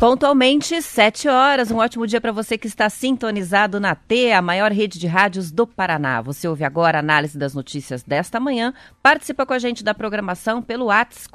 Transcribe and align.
Pontualmente, 0.00 0.80
7 0.80 1.28
horas. 1.28 1.70
Um 1.70 1.76
ótimo 1.76 2.06
dia 2.06 2.22
para 2.22 2.32
você 2.32 2.56
que 2.56 2.66
está 2.66 2.88
sintonizado 2.88 3.78
na 3.78 3.94
T, 3.94 4.32
a 4.32 4.40
maior 4.40 4.72
rede 4.72 4.98
de 4.98 5.06
rádios 5.06 5.52
do 5.52 5.66
Paraná. 5.66 6.22
Você 6.22 6.48
ouve 6.48 6.64
agora 6.64 6.96
a 6.96 7.00
análise 7.00 7.36
das 7.36 7.52
notícias 7.52 8.02
desta 8.02 8.40
manhã. 8.40 8.72
Participa 9.02 9.44
com 9.44 9.52
a 9.52 9.58
gente 9.58 9.84
da 9.84 9.92
programação 9.92 10.62
pelo 10.62 10.86
WhatsApp 10.86 11.28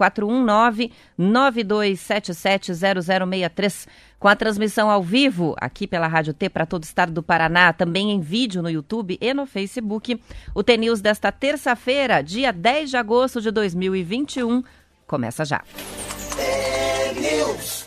419-9277-0063. 1.20 3.88
Com 4.18 4.28
a 4.28 4.36
transmissão 4.36 4.90
ao 4.90 5.04
vivo 5.04 5.56
aqui 5.62 5.86
pela 5.86 6.08
Rádio 6.08 6.34
T 6.34 6.50
para 6.50 6.66
todo 6.66 6.82
o 6.82 6.88
estado 6.88 7.12
do 7.12 7.22
Paraná, 7.22 7.72
também 7.72 8.10
em 8.10 8.20
vídeo 8.20 8.64
no 8.64 8.70
YouTube 8.72 9.16
e 9.22 9.32
no 9.32 9.46
Facebook. 9.46 10.20
O 10.56 10.64
T-News 10.64 11.02
desta 11.02 11.32
terça-feira, 11.32 12.24
dia 12.24 12.52
10 12.52 12.90
de 12.90 12.98
agosto 12.98 13.40
de 13.40 13.52
2021, 13.52 14.64
começa 15.06 15.46
já. 15.46 15.62
T-News. 16.36 17.86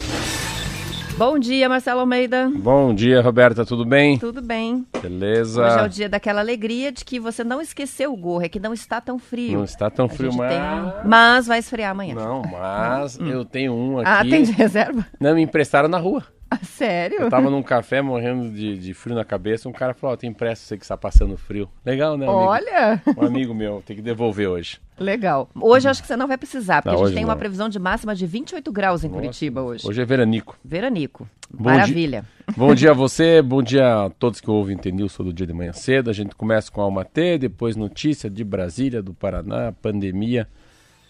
Bom 1.18 1.36
dia, 1.36 1.68
Marcelo 1.68 1.98
Almeida. 1.98 2.48
Bom 2.54 2.94
dia, 2.94 3.20
Roberta, 3.20 3.66
tudo 3.66 3.84
bem? 3.84 4.16
Tudo 4.20 4.40
bem. 4.40 4.86
Beleza. 5.02 5.66
Hoje 5.66 5.78
é 5.78 5.82
o 5.82 5.88
dia 5.88 6.08
daquela 6.08 6.40
alegria 6.40 6.92
de 6.92 7.04
que 7.04 7.18
você 7.18 7.42
não 7.42 7.60
esqueceu 7.60 8.12
o 8.12 8.16
gorro, 8.16 8.44
é 8.44 8.48
que 8.48 8.60
não 8.60 8.72
está 8.72 9.00
tão 9.00 9.18
frio. 9.18 9.58
Não 9.58 9.64
está 9.64 9.90
tão 9.90 10.06
A 10.06 10.08
frio, 10.08 10.32
mas... 10.32 10.52
tem 10.52 10.60
Mas 11.04 11.48
vai 11.48 11.58
esfriar 11.58 11.90
amanhã. 11.90 12.14
Não, 12.14 12.42
mas 12.42 13.18
eu 13.18 13.44
tenho 13.44 13.74
um 13.74 13.98
aqui. 13.98 14.08
Ah, 14.08 14.22
tem 14.22 14.44
de 14.44 14.52
reserva? 14.52 15.04
Não, 15.18 15.34
me 15.34 15.42
emprestaram 15.42 15.88
na 15.88 15.98
rua. 15.98 16.22
Ah, 16.50 16.64
sério? 16.64 17.20
Eu 17.20 17.28
tava 17.28 17.50
num 17.50 17.62
café 17.62 18.00
morrendo 18.00 18.50
de, 18.50 18.78
de 18.78 18.94
frio 18.94 19.14
na 19.14 19.22
cabeça, 19.22 19.68
um 19.68 19.72
cara 19.72 19.92
falou, 19.92 20.14
ó, 20.14 20.16
tem 20.16 20.30
empresto 20.30 20.64
você 20.64 20.78
que 20.78 20.82
está 20.82 20.96
passando 20.96 21.36
frio. 21.36 21.68
Legal, 21.84 22.16
né, 22.16 22.24
amigo? 22.24 22.40
Olha, 22.40 23.02
Um 23.18 23.26
amigo 23.26 23.54
meu, 23.54 23.82
tem 23.84 23.94
que 23.94 24.00
devolver 24.00 24.48
hoje. 24.48 24.80
legal. 24.98 25.50
Hoje 25.54 25.86
acho 25.90 26.00
que 26.00 26.08
você 26.08 26.16
não 26.16 26.26
vai 26.26 26.38
precisar, 26.38 26.80
porque 26.80 26.96
Não, 26.96 27.04
a 27.04 27.06
gente 27.08 27.16
tem 27.16 27.24
uma 27.26 27.34
não. 27.34 27.38
previsão 27.38 27.68
de 27.68 27.78
máxima 27.78 28.14
de 28.14 28.26
28 28.26 28.72
graus 28.72 29.04
em 29.04 29.08
Nossa, 29.08 29.20
Curitiba 29.20 29.60
hoje. 29.60 29.86
Hoje 29.86 30.00
é 30.00 30.04
veranico. 30.06 30.58
Veranico. 30.64 31.28
Bom 31.52 31.64
Maravilha. 31.68 32.24
Bom 32.56 32.74
dia 32.74 32.92
a 32.92 32.94
você, 32.94 33.42
bom 33.42 33.62
dia 33.62 34.06
a 34.06 34.10
todos 34.10 34.40
que 34.40 34.50
ouvem 34.50 34.76
T-News 34.78 35.14
todo 35.14 35.32
dia 35.34 35.46
de 35.46 35.52
manhã 35.52 35.74
cedo. 35.74 36.08
A 36.08 36.14
gente 36.14 36.34
começa 36.34 36.72
com 36.72 36.80
Alma 36.80 37.04
T, 37.04 37.36
depois 37.36 37.76
notícia 37.76 38.30
de 38.30 38.42
Brasília, 38.42 39.02
do 39.02 39.12
Paraná, 39.12 39.70
pandemia. 39.82 40.48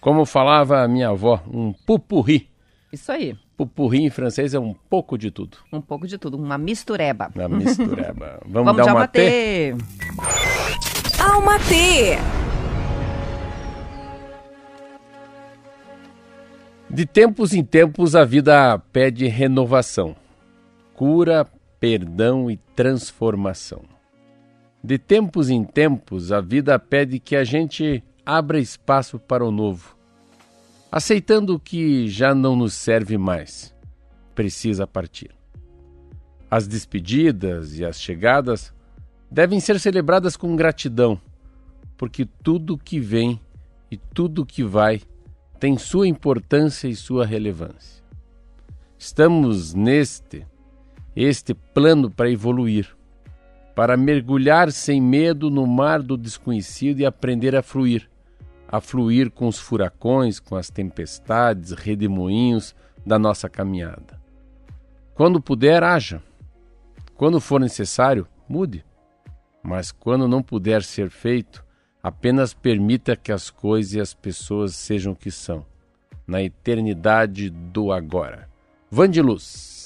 Como 0.01 0.25
falava 0.27 0.81
a 0.83 0.89
minha 0.89 1.11
avó, 1.11 1.41
um 1.49 1.73
pupurri. 1.73 2.49
Isso 2.93 3.13
aí. 3.13 3.37
Pupurri 3.59 4.05
em 4.05 4.09
francês 4.09 4.55
é 4.55 4.59
um 4.61 4.73
pouco 4.73 5.19
de 5.19 5.33
tudo. 5.33 5.59
Um 5.73 5.81
pouco 5.81 6.07
de 6.07 6.17
tudo, 6.17 6.37
uma 6.37 6.57
mistureba. 6.57 7.29
Na 7.35 7.49
mistureba. 7.49 8.39
Vamos, 8.47 8.67
Vamos 8.67 8.77
dar 8.77 8.85
já 8.85 8.95
uma. 8.95 9.09
T? 9.09 9.75
Alma 11.19 11.59
T. 11.59 12.17
De 16.89 17.05
tempos 17.05 17.53
em 17.53 17.65
tempos 17.65 18.15
a 18.15 18.25
vida 18.25 18.79
pede 18.93 19.27
renovação, 19.27 20.15
cura, 20.95 21.45
perdão 21.81 22.49
e 22.49 22.57
transformação. 22.77 23.83
De 24.85 24.99
tempos 24.99 25.51
em 25.51 25.65
tempos 25.65 26.31
a 26.31 26.41
vida 26.41 26.79
pede 26.79 27.19
que 27.19 27.35
a 27.35 27.43
gente 27.43 28.05
abra 28.25 28.61
espaço 28.61 29.19
para 29.19 29.45
o 29.45 29.51
novo, 29.51 29.97
aceitando 30.91 31.55
o 31.55 31.61
que 31.61 32.09
já 32.09 32.35
não 32.35 32.57
nos 32.57 32.75
serve 32.75 33.19
mais, 33.19 33.75
precisa 34.35 34.87
partir. 34.87 35.31
As 36.51 36.67
despedidas 36.67 37.79
e 37.79 37.85
as 37.85 38.01
chegadas 38.01 38.73
devem 39.31 39.61
ser 39.61 39.79
celebradas 39.79 40.37
com 40.37 40.57
gratidão, 40.57 41.21
porque 41.97 42.27
tudo 42.43 42.79
que 42.79 42.99
vem 42.99 43.39
e 43.91 43.97
tudo 43.97 44.47
que 44.47 44.65
vai 44.65 45.03
tem 45.61 45.77
sua 45.77 46.09
importância 46.09 46.89
e 46.89 46.97
sua 46.97 47.27
relevância. 47.27 48.03
Estamos 48.99 49.75
neste 49.75 50.47
este 51.15 51.53
plano 51.53 52.11
para 52.11 52.31
evoluir, 52.31 52.97
para 53.75 53.97
mergulhar 53.97 54.71
sem 54.71 55.01
medo 55.01 55.51
no 55.51 55.67
mar 55.67 56.01
do 56.01 56.17
desconhecido 56.17 57.01
e 57.01 57.07
aprender 57.07 57.57
a 57.57 57.63
fluir, 57.63 58.09
a 58.69 58.81
fluir 58.81 59.31
com 59.31 59.49
os 59.49 59.59
furacões, 59.59 60.39
com 60.39 60.55
as 60.55 60.69
tempestades, 60.69 61.73
redemoinhos 61.73 62.77
da 63.05 63.19
nossa 63.19 63.49
caminhada. 63.49 64.21
Quando 65.15 65.41
puder, 65.41 65.83
haja. 65.83 66.23
Quando 67.15 67.41
for 67.41 67.59
necessário, 67.59 68.29
mude. 68.49 68.85
Mas 69.63 69.91
quando 69.91 70.29
não 70.29 70.43
puder 70.43 70.83
ser 70.83 71.11
feito, 71.11 71.65
apenas 72.03 72.55
permita 72.55 73.17
que 73.17 73.33
as 73.33 73.51
coisas 73.51 73.95
e 73.95 74.01
as 74.01 74.15
pessoas 74.15 74.77
sejam 74.77 75.13
o 75.13 75.17
que 75.17 75.31
são, 75.31 75.67
na 76.27 76.43
eternidade 76.43 77.51
do 77.51 77.91
agora. 77.91 78.49
Vandiluz. 78.91 79.78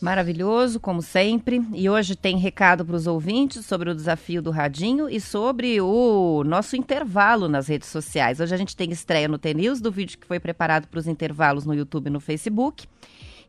Maravilhoso, 0.00 0.78
como 0.78 1.00
sempre. 1.00 1.64
E 1.72 1.88
hoje 1.88 2.14
tem 2.14 2.36
recado 2.36 2.84
para 2.84 2.96
os 2.96 3.06
ouvintes 3.06 3.64
sobre 3.64 3.90
o 3.90 3.94
desafio 3.94 4.42
do 4.42 4.50
Radinho 4.50 5.08
e 5.08 5.20
sobre 5.20 5.80
o 5.80 6.44
nosso 6.44 6.76
intervalo 6.76 7.48
nas 7.48 7.66
redes 7.68 7.88
sociais. 7.88 8.38
Hoje 8.38 8.54
a 8.54 8.58
gente 8.58 8.76
tem 8.76 8.90
estreia 8.90 9.26
no 9.26 9.38
TNews 9.38 9.80
do 9.80 9.90
vídeo 9.90 10.18
que 10.18 10.26
foi 10.26 10.38
preparado 10.38 10.86
para 10.86 11.00
os 11.00 11.06
intervalos 11.06 11.64
no 11.64 11.74
YouTube 11.74 12.08
e 12.08 12.10
no 12.10 12.20
Facebook. 12.20 12.86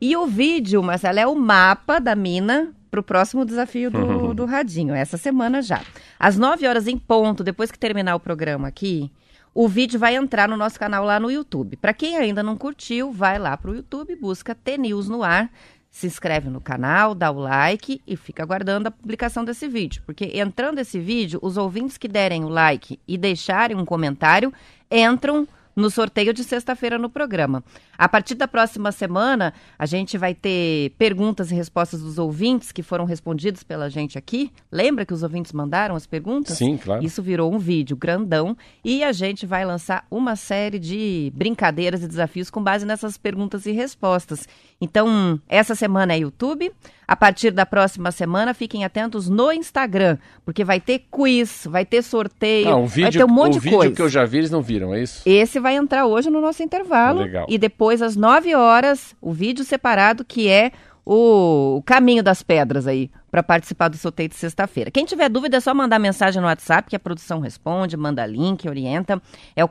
E 0.00 0.16
o 0.16 0.26
vídeo, 0.26 0.82
Marcelo, 0.82 1.18
é 1.18 1.26
o 1.26 1.34
mapa 1.34 1.98
da 1.98 2.14
mina 2.14 2.72
para 2.90 3.00
o 3.00 3.02
próximo 3.02 3.44
desafio 3.44 3.90
do, 3.90 4.32
do 4.34 4.44
Radinho, 4.46 4.94
essa 4.94 5.18
semana 5.18 5.60
já. 5.60 5.82
Às 6.18 6.38
9 6.38 6.66
horas 6.66 6.86
em 6.86 6.96
ponto, 6.96 7.44
depois 7.44 7.70
que 7.70 7.78
terminar 7.78 8.14
o 8.14 8.20
programa 8.20 8.68
aqui, 8.68 9.10
o 9.54 9.68
vídeo 9.68 9.98
vai 9.98 10.14
entrar 10.14 10.48
no 10.48 10.56
nosso 10.56 10.78
canal 10.78 11.04
lá 11.04 11.18
no 11.18 11.30
YouTube. 11.30 11.76
Para 11.76 11.92
quem 11.92 12.16
ainda 12.16 12.42
não 12.42 12.56
curtiu, 12.56 13.10
vai 13.10 13.38
lá 13.38 13.56
para 13.56 13.70
o 13.70 13.74
YouTube, 13.74 14.14
busca 14.16 14.54
T-News 14.54 15.08
no 15.08 15.22
ar, 15.22 15.50
se 15.90 16.06
inscreve 16.06 16.48
no 16.48 16.60
canal, 16.60 17.14
dá 17.14 17.30
o 17.30 17.40
like 17.40 18.00
e 18.06 18.16
fica 18.16 18.42
aguardando 18.42 18.88
a 18.88 18.90
publicação 18.90 19.44
desse 19.44 19.66
vídeo. 19.68 20.02
Porque 20.04 20.26
entrando 20.34 20.78
esse 20.78 20.98
vídeo, 20.98 21.38
os 21.42 21.56
ouvintes 21.56 21.96
que 21.96 22.08
derem 22.08 22.44
o 22.44 22.48
like 22.48 23.00
e 23.06 23.16
deixarem 23.18 23.76
um 23.76 23.84
comentário 23.84 24.52
entram 24.90 25.46
no 25.78 25.90
sorteio 25.90 26.34
de 26.34 26.42
sexta-feira 26.42 26.98
no 26.98 27.08
programa. 27.08 27.62
A 27.96 28.08
partir 28.08 28.34
da 28.34 28.48
próxima 28.48 28.90
semana, 28.90 29.54
a 29.78 29.86
gente 29.86 30.18
vai 30.18 30.34
ter 30.34 30.90
perguntas 30.98 31.52
e 31.52 31.54
respostas 31.54 32.02
dos 32.02 32.18
ouvintes 32.18 32.72
que 32.72 32.82
foram 32.82 33.04
respondidos 33.04 33.62
pela 33.62 33.88
gente 33.88 34.18
aqui. 34.18 34.50
Lembra 34.72 35.06
que 35.06 35.14
os 35.14 35.22
ouvintes 35.22 35.52
mandaram 35.52 35.94
as 35.94 36.04
perguntas? 36.04 36.58
Sim, 36.58 36.76
claro. 36.76 37.04
Isso 37.04 37.22
virou 37.22 37.54
um 37.54 37.58
vídeo 37.58 37.96
grandão 37.96 38.56
e 38.84 39.04
a 39.04 39.12
gente 39.12 39.46
vai 39.46 39.64
lançar 39.64 40.04
uma 40.10 40.34
série 40.34 40.80
de 40.80 41.32
brincadeiras 41.32 42.02
e 42.02 42.08
desafios 42.08 42.50
com 42.50 42.60
base 42.62 42.84
nessas 42.84 43.16
perguntas 43.16 43.64
e 43.64 43.70
respostas. 43.70 44.48
Então, 44.80 45.40
essa 45.48 45.76
semana 45.76 46.12
é 46.12 46.18
YouTube. 46.18 46.72
A 47.08 47.16
partir 47.16 47.50
da 47.52 47.64
próxima 47.64 48.12
semana, 48.12 48.52
fiquem 48.52 48.84
atentos 48.84 49.30
no 49.30 49.50
Instagram, 49.50 50.18
porque 50.44 50.62
vai 50.62 50.78
ter 50.78 51.06
quiz, 51.10 51.66
vai 51.66 51.86
ter 51.86 52.02
sorteio, 52.02 52.68
Ah, 52.68 52.76
o 52.76 52.80
vai 52.86 52.88
vídeo, 52.88 53.12
ter 53.20 53.24
um 53.24 53.28
monte 53.28 53.52
o 53.52 53.54
de 53.54 53.60
vídeo 53.60 53.78
coisa. 53.78 53.94
que 53.94 54.02
eu 54.02 54.10
já 54.10 54.26
vi, 54.26 54.36
eles 54.38 54.50
não 54.50 54.60
viram, 54.60 54.92
é 54.92 55.02
isso? 55.02 55.22
Esse 55.24 55.58
vai 55.58 55.74
entrar 55.76 56.04
hoje 56.04 56.28
no 56.28 56.38
nosso 56.38 56.62
intervalo. 56.62 57.20
Legal. 57.22 57.46
E 57.48 57.56
depois, 57.56 58.02
às 58.02 58.14
9 58.14 58.54
horas, 58.54 59.16
o 59.22 59.32
vídeo 59.32 59.64
separado, 59.64 60.22
que 60.22 60.50
é 60.50 60.70
o, 61.02 61.76
o 61.78 61.82
caminho 61.82 62.22
das 62.22 62.42
pedras 62.42 62.86
aí, 62.86 63.10
para 63.30 63.42
participar 63.42 63.88
do 63.88 63.96
sorteio 63.96 64.28
de 64.28 64.34
sexta-feira. 64.36 64.90
Quem 64.90 65.06
tiver 65.06 65.30
dúvida 65.30 65.56
é 65.56 65.60
só 65.60 65.72
mandar 65.72 65.98
mensagem 65.98 66.42
no 66.42 66.46
WhatsApp, 66.46 66.90
que 66.90 66.96
a 66.96 67.00
produção 67.00 67.40
responde, 67.40 67.96
manda 67.96 68.26
link, 68.26 68.68
orienta. 68.68 69.18
É 69.56 69.64
o 69.64 69.68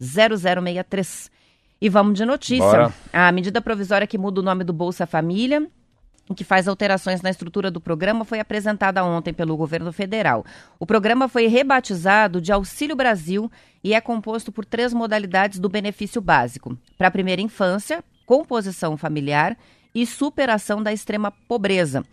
41992770063. 0.00 1.30
E 1.80 1.88
vamos 1.88 2.14
de 2.14 2.24
notícia. 2.24 2.64
Bora. 2.64 2.94
A 3.12 3.30
medida 3.32 3.60
provisória 3.60 4.06
que 4.06 4.18
muda 4.18 4.40
o 4.40 4.44
nome 4.44 4.64
do 4.64 4.72
Bolsa 4.72 5.06
Família 5.06 5.68
que 6.34 6.42
faz 6.42 6.66
alterações 6.66 7.22
na 7.22 7.30
estrutura 7.30 7.70
do 7.70 7.80
programa 7.80 8.24
foi 8.24 8.40
apresentada 8.40 9.04
ontem 9.04 9.32
pelo 9.32 9.56
governo 9.56 9.92
federal. 9.92 10.44
O 10.78 10.86
programa 10.86 11.28
foi 11.28 11.46
rebatizado 11.46 12.40
de 12.40 12.52
Auxílio 12.52 12.96
Brasil 12.96 13.50
e 13.84 13.94
é 13.94 14.00
composto 14.00 14.50
por 14.50 14.64
três 14.64 14.92
modalidades 14.92 15.58
do 15.58 15.68
benefício 15.68 16.20
básico: 16.20 16.76
para 16.98 17.08
a 17.08 17.12
primeira 17.12 17.42
infância, 17.42 18.02
composição 18.24 18.96
familiar 18.96 19.56
e 19.94 20.04
superação 20.04 20.82
da 20.82 20.92
extrema 20.92 21.30
pobreza. 21.30 22.04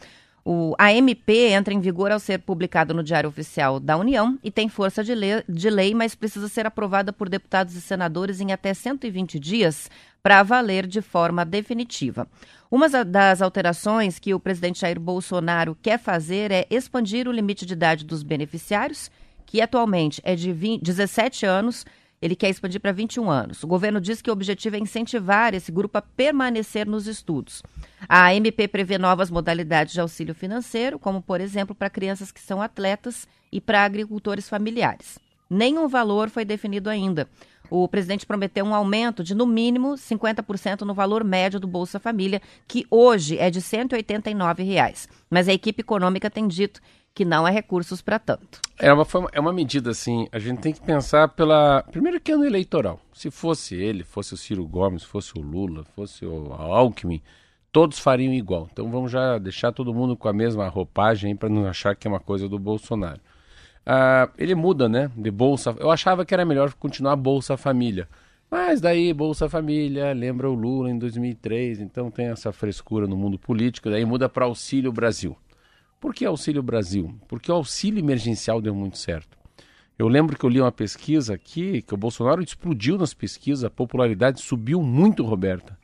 O, 0.45 0.75
a 0.77 0.91
MP 0.91 1.51
entra 1.51 1.73
em 1.73 1.79
vigor 1.79 2.11
ao 2.11 2.19
ser 2.19 2.39
publicado 2.39 2.93
no 2.93 3.01
Diário 3.01 3.29
Oficial 3.29 3.79
da 3.79 3.95
União 3.95 4.37
e 4.43 4.51
tem 4.51 4.67
força 4.67 5.01
de 5.01 5.15
lei, 5.15 5.41
de 5.47 5.69
lei, 5.69 5.93
mas 5.93 6.15
precisa 6.15 6.49
ser 6.49 6.65
aprovada 6.65 7.13
por 7.13 7.29
deputados 7.29 7.75
e 7.75 7.81
senadores 7.81 8.41
em 8.41 8.51
até 8.51 8.73
120 8.73 9.39
dias 9.39 9.89
para 10.21 10.43
valer 10.43 10.85
de 10.85 11.01
forma 11.01 11.45
definitiva. 11.45 12.27
Uma 12.69 12.89
das 13.05 13.41
alterações 13.41 14.19
que 14.19 14.33
o 14.33 14.39
presidente 14.39 14.81
Jair 14.81 14.99
Bolsonaro 14.99 15.77
quer 15.81 15.97
fazer 15.97 16.51
é 16.51 16.65
expandir 16.69 17.27
o 17.27 17.31
limite 17.31 17.65
de 17.65 17.73
idade 17.73 18.03
dos 18.03 18.21
beneficiários, 18.21 19.09
que 19.45 19.61
atualmente 19.61 20.19
é 20.25 20.35
de 20.35 20.51
20, 20.51 20.81
17 20.81 21.45
anos 21.45 21.85
ele 22.23 22.37
quer 22.37 22.49
expandir 22.49 22.79
para 22.79 22.93
21 22.93 23.29
anos. 23.29 23.63
O 23.63 23.67
governo 23.67 23.99
diz 23.99 24.21
que 24.21 24.29
o 24.29 24.33
objetivo 24.33 24.77
é 24.77 24.79
incentivar 24.79 25.53
esse 25.53 25.69
grupo 25.73 25.97
a 25.97 26.01
permanecer 26.01 26.87
nos 26.87 27.05
estudos. 27.05 27.61
A 28.07 28.33
MP 28.33 28.65
prevê 28.65 28.97
novas 28.97 29.29
modalidades 29.29 29.91
de 29.91 29.99
auxílio 29.99 30.33
financeiro, 30.33 30.97
como, 30.97 31.21
por 31.21 31.41
exemplo, 31.41 31.75
para 31.75 31.89
crianças 31.89 32.31
que 32.31 32.39
são 32.39 32.61
atletas 32.61 33.27
e 33.51 33.59
para 33.59 33.83
agricultores 33.83 34.47
familiares. 34.47 35.19
Nenhum 35.49 35.89
valor 35.89 36.29
foi 36.29 36.45
definido 36.45 36.89
ainda. 36.89 37.27
O 37.69 37.89
presidente 37.89 38.25
prometeu 38.25 38.63
um 38.63 38.73
aumento 38.73 39.21
de, 39.21 39.35
no 39.35 39.45
mínimo, 39.45 39.95
50% 39.95 40.83
no 40.83 40.93
valor 40.93 41.25
médio 41.25 41.59
do 41.59 41.67
Bolsa 41.67 41.99
Família, 41.99 42.41
que 42.65 42.85
hoje 42.89 43.37
é 43.37 43.49
de 43.49 43.59
189 43.59 44.63
reais. 44.63 45.09
Mas 45.29 45.49
a 45.49 45.53
equipe 45.53 45.81
econômica 45.81 46.29
tem 46.29 46.47
dito 46.47 46.79
que 47.13 47.23
não 47.23 47.45
há 47.45 47.49
recursos 47.49 48.01
para 48.01 48.17
tanto. 48.17 48.59
É 48.79 48.91
uma, 48.91 49.05
é 49.31 49.39
uma 49.39 49.53
medida 49.53 49.91
assim, 49.91 50.27
a 50.31 50.39
gente 50.39 50.61
tem 50.61 50.73
que 50.73 50.81
pensar 50.81 51.27
pela. 51.29 51.83
Primeiro 51.83 52.19
que 52.19 52.31
ano 52.31 52.45
eleitoral. 52.45 52.99
Se 53.13 53.29
fosse 53.29 53.75
ele, 53.75 54.03
fosse 54.03 54.33
o 54.33 54.37
Ciro 54.37 54.65
Gomes, 54.65 55.03
fosse 55.03 55.37
o 55.37 55.41
Lula, 55.41 55.83
fosse 55.95 56.25
o 56.25 56.51
Alckmin, 56.53 57.21
todos 57.71 57.99
fariam 57.99 58.33
igual. 58.33 58.67
Então 58.71 58.89
vamos 58.89 59.11
já 59.11 59.37
deixar 59.37 59.71
todo 59.71 59.93
mundo 59.93 60.17
com 60.17 60.27
a 60.27 60.33
mesma 60.33 60.67
roupagem 60.67 61.35
para 61.35 61.49
não 61.49 61.67
achar 61.67 61.95
que 61.95 62.07
é 62.07 62.11
uma 62.11 62.19
coisa 62.19 62.49
do 62.49 62.57
Bolsonaro. 62.57 63.21
Ah, 63.85 64.29
ele 64.37 64.55
muda, 64.55 64.89
né? 64.89 65.11
De 65.15 65.29
Bolsa. 65.29 65.75
Eu 65.79 65.91
achava 65.91 66.25
que 66.25 66.33
era 66.33 66.45
melhor 66.45 66.73
continuar 66.73 67.15
Bolsa 67.15 67.55
Família. 67.57 68.07
Mas 68.49 68.79
daí 68.79 69.13
Bolsa 69.13 69.49
Família 69.49 70.13
lembra 70.13 70.49
o 70.49 70.53
Lula 70.53 70.89
em 70.89 70.97
2003, 70.97 71.79
então 71.79 72.11
tem 72.11 72.27
essa 72.27 72.51
frescura 72.51 73.07
no 73.07 73.17
mundo 73.17 73.37
político, 73.37 73.89
daí 73.89 74.05
muda 74.05 74.29
para 74.29 74.45
Auxílio 74.45 74.91
Brasil. 74.91 75.35
Por 76.03 76.13
que 76.13 76.25
Auxílio 76.25 76.61
Brasil? 76.61 77.15
Porque 77.29 77.49
o 77.49 77.55
auxílio 77.55 77.97
emergencial 77.97 78.59
deu 78.59 78.75
muito 78.75 78.97
certo. 78.97 79.37
Eu 79.97 80.09
lembro 80.09 80.37
que 80.37 80.43
eu 80.43 80.49
li 80.49 80.59
uma 80.59 80.69
pesquisa 80.69 81.33
aqui, 81.33 81.81
que 81.81 81.93
o 81.93 81.97
Bolsonaro 81.97 82.43
explodiu 82.43 82.97
nas 82.97 83.13
pesquisas, 83.13 83.63
a 83.63 83.69
popularidade 83.69 84.41
subiu 84.41 84.81
muito, 84.81 85.23
Roberta. 85.23 85.79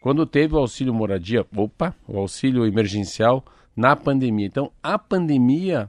Quando 0.00 0.26
teve 0.26 0.56
o 0.56 0.58
auxílio 0.58 0.92
moradia, 0.92 1.46
opa, 1.54 1.94
o 2.08 2.18
auxílio 2.18 2.66
emergencial 2.66 3.44
na 3.76 3.94
pandemia. 3.94 4.44
Então, 4.44 4.72
a 4.82 4.98
pandemia 4.98 5.88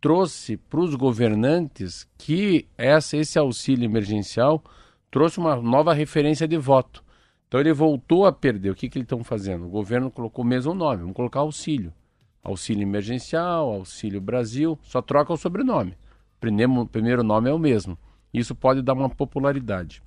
trouxe 0.00 0.56
para 0.56 0.80
os 0.80 0.96
governantes 0.96 2.08
que 2.18 2.66
essa, 2.76 3.16
esse 3.16 3.38
auxílio 3.38 3.84
emergencial 3.84 4.64
trouxe 5.12 5.38
uma 5.38 5.54
nova 5.54 5.94
referência 5.94 6.48
de 6.48 6.56
voto. 6.56 7.04
Então 7.46 7.60
ele 7.60 7.72
voltou 7.72 8.26
a 8.26 8.32
perder. 8.32 8.70
O 8.70 8.74
que, 8.74 8.88
que 8.88 8.98
eles 8.98 9.06
estão 9.06 9.22
fazendo? 9.22 9.64
O 9.64 9.70
governo 9.70 10.10
colocou 10.10 10.44
o 10.44 10.48
mesmo 10.48 10.74
nome, 10.74 11.02
vamos 11.02 11.14
colocar 11.14 11.38
auxílio. 11.38 11.92
Auxílio 12.46 12.82
Emergencial, 12.82 13.68
Auxílio 13.72 14.20
Brasil, 14.20 14.78
só 14.82 15.02
troca 15.02 15.32
o 15.32 15.36
sobrenome. 15.36 15.94
Primeiro, 16.38 16.86
primeiro 16.86 17.22
nome 17.24 17.50
é 17.50 17.52
o 17.52 17.58
mesmo. 17.58 17.98
Isso 18.32 18.54
pode 18.54 18.82
dar 18.82 18.92
uma 18.92 19.08
popularidade. 19.08 20.00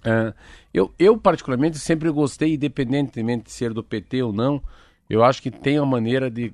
Uh, 0.00 0.34
eu, 0.74 0.92
eu, 0.98 1.16
particularmente, 1.16 1.78
sempre 1.78 2.10
gostei, 2.10 2.54
independentemente 2.54 3.44
de 3.44 3.52
ser 3.52 3.72
do 3.72 3.84
PT 3.84 4.24
ou 4.24 4.32
não, 4.32 4.60
eu 5.08 5.22
acho 5.22 5.40
que 5.40 5.50
tem 5.50 5.78
uma 5.78 5.86
maneira 5.86 6.28
de 6.28 6.52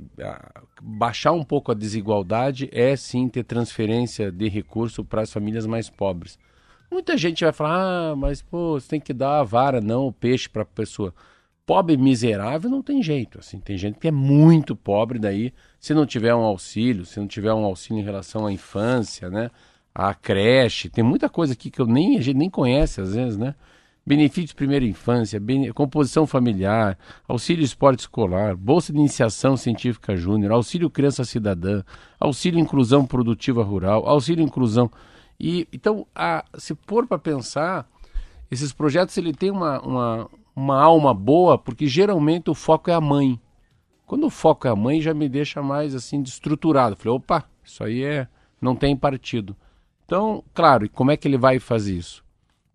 baixar 0.83 1.33
um 1.33 1.45
pouco 1.45 1.73
a 1.73 1.75
desigualdade, 1.75 2.69
é 2.71 2.95
sim 2.95 3.29
ter 3.29 3.45
transferência 3.45 4.31
de 4.31 4.49
recurso 4.49 5.03
para 5.05 5.23
as 5.23 5.33
famílias 5.33 5.65
mais 5.65 5.89
pobres. 5.89 6.39
Muita 6.91 7.17
gente 7.17 7.45
vai 7.45 7.53
falar, 7.53 8.13
ah, 8.13 8.17
mas 8.17 8.43
pô, 8.43 8.79
você 8.79 8.89
tem 8.89 9.01
que 9.01 9.15
dar 9.15 9.41
a 9.41 9.45
vara, 9.45 9.81
não 9.81 10.07
o 10.07 10.13
peixe 10.13 10.49
para 10.49 10.63
a 10.63 10.67
pessoa 10.67 11.15
pobre 11.69 11.99
miserável 11.99 12.71
não 12.71 12.83
tem 12.83 13.03
jeito. 13.03 13.39
Assim, 13.39 13.61
tem 13.61 13.77
gente 13.77 13.99
que 13.99 14.09
é 14.09 14.11
muito 14.11 14.75
pobre 14.75 15.19
daí, 15.19 15.53
se 15.79 15.93
não 15.93 16.07
tiver 16.07 16.35
um 16.35 16.41
auxílio, 16.41 17.05
se 17.05 17.21
não 17.21 17.27
tiver 17.27 17.53
um 17.53 17.63
auxílio 17.63 18.01
em 18.01 18.05
relação 18.05 18.47
à 18.47 18.51
infância, 18.51 19.29
né? 19.29 19.51
A 19.95 20.15
creche, 20.15 20.89
tem 20.89 21.05
muita 21.05 21.29
coisa 21.29 21.53
aqui 21.53 21.71
que 21.71 21.79
eu 21.79 21.87
nem, 21.87 22.17
a 22.17 22.23
gente 22.23 22.39
nem 22.39 22.49
conhece 22.49 23.03
às 23.03 23.15
vezes, 23.15 23.37
né? 23.37 23.55
Benefícios 24.07 24.55
primeira 24.55 24.87
infância, 24.87 25.39
composição 25.75 26.27
familiar, 26.27 26.97
auxílio 27.29 27.63
esporte 27.63 28.01
escolar, 28.01 28.57
bolsa 28.57 28.91
de 28.91 28.99
iniciação 28.99 29.55
científica 29.55 30.17
júnior, 30.17 30.53
auxílio 30.53 30.89
criança 30.89 31.23
cidadã, 31.23 31.83
auxílio 32.19 32.59
inclusão 32.59 33.05
produtiva 33.05 33.63
rural, 33.63 34.09
auxílio 34.09 34.43
inclusão. 34.43 34.91
E 35.39 35.69
então, 35.71 36.07
a, 36.15 36.47
se 36.57 36.75
for 36.87 37.07
para 37.07 37.19
pensar, 37.19 37.87
esses 38.51 38.73
projetos 38.73 39.19
ele 39.19 39.35
tem 39.35 39.51
uma, 39.51 39.79
uma, 39.83 40.31
uma 40.59 40.83
alma 40.83 41.15
boa, 41.15 41.57
porque 41.57 41.87
geralmente 41.87 42.51
o 42.51 42.55
foco 42.55 42.91
é 42.91 42.95
a 42.95 43.01
mãe. 43.01 43.41
Quando 44.05 44.27
o 44.27 44.31
foco 44.31 44.67
é 44.67 44.71
a 44.71 44.77
mãe, 44.77 45.01
já 45.01 45.15
me 45.15 45.29
deixa 45.29 45.63
mais 45.63 45.95
assim 45.95 46.21
destruturado. 46.21 46.97
Falei, 46.97 47.17
opa, 47.17 47.45
isso 47.63 47.85
aí 47.85 48.03
é 48.03 48.27
não 48.61 48.75
tem 48.75 48.97
partido. 48.97 49.57
Então, 50.05 50.43
claro, 50.53 50.85
e 50.85 50.89
como 50.89 51.13
é 51.13 51.17
que 51.17 51.29
ele 51.29 51.39
vai 51.39 51.61
fazer 51.61 51.95
isso? 51.95 52.25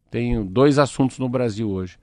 Tem 0.09 0.45
dois 0.45 0.80
assuntos 0.80 1.19
no 1.19 1.27
Brasil 1.27 1.69
hoje. 1.69 1.97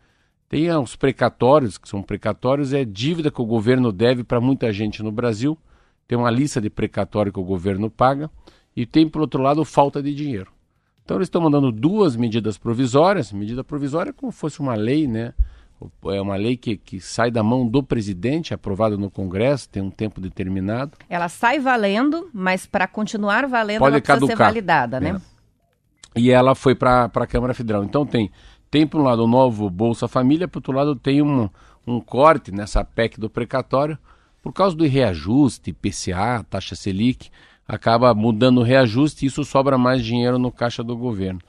Tem 0.50 0.71
os 0.71 0.97
precatórios, 0.97 1.79
que 1.79 1.88
são 1.88 2.03
precatórios, 2.03 2.75
é 2.75 2.85
dívida 2.85 3.31
que 3.31 3.41
o 3.41 3.47
governo 3.47 3.91
deve 3.91 4.23
para 4.23 4.41
muita 4.41 4.71
gente 4.73 5.03
no 5.03 5.11
Brasil. 5.11 5.56
Tem 6.06 6.19
uma 6.19 6.31
lista 6.31 6.61
de 6.61 6.69
precatório 6.69 7.33
que 7.33 7.41
o 7.41 7.44
governo 7.44 7.88
paga. 7.88 8.31
E 8.76 8.85
tem, 8.85 9.09
por 9.09 9.23
outro 9.23 9.43
lado, 9.43 9.65
falta 9.65 10.03
de 10.03 10.15
dinheiro. 10.15 10.53
Então, 11.05 11.17
eles 11.17 11.26
estão 11.26 11.41
mandando 11.41 11.73
duas 11.73 12.17
medidas 12.17 12.59
provisórias. 12.59 13.33
Medida 13.33 13.65
provisória 13.65 14.12
como 14.12 14.31
fosse 14.31 14.61
uma 14.61 14.75
lei, 14.75 15.06
né? 15.06 15.33
É 16.06 16.21
uma 16.21 16.37
lei 16.37 16.56
que, 16.56 16.77
que 16.77 17.00
sai 17.00 17.31
da 17.31 17.43
mão 17.43 17.67
do 17.67 17.82
presidente, 17.82 18.53
aprovada 18.53 18.97
no 18.97 19.11
Congresso, 19.11 19.69
tem 19.69 19.82
um 19.82 19.91
tempo 19.91 20.21
determinado. 20.21 20.93
Ela 21.09 21.29
sai 21.29 21.59
valendo, 21.59 22.29
mas 22.32 22.67
para 22.67 22.87
continuar 22.87 23.47
valendo 23.47 23.79
Pode 23.79 23.94
ela 23.94 24.03
precisa 24.03 24.27
caducar. 24.27 24.37
ser 24.37 24.44
validada, 24.44 25.00
né? 25.00 25.21
É. 26.14 26.21
E 26.21 26.31
ela 26.31 26.55
foi 26.55 26.75
para 26.75 27.11
a 27.14 27.26
Câmara 27.26 27.55
Federal. 27.55 27.85
Então 27.85 28.05
tem, 28.05 28.31
tem 28.71 28.87
por 28.87 29.00
um 29.00 29.05
lado 29.05 29.25
o 29.25 29.28
novo 29.28 29.71
Bolsa 29.71 30.09
Família, 30.09 30.49
por 30.49 30.59
outro 30.59 30.73
lado 30.73 30.97
tem 30.97 31.23
um, 31.23 31.49
um 31.87 32.00
corte 32.00 32.52
nessa 32.52 32.85
PEC 32.85 33.19
do 33.19 33.31
precatório, 33.31 33.99
por 34.43 34.52
causa 34.52 34.76
do 34.76 34.87
reajuste, 34.87 35.73
PCA, 35.73 36.45
taxa 36.49 36.75
Selic, 36.75 37.31
acaba 37.66 38.14
mudando 38.14 38.59
o 38.59 38.64
reajuste 38.64 39.25
e 39.25 39.28
isso 39.28 39.45
sobra 39.45 39.78
mais 39.78 40.05
dinheiro 40.05 40.38
no 40.38 40.50
caixa 40.50 40.83
do 40.83 40.97
governo. 40.97 41.40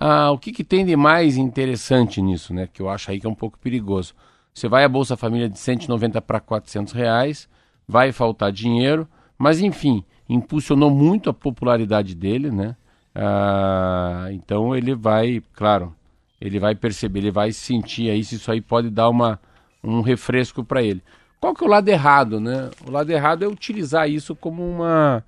Ah, 0.00 0.30
o 0.30 0.38
que, 0.38 0.52
que, 0.52 0.62
tem 0.62 0.86
de 0.86 0.94
mais 0.94 1.36
interessante 1.36 2.22
nisso, 2.22 2.54
né? 2.54 2.68
Que 2.72 2.80
eu 2.80 2.88
acho 2.88 3.10
aí 3.10 3.18
que 3.18 3.26
é 3.26 3.30
um 3.30 3.34
pouco 3.34 3.58
perigoso. 3.58 4.14
Você 4.54 4.68
vai 4.68 4.84
a 4.84 4.88
Bolsa 4.88 5.16
Família 5.16 5.48
de 5.48 5.58
190 5.58 6.22
para 6.22 6.38
400 6.38 6.92
reais, 6.92 7.48
vai 7.86 8.12
faltar 8.12 8.52
dinheiro, 8.52 9.08
mas 9.36 9.60
enfim, 9.60 10.04
impulsionou 10.28 10.88
muito 10.88 11.28
a 11.28 11.34
popularidade 11.34 12.14
dele, 12.14 12.50
né? 12.50 12.76
Ah, 13.12 14.28
então 14.30 14.76
ele 14.76 14.94
vai, 14.94 15.42
claro, 15.52 15.92
ele 16.40 16.60
vai 16.60 16.76
perceber, 16.76 17.18
ele 17.18 17.30
vai 17.32 17.50
sentir 17.50 18.08
aí 18.08 18.22
se 18.22 18.36
isso 18.36 18.52
aí 18.52 18.60
pode 18.60 18.90
dar 18.90 19.08
uma, 19.08 19.40
um 19.82 20.00
refresco 20.00 20.62
para 20.62 20.80
ele. 20.80 21.02
Qual 21.40 21.54
que 21.54 21.64
é 21.64 21.66
o 21.66 21.70
lado 21.70 21.88
errado, 21.88 22.40
né? 22.40 22.70
O 22.86 22.90
lado 22.92 23.10
errado 23.10 23.44
é 23.44 23.48
utilizar 23.48 24.08
isso 24.08 24.36
como 24.36 24.62
uma, 24.62 25.24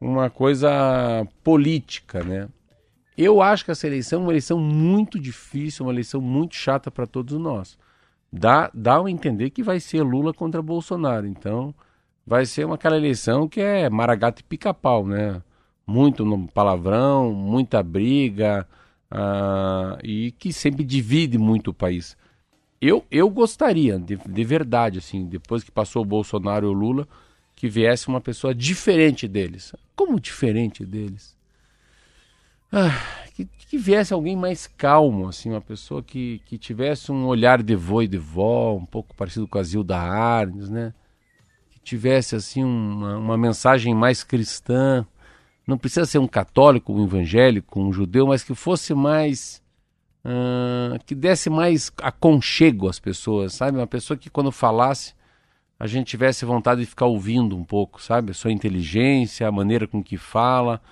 uma 0.00 0.30
coisa 0.30 1.26
política, 1.44 2.22
né? 2.24 2.48
Eu 3.20 3.42
acho 3.42 3.64
que 3.64 3.72
essa 3.72 3.84
eleição 3.84 4.20
é 4.20 4.22
uma 4.22 4.32
eleição 4.32 4.60
muito 4.60 5.18
difícil, 5.18 5.84
uma 5.84 5.92
eleição 5.92 6.20
muito 6.20 6.54
chata 6.54 6.88
para 6.88 7.04
todos 7.04 7.36
nós. 7.36 7.76
Dá, 8.32 8.70
dá 8.72 9.04
a 9.04 9.10
entender 9.10 9.50
que 9.50 9.60
vai 9.60 9.80
ser 9.80 10.02
Lula 10.02 10.32
contra 10.32 10.62
Bolsonaro. 10.62 11.26
Então, 11.26 11.74
vai 12.24 12.46
ser 12.46 12.64
uma, 12.64 12.76
aquela 12.76 12.96
eleição 12.96 13.48
que 13.48 13.60
é 13.60 13.90
maragato 13.90 14.40
e 14.40 14.44
pica-pau, 14.44 15.04
né? 15.04 15.42
Muito 15.84 16.24
palavrão, 16.54 17.32
muita 17.32 17.82
briga, 17.82 18.64
uh, 19.10 19.98
e 20.04 20.30
que 20.38 20.52
sempre 20.52 20.84
divide 20.84 21.38
muito 21.38 21.72
o 21.72 21.74
país. 21.74 22.16
Eu, 22.80 23.04
eu 23.10 23.28
gostaria, 23.28 23.98
de, 23.98 24.14
de 24.14 24.44
verdade, 24.44 24.98
assim, 24.98 25.26
depois 25.26 25.64
que 25.64 25.72
passou 25.72 26.02
o 26.02 26.06
Bolsonaro 26.06 26.66
e 26.66 26.70
o 26.70 26.72
Lula, 26.72 27.08
que 27.56 27.68
viesse 27.68 28.06
uma 28.06 28.20
pessoa 28.20 28.54
diferente 28.54 29.26
deles. 29.26 29.74
Como 29.96 30.20
diferente 30.20 30.84
deles? 30.84 31.37
Ah, 32.72 32.90
que, 33.34 33.44
que, 33.44 33.78
viesse 33.78 34.12
alguém 34.12 34.36
mais 34.36 34.66
calmo, 34.66 35.28
assim, 35.28 35.50
uma 35.50 35.60
pessoa 35.60 36.02
que, 36.02 36.40
que 36.44 36.58
tivesse 36.58 37.10
um 37.10 37.26
olhar 37.26 37.62
de 37.62 37.74
vô 37.74 38.02
e 38.02 38.08
de 38.08 38.18
vó, 38.18 38.74
um 38.76 38.84
pouco 38.84 39.14
parecido 39.14 39.48
com 39.48 39.58
a 39.58 39.62
Zilda 39.62 39.96
Arnes, 39.96 40.68
né? 40.68 40.92
Que 41.70 41.80
tivesse, 41.80 42.36
assim, 42.36 42.62
uma, 42.62 43.16
uma 43.16 43.38
mensagem 43.38 43.94
mais 43.94 44.22
cristã. 44.22 45.06
Não 45.66 45.78
precisa 45.78 46.06
ser 46.06 46.18
um 46.18 46.28
católico, 46.28 46.92
um 46.92 47.04
evangélico, 47.04 47.80
um 47.80 47.92
judeu, 47.92 48.26
mas 48.26 48.42
que 48.42 48.54
fosse 48.54 48.94
mais. 48.94 49.62
Uh, 50.24 50.98
que 51.06 51.14
desse 51.14 51.48
mais 51.48 51.90
aconchego 52.02 52.88
às 52.88 52.98
pessoas, 52.98 53.54
sabe? 53.54 53.78
Uma 53.78 53.86
pessoa 53.86 54.16
que 54.16 54.28
quando 54.28 54.52
falasse 54.52 55.14
a 55.78 55.86
gente 55.86 56.08
tivesse 56.08 56.44
vontade 56.44 56.80
de 56.80 56.86
ficar 56.86 57.06
ouvindo 57.06 57.56
um 57.56 57.64
pouco, 57.64 58.02
sabe? 58.02 58.32
A 58.32 58.34
sua 58.34 58.50
inteligência, 58.50 59.46
a 59.46 59.52
maneira 59.52 59.86
com 59.86 60.02
que 60.02 60.16
fala, 60.16 60.82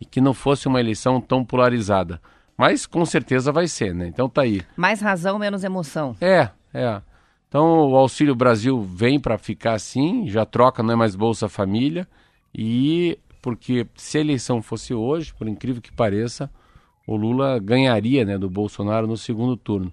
e 0.00 0.04
que 0.04 0.20
não 0.20 0.34
fosse 0.34 0.68
uma 0.68 0.80
eleição 0.80 1.20
tão 1.20 1.44
polarizada. 1.44 2.20
Mas 2.56 2.86
com 2.86 3.04
certeza 3.04 3.52
vai 3.52 3.68
ser, 3.68 3.94
né? 3.94 4.08
Então 4.08 4.28
tá 4.28 4.42
aí. 4.42 4.62
Mais 4.76 5.00
razão, 5.00 5.38
menos 5.38 5.62
emoção. 5.62 6.16
É, 6.20 6.48
é. 6.74 7.00
Então 7.48 7.90
o 7.90 7.96
Auxílio 7.96 8.34
Brasil 8.34 8.82
vem 8.82 9.18
para 9.18 9.38
ficar 9.38 9.74
assim, 9.74 10.28
já 10.28 10.44
troca, 10.44 10.82
não 10.82 10.92
é 10.92 10.96
mais 10.96 11.14
Bolsa 11.14 11.48
Família. 11.48 12.06
E 12.54 13.18
porque 13.40 13.86
se 13.94 14.18
a 14.18 14.20
eleição 14.20 14.60
fosse 14.60 14.92
hoje, 14.92 15.32
por 15.34 15.48
incrível 15.48 15.80
que 15.80 15.92
pareça, 15.92 16.50
o 17.06 17.16
Lula 17.16 17.58
ganharia 17.58 18.24
né, 18.24 18.36
do 18.36 18.50
Bolsonaro 18.50 19.06
no 19.06 19.16
segundo 19.16 19.56
turno. 19.56 19.92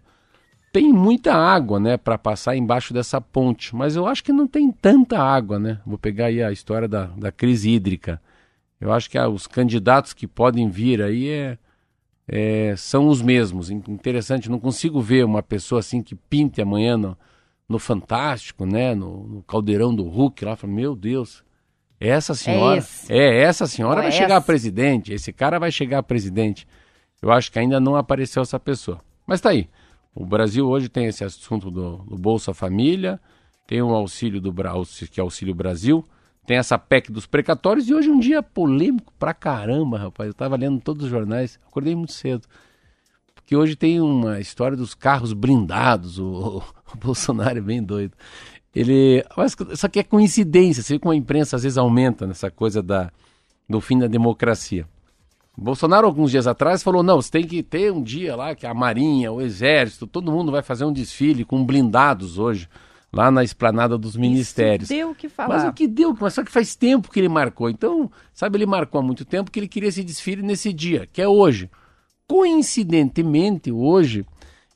Tem 0.74 0.92
muita 0.92 1.34
água 1.34 1.80
né, 1.80 1.96
para 1.96 2.18
passar 2.18 2.58
embaixo 2.58 2.94
dessa 2.94 3.22
ponte, 3.22 3.74
mas 3.74 3.96
eu 3.96 4.06
acho 4.06 4.22
que 4.22 4.34
não 4.34 4.46
tem 4.46 4.70
tanta 4.72 5.18
água. 5.18 5.58
Né? 5.58 5.80
Vou 5.86 5.98
pegar 5.98 6.26
aí 6.26 6.44
a 6.44 6.52
história 6.52 6.88
da, 6.88 7.06
da 7.06 7.32
crise 7.32 7.70
hídrica. 7.70 8.22
Eu 8.80 8.92
acho 8.92 9.10
que 9.10 9.18
ah, 9.18 9.28
os 9.28 9.48
candidatos 9.48 10.14
que 10.14 10.28
podem 10.28 10.70
vir 10.70 11.02
aí 11.02 11.30
é, 11.30 11.58
é, 12.28 12.76
são 12.76 13.08
os 13.08 13.22
mesmos. 13.22 13.70
Interessante, 13.70 14.50
não 14.50 14.60
consigo 14.60 15.02
ver 15.02 15.26
uma 15.26 15.42
pessoa 15.42 15.80
assim 15.80 16.02
que 16.02 16.16
pinte 16.16 16.62
amanhã 16.62 16.98
no, 16.98 17.18
no 17.68 17.80
Fantástico, 17.80 18.66
né? 18.66 18.94
No, 18.94 19.28
no 19.28 19.44
Caldeirão 19.44 19.94
do 19.94 20.04
Hulk 20.04 20.46
lá, 20.46 20.56
fala, 20.56 20.74
meu 20.74 20.96
Deus, 20.96 21.44
essa 22.00 22.36
senhora, 22.36 22.84
é, 23.10 23.18
é 23.18 23.42
essa 23.44 23.66
senhora 23.68 23.96
Ou 23.96 24.02
vai 24.04 24.10
é 24.10 24.12
chegar 24.12 24.38
a 24.38 24.42
presidente, 24.42 25.14
esse 25.14 25.32
cara 25.32 25.60
vai 25.60 25.72
chegar 25.72 26.00
a 26.00 26.04
presidente. 26.04 26.68
Eu 27.22 27.32
acho 27.32 27.52
que 27.52 27.58
ainda 27.58 27.80
não 27.80 27.96
apareceu 27.96 28.42
essa 28.42 28.60
pessoa. 28.60 29.02
Mas 29.26 29.42
tá 29.42 29.50
aí. 29.50 29.70
O 30.14 30.26
Brasil 30.26 30.68
hoje 30.68 30.88
tem 30.88 31.08
esse 31.08 31.24
assunto 31.24 31.72
do, 31.72 31.98
do 31.98 32.18
Bolsa 32.18 32.54
Família, 32.54 33.20
tem 33.68 33.82
o 33.82 33.90
auxílio 33.90 34.40
do 34.40 34.54
que 35.12 35.20
é 35.20 35.24
o 35.24 35.26
Auxílio 35.26 35.56
Brasil, 35.56 36.06
tem 36.46 36.58
essa 36.58 36.78
PEC 36.78 37.12
dos 37.12 37.26
precatórios 37.26 37.90
e 37.90 37.94
hoje 37.94 38.10
um 38.10 38.20
dia 38.20 38.44
polêmico 38.44 39.12
pra 39.18 39.34
caramba, 39.34 39.98
rapaz. 39.98 40.28
Eu 40.28 40.34
tava 40.34 40.56
lendo 40.56 40.80
todos 40.80 41.06
os 41.06 41.10
jornais, 41.10 41.60
acordei 41.68 41.96
muito 41.96 42.14
cedo. 42.14 42.48
Porque 43.34 43.56
hoje 43.56 43.76
tem 43.76 44.00
uma 44.02 44.40
história 44.40 44.76
dos 44.78 44.94
carros 44.94 45.34
blindados, 45.34 46.20
o, 46.20 46.64
o 46.94 46.98
Bolsonaro 46.98 47.58
é 47.58 47.62
bem 47.62 47.82
doido. 47.82 48.14
Ele. 48.74 49.24
Mas 49.38 49.56
isso 49.72 49.86
aqui 49.86 50.00
é 50.00 50.04
coincidência, 50.04 50.84
você 50.84 50.94
vê 50.94 51.00
como 51.00 51.12
a 51.12 51.16
imprensa 51.16 51.56
às 51.56 51.64
vezes 51.64 51.78
aumenta 51.78 52.28
nessa 52.28 52.52
coisa 52.52 52.82
da, 52.84 53.12
do 53.70 53.80
fim 53.80 53.98
da 53.98 54.08
democracia. 54.08 54.88
Bolsonaro, 55.58 56.06
alguns 56.06 56.32
dias 56.32 56.48
atrás, 56.48 56.84
falou: 56.84 57.02
não, 57.02 57.22
você 57.22 57.32
tem 57.32 57.48
que 57.48 57.64
ter 57.64 57.92
um 57.92 58.04
dia 58.04 58.36
lá 58.36 58.54
que 58.54 58.68
a 58.68 58.74
Marinha, 58.74 59.32
o 59.32 59.42
Exército, 59.42 60.06
todo 60.06 60.32
mundo 60.32 60.52
vai 60.52 60.62
fazer 60.62 60.84
um 60.84 60.92
desfile 60.92 61.46
com 61.46 61.66
blindados 61.66 62.38
hoje, 62.38 62.68
lá 63.16 63.32
na 63.32 63.44
esplanada 63.44 63.98
dos 63.98 64.18
ministérios. 64.18 64.90
Isso 64.90 65.00
deu 65.00 65.12
o 65.12 65.16
que 65.16 65.30
falar. 65.30 65.56
Mas 65.56 65.70
o 65.70 65.74
que 65.74 65.88
deu, 65.88 66.16
mas 66.20 66.34
só 66.34 66.44
que 66.44 66.52
faz 66.52 66.76
tempo 66.76 67.10
que 67.10 67.18
ele 67.18 67.30
marcou. 67.30 67.70
Então, 67.70 68.12
sabe, 68.34 68.58
ele 68.58 68.66
marcou 68.66 69.00
há 69.00 69.04
muito 69.04 69.24
tempo 69.24 69.50
que 69.50 69.58
ele 69.58 69.70
queria 69.70 69.88
esse 69.88 70.04
desfile 70.04 70.42
nesse 70.42 70.74
dia, 70.74 71.08
que 71.12 71.22
é 71.22 71.28
hoje. 71.28 71.70
Coincidentemente, 72.28 73.72
hoje, 73.72 74.26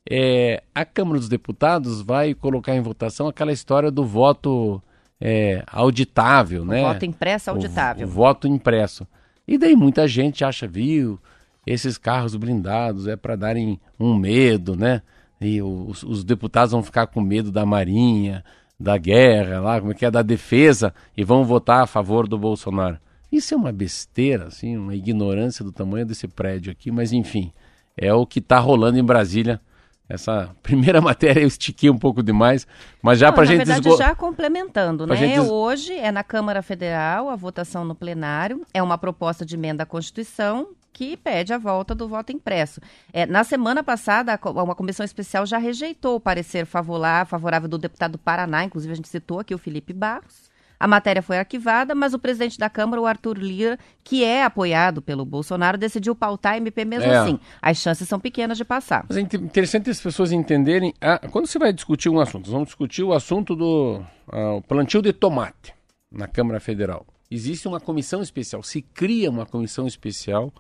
é, 0.10 0.64
a 0.74 0.86
Câmara 0.86 1.20
dos 1.20 1.28
Deputados 1.28 2.02
vai 2.02 2.34
colocar 2.34 2.74
em 2.74 2.82
votação 2.82 3.28
aquela 3.28 3.52
história 3.52 3.92
do 3.92 4.06
voto 4.06 4.82
é, 5.20 5.62
auditável, 5.68 6.62
o 6.62 6.66
né? 6.66 6.82
Voto 6.82 7.06
impresso 7.06 7.50
auditável. 7.50 8.08
O, 8.08 8.10
o, 8.10 8.14
voto 8.14 8.48
impresso. 8.48 9.06
E 9.46 9.58
daí 9.58 9.76
muita 9.76 10.08
gente 10.08 10.46
acha, 10.46 10.66
viu, 10.66 11.20
esses 11.68 11.98
carros 11.98 12.38
blindados 12.38 13.06
é 13.06 13.18
para 13.18 13.36
darem 13.36 13.78
um 14.00 14.16
medo, 14.16 14.78
né? 14.78 15.02
E 15.42 15.62
os, 15.62 16.04
os, 16.04 16.24
deputados 16.24 16.72
vão 16.72 16.84
ficar 16.84 17.08
com 17.08 17.22
medo 17.22 17.52
da 17.52 17.66
Marinha, 17.66 18.44
da 18.80 18.98
guerra, 18.98 19.60
lá, 19.60 19.80
como 19.80 19.92
é 19.92 19.96
que 19.96 20.06
é, 20.06 20.12
da 20.12 20.22
defesa, 20.22 20.94
e 21.16 21.24
vão 21.24 21.46
votar 21.46 21.84
a 21.84 21.88
favor 21.88 22.28
do 22.28 22.38
Bolsonaro. 22.38 22.98
Isso 23.32 23.54
é 23.54 23.58
uma 23.58 23.72
besteira, 23.72 24.48
assim, 24.48 24.76
uma 24.76 24.96
ignorância 24.96 25.64
do 25.64 25.72
tamanho 25.72 26.06
desse 26.06 26.28
prédio 26.28 26.72
aqui, 26.72 26.92
mas 26.92 27.14
enfim, 27.14 27.54
é 27.96 28.14
o 28.14 28.26
que 28.26 28.40
está 28.40 28.60
rolando 28.60 28.98
em 28.98 29.04
Brasília 29.04 29.62
essa 30.10 30.50
primeira 30.64 31.00
matéria 31.00 31.42
eu 31.42 31.48
estiquei 31.48 31.90
um 31.90 31.98
pouco 31.98 32.24
demais, 32.24 32.66
mas 33.02 33.20
já 33.20 33.32
para 33.32 33.44
a 33.44 33.46
gente... 33.46 33.60
Na 33.60 33.66
verdade, 33.66 33.84
desgo... 33.84 33.98
já 34.00 34.16
complementando, 34.16 35.06
pra 35.06 35.16
né? 35.16 35.40
Hoje 35.40 35.94
é 35.94 36.12
na 36.12 36.24
Câmara 36.24 36.64
Federal 36.64 37.30
a 37.30 37.36
votação 37.36 37.86
no 37.86 37.94
plenário, 37.94 38.66
é 38.74 38.82
uma 38.82 38.98
proposta 38.98 39.46
de 39.46 39.56
emenda 39.56 39.84
à 39.84 39.86
Constituição 39.86 40.70
que 40.92 41.16
pede 41.18 41.54
a 41.54 41.58
volta 41.58 41.94
do 41.94 42.08
voto 42.08 42.32
impresso. 42.32 42.82
É, 43.14 43.26
na 43.26 43.44
semana 43.44 43.84
passada, 43.84 44.40
uma 44.46 44.76
comissão 44.76 45.04
especial 45.06 45.46
já 45.46 45.58
rejeitou 45.58 46.16
o 46.16 46.20
parecer 46.20 46.66
favorável 46.66 47.70
do 47.70 47.78
deputado 47.78 48.14
do 48.14 48.18
Paraná, 48.18 48.64
inclusive 48.64 48.92
a 48.94 48.96
gente 48.96 49.10
citou 49.10 49.40
aqui 49.40 49.54
o 49.54 49.58
Felipe 49.58 49.94
Barros, 49.94 50.50
a 50.80 50.88
matéria 50.88 51.22
foi 51.22 51.38
arquivada, 51.38 51.94
mas 51.94 52.14
o 52.14 52.20
presidente 52.20 52.58
da 52.58 52.70
Câmara, 52.70 53.02
o 53.02 53.06
Arthur 53.06 53.38
Lira, 53.38 53.78
que 54.02 54.24
é 54.24 54.46
apoiado 54.46 55.02
pelo 55.02 55.26
Bolsonaro, 55.26 55.78
decidiu 55.78 56.16
pautar 56.16 56.54
a 56.54 56.58
MP 56.58 56.86
mesmo 56.86 57.12
é. 57.12 57.18
assim. 57.18 57.40
As 57.62 57.78
chances 57.78 58.08
são 58.08 58.18
pequenas 58.18 58.58
de 58.58 58.64
passar. 58.64 59.06
Mas 59.10 59.18
é 59.18 59.22
interessante 59.22 59.90
as 59.90 60.00
pessoas 60.00 60.32
entenderem. 60.32 60.94
Ah, 61.02 61.20
quando 61.30 61.48
você 61.48 61.60
vai 61.60 61.74
discutir 61.74 62.08
um 62.08 62.20
assunto, 62.20 62.50
vamos 62.50 62.68
discutir 62.68 63.04
o 63.04 63.12
assunto 63.12 63.58
do 63.58 64.02
ah, 64.32 64.62
plantio 64.70 65.02
de 65.02 65.12
tomate 65.12 65.74
na 66.10 66.28
Câmara 66.28 66.62
Federal. 66.62 67.06
Existe 67.30 67.68
uma 67.68 67.82
comissão 67.82 68.22
especial, 68.22 68.64
se 68.64 68.82
cria 68.82 69.30
uma 69.30 69.46
comissão 69.46 69.86
especial 69.86 70.52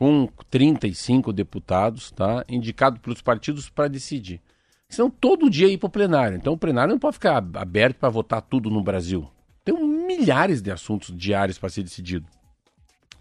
com 0.00 0.26
35 0.48 1.30
deputados, 1.30 2.10
tá? 2.10 2.42
Indicado 2.48 2.98
pelos 3.00 3.20
partidos 3.20 3.68
para 3.68 3.86
decidir. 3.86 4.40
Senão 4.88 5.10
todo 5.10 5.50
dia 5.50 5.68
ir 5.68 5.76
para 5.76 5.88
o 5.88 5.90
plenário. 5.90 6.38
Então 6.38 6.54
o 6.54 6.58
plenário 6.58 6.92
não 6.92 6.98
pode 6.98 7.16
ficar 7.16 7.36
aberto 7.36 7.98
para 7.98 8.08
votar 8.08 8.40
tudo 8.40 8.70
no 8.70 8.82
Brasil. 8.82 9.28
Tem 9.62 9.74
milhares 9.76 10.62
de 10.62 10.70
assuntos 10.70 11.14
diários 11.14 11.58
para 11.58 11.68
ser 11.68 11.82
decidido. 11.82 12.26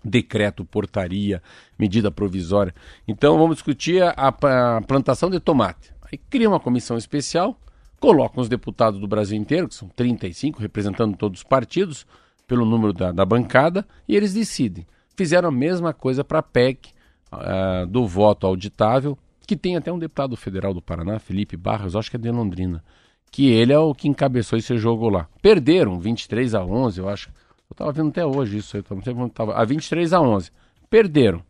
Decreto, 0.02 0.64
portaria, 0.64 1.44
medida 1.78 2.10
provisória. 2.10 2.74
Então 3.06 3.38
vamos 3.38 3.58
discutir 3.58 4.02
a, 4.02 4.12
a 4.12 4.82
plantação 4.82 5.30
de 5.30 5.42
tomate. 5.42 5.94
Aí 6.10 6.18
cria 6.18 6.48
uma 6.48 6.62
comissão 6.62 6.98
especial, 6.98 7.60
colocam 8.00 8.42
os 8.42 8.48
deputados 8.48 9.02
do 9.02 9.08
Brasil 9.08 9.38
inteiro, 9.38 9.68
que 9.68 9.76
são 9.76 9.90
35, 9.90 10.62
representando 10.62 11.18
todos 11.18 11.42
os 11.42 11.44
partidos, 11.44 12.08
pelo 12.48 12.64
número 12.64 12.94
da, 12.94 13.12
da 13.12 13.26
bancada, 13.26 13.86
e 14.08 14.16
eles 14.16 14.34
decidem. 14.34 14.88
Fizeram 15.20 15.50
a 15.50 15.52
mesma 15.52 15.92
coisa 15.92 16.24
para 16.24 16.40
a 16.40 16.42
PEC 16.42 16.92
uh, 17.34 17.86
do 17.86 18.08
voto 18.08 18.48
auditável, 18.48 19.18
que 19.46 19.58
tem 19.58 19.76
até 19.76 19.92
um 19.92 20.00
deputado 20.00 20.38
federal 20.38 20.74
do 20.74 20.82
Paraná, 20.82 21.20
Felipe 21.20 21.58
Barros, 21.58 21.94
acho 21.94 22.10
que 22.10 22.16
é 22.16 22.20
de 22.20 22.32
Londrina, 22.32 22.82
que 23.30 23.50
ele 23.50 23.74
é 23.74 23.78
o 23.78 23.94
que 23.94 24.08
encabeçou 24.08 24.58
esse 24.58 24.78
jogo 24.78 25.10
lá. 25.10 25.28
Perderam 25.42 26.00
23 26.00 26.56
a 26.56 26.64
11, 26.64 27.02
eu 27.02 27.10
acho. 27.10 27.28
Eu 27.70 27.74
estava 27.74 27.92
vendo 27.92 28.08
até 28.08 28.26
hoje 28.26 28.60
isso, 28.60 28.78
eu 28.78 28.86
não 28.92 29.04
sei 29.04 29.14
quando 29.14 29.30
tava. 29.30 29.56
A 29.56 29.66
23 29.66 30.14
a 30.14 30.22
11. 30.22 30.52
Perderam. 30.90 31.44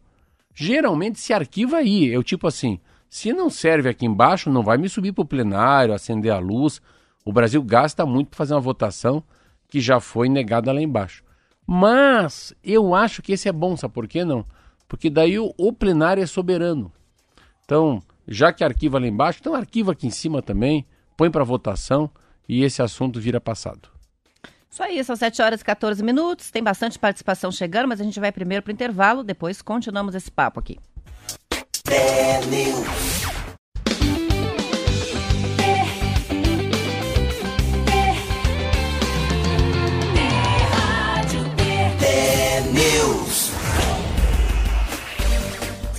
Geralmente 0.56 1.20
se 1.20 1.32
arquiva 1.32 1.78
aí. 1.78 2.08
Eu 2.08 2.24
tipo 2.24 2.48
assim, 2.48 2.80
se 3.08 3.32
não 3.32 3.52
serve 3.52 3.88
aqui 3.88 4.04
embaixo, 4.04 4.50
não 4.50 4.64
vai 4.64 4.80
me 4.80 4.90
subir 4.90 5.12
para 5.12 5.22
o 5.22 5.28
plenário, 5.28 5.94
acender 5.94 6.32
a 6.32 6.40
luz. 6.40 6.82
O 7.24 7.32
Brasil 7.32 7.62
gasta 7.62 8.04
muito 8.04 8.30
para 8.30 8.38
fazer 8.38 8.56
uma 8.56 8.62
votação 8.62 9.24
que 9.68 9.80
já 9.80 10.00
foi 10.00 10.28
negada 10.28 10.72
lá 10.72 10.82
embaixo. 10.82 11.24
Mas 11.72 12.52
eu 12.64 12.96
acho 12.96 13.22
que 13.22 13.34
esse 13.34 13.48
é 13.48 13.52
bom, 13.52 13.78
sabe 13.78 13.94
por 13.94 14.08
quê 14.08 14.26
não? 14.26 14.44
Porque 14.88 15.08
daí 15.08 15.38
o, 15.38 15.54
o 15.56 15.72
plenário 15.72 16.24
é 16.24 16.26
soberano. 16.26 16.92
Então, 17.64 18.02
já 18.28 18.52
que 18.52 18.64
arquiva 18.64 18.98
lá 18.98 19.06
embaixo, 19.06 19.38
então 19.40 19.54
arquiva 19.54 19.92
aqui 19.92 20.08
em 20.08 20.10
cima 20.10 20.42
também 20.42 20.84
põe 21.16 21.30
para 21.30 21.44
votação 21.44 22.10
e 22.48 22.64
esse 22.64 22.82
assunto 22.82 23.22
vira 23.22 23.40
passado. 23.40 23.88
Isso 24.68 24.82
aí, 24.82 25.04
são 25.04 25.16
7 25.16 25.44
horas 25.44 25.62
e 25.62 25.64
14 25.64 26.02
minutos. 26.02 26.50
Tem 26.50 26.64
bastante 26.64 26.98
participação 26.98 27.52
chegando, 27.52 27.88
mas 27.88 28.02
a 28.02 28.04
gente 28.04 28.20
vai 28.20 28.32
primeiro 28.32 28.64
para 28.64 28.72
o 28.72 28.74
intervalo, 28.74 29.24
depois 29.24 29.62
continuamos 29.62 30.16
esse 30.16 30.32
papo 30.32 30.60
aqui. 30.60 30.80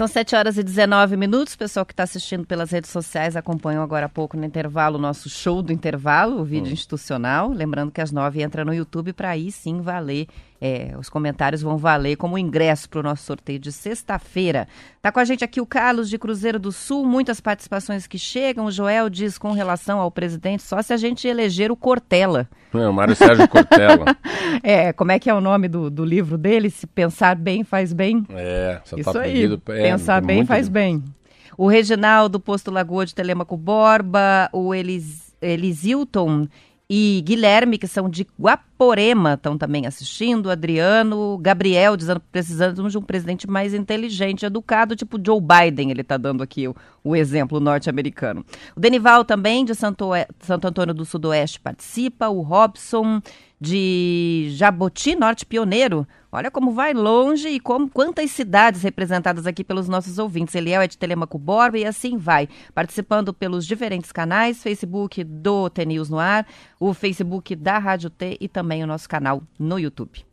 São 0.01 0.09
7 0.09 0.35
horas 0.35 0.57
e 0.57 0.63
19 0.63 1.15
minutos. 1.15 1.53
O 1.53 1.59
pessoal 1.59 1.85
que 1.85 1.93
está 1.93 2.05
assistindo 2.05 2.47
pelas 2.47 2.71
redes 2.71 2.89
sociais 2.89 3.37
acompanhou 3.37 3.83
agora 3.83 4.07
há 4.07 4.09
pouco 4.09 4.35
no 4.35 4.47
intervalo 4.47 4.97
o 4.97 4.99
nosso 4.99 5.29
show 5.29 5.61
do 5.61 5.75
intervalo, 5.75 6.41
o 6.41 6.43
vídeo 6.43 6.71
hum. 6.71 6.73
institucional. 6.73 7.51
Lembrando 7.51 7.93
que 7.93 8.01
às 8.01 8.11
9 8.11 8.41
entra 8.41 8.65
no 8.65 8.73
YouTube 8.73 9.13
para 9.13 9.29
aí 9.29 9.53
sim 9.53 9.83
valer 9.83 10.27
é, 10.61 10.95
os 10.99 11.09
comentários 11.09 11.63
vão 11.63 11.79
valer 11.79 12.17
como 12.17 12.37
ingresso 12.37 12.89
para 12.89 13.01
o 13.01 13.03
nosso 13.03 13.25
sorteio 13.25 13.59
de 13.59 13.73
sexta-feira. 13.73 14.69
Tá 15.01 15.11
com 15.11 15.19
a 15.19 15.25
gente 15.25 15.43
aqui 15.43 15.61
o 15.61 15.67
Carlos 15.67 16.11
de 16.11 16.19
Cruzeiro 16.19 16.59
do 16.59 16.71
Sul, 16.71 17.07
muitas 17.07 17.41
participações 17.41 18.07
que 18.07 18.19
chegam. 18.19 18.67
O 18.67 18.71
Joel 18.71 19.09
diz 19.09 19.39
com 19.39 19.53
relação 19.53 19.99
ao 19.99 20.11
presidente, 20.11 20.63
só 20.63 20.83
se 20.83 20.93
a 20.93 20.99
gente 20.99 21.27
eleger 21.27 21.73
o 21.73 21.77
Cortella. 21.77 22.47
É, 22.75 22.87
o 22.87 22.93
Mário 22.93 23.17
Sérgio 23.17 23.49
Cortella. 23.49 24.05
é, 24.63 24.93
como 24.93 25.13
é 25.13 25.19
que 25.19 25.31
é 25.31 25.35
o 25.35 25.41
nome 25.41 25.67
do, 25.67 25.89
do 25.89 26.05
livro 26.05 26.37
dele? 26.37 26.69
Se 26.69 26.87
pensar 26.87 27.37
bem, 27.37 27.65
faz 27.65 27.95
bem. 27.95 28.27
É, 28.31 28.81
só 28.85 28.97
Isso 28.97 29.13
tá 29.13 29.23
aí. 29.23 29.33
Pedido, 29.33 29.63
é, 29.69 29.91
pensar 29.91 30.21
bem, 30.21 30.45
faz 30.45 30.69
bem. 30.69 31.03
O 31.57 31.69
Reginaldo 31.69 32.39
Posto 32.39 32.71
Lagoa 32.71 33.07
de 33.07 33.15
Telemaco 33.15 33.57
Borba, 33.57 34.51
o 34.53 34.75
Elis, 34.75 35.35
Elisilton 35.41 36.47
e 36.93 37.23
Guilherme, 37.25 37.79
que 37.79 37.87
são 37.87 38.11
de 38.11 38.27
Guaporema, 38.37 39.35
estão 39.35 39.57
também 39.57 39.87
assistindo. 39.87 40.51
Adriano, 40.51 41.39
Gabriel, 41.39 41.97
dizendo 41.97 42.19
que 42.19 42.27
precisamos 42.33 42.91
de 42.91 42.99
um 42.99 43.03
presidente 43.03 43.49
mais 43.49 43.73
inteligente, 43.73 44.45
educado, 44.45 44.97
tipo 44.97 45.17
Joe 45.25 45.41
Biden, 45.41 45.93
ele 45.93 46.01
está 46.01 46.17
dando 46.17 46.43
aqui 46.43 46.67
o, 46.67 46.75
o 47.05 47.15
exemplo 47.15 47.61
norte-americano. 47.61 48.45
O 48.75 48.81
Denival 48.81 49.25
também, 49.25 49.65
de 49.65 49.73
Santo, 49.73 50.11
Santo 50.41 50.67
Antônio 50.67 50.93
do 50.93 51.05
Sudoeste, 51.05 51.61
participa. 51.61 52.29
O 52.29 52.41
Robson, 52.41 53.23
de 53.61 54.49
Jaboti, 54.51 55.15
Norte 55.15 55.47
Pioneiro. 55.47 56.05
Olha 56.33 56.51
como 56.51 56.71
vai 56.71 56.95
longe 56.95 57.49
e 57.49 57.59
como 57.59 57.91
quantas 57.91 58.31
cidades 58.31 58.83
representadas 58.83 59.49
aqui 59.49 59.65
pelos 59.65 59.89
nossos 59.89 60.17
ouvintes. 60.17 60.55
Eliel 60.55 60.83
é 60.83 60.87
de 60.87 60.97
Telemaco 60.97 61.37
Borba 61.37 61.77
e 61.77 61.85
assim 61.85 62.17
vai, 62.17 62.49
participando 62.73 63.35
pelos 63.35 63.67
diferentes 63.67 64.13
canais, 64.13 64.63
Facebook 64.63 65.25
do 65.25 65.69
TNews 65.69 66.09
no 66.09 66.21
ar, 66.21 66.47
o 66.79 66.95
Facebook 66.95 67.57
da 67.57 67.79
Rádio 67.79 68.11
T 68.11 68.37
e 68.41 68.47
também 68.47 68.85
o 68.85 68.87
nosso 68.87 69.09
canal 69.09 69.43
no 69.59 69.77
YouTube. 69.77 70.25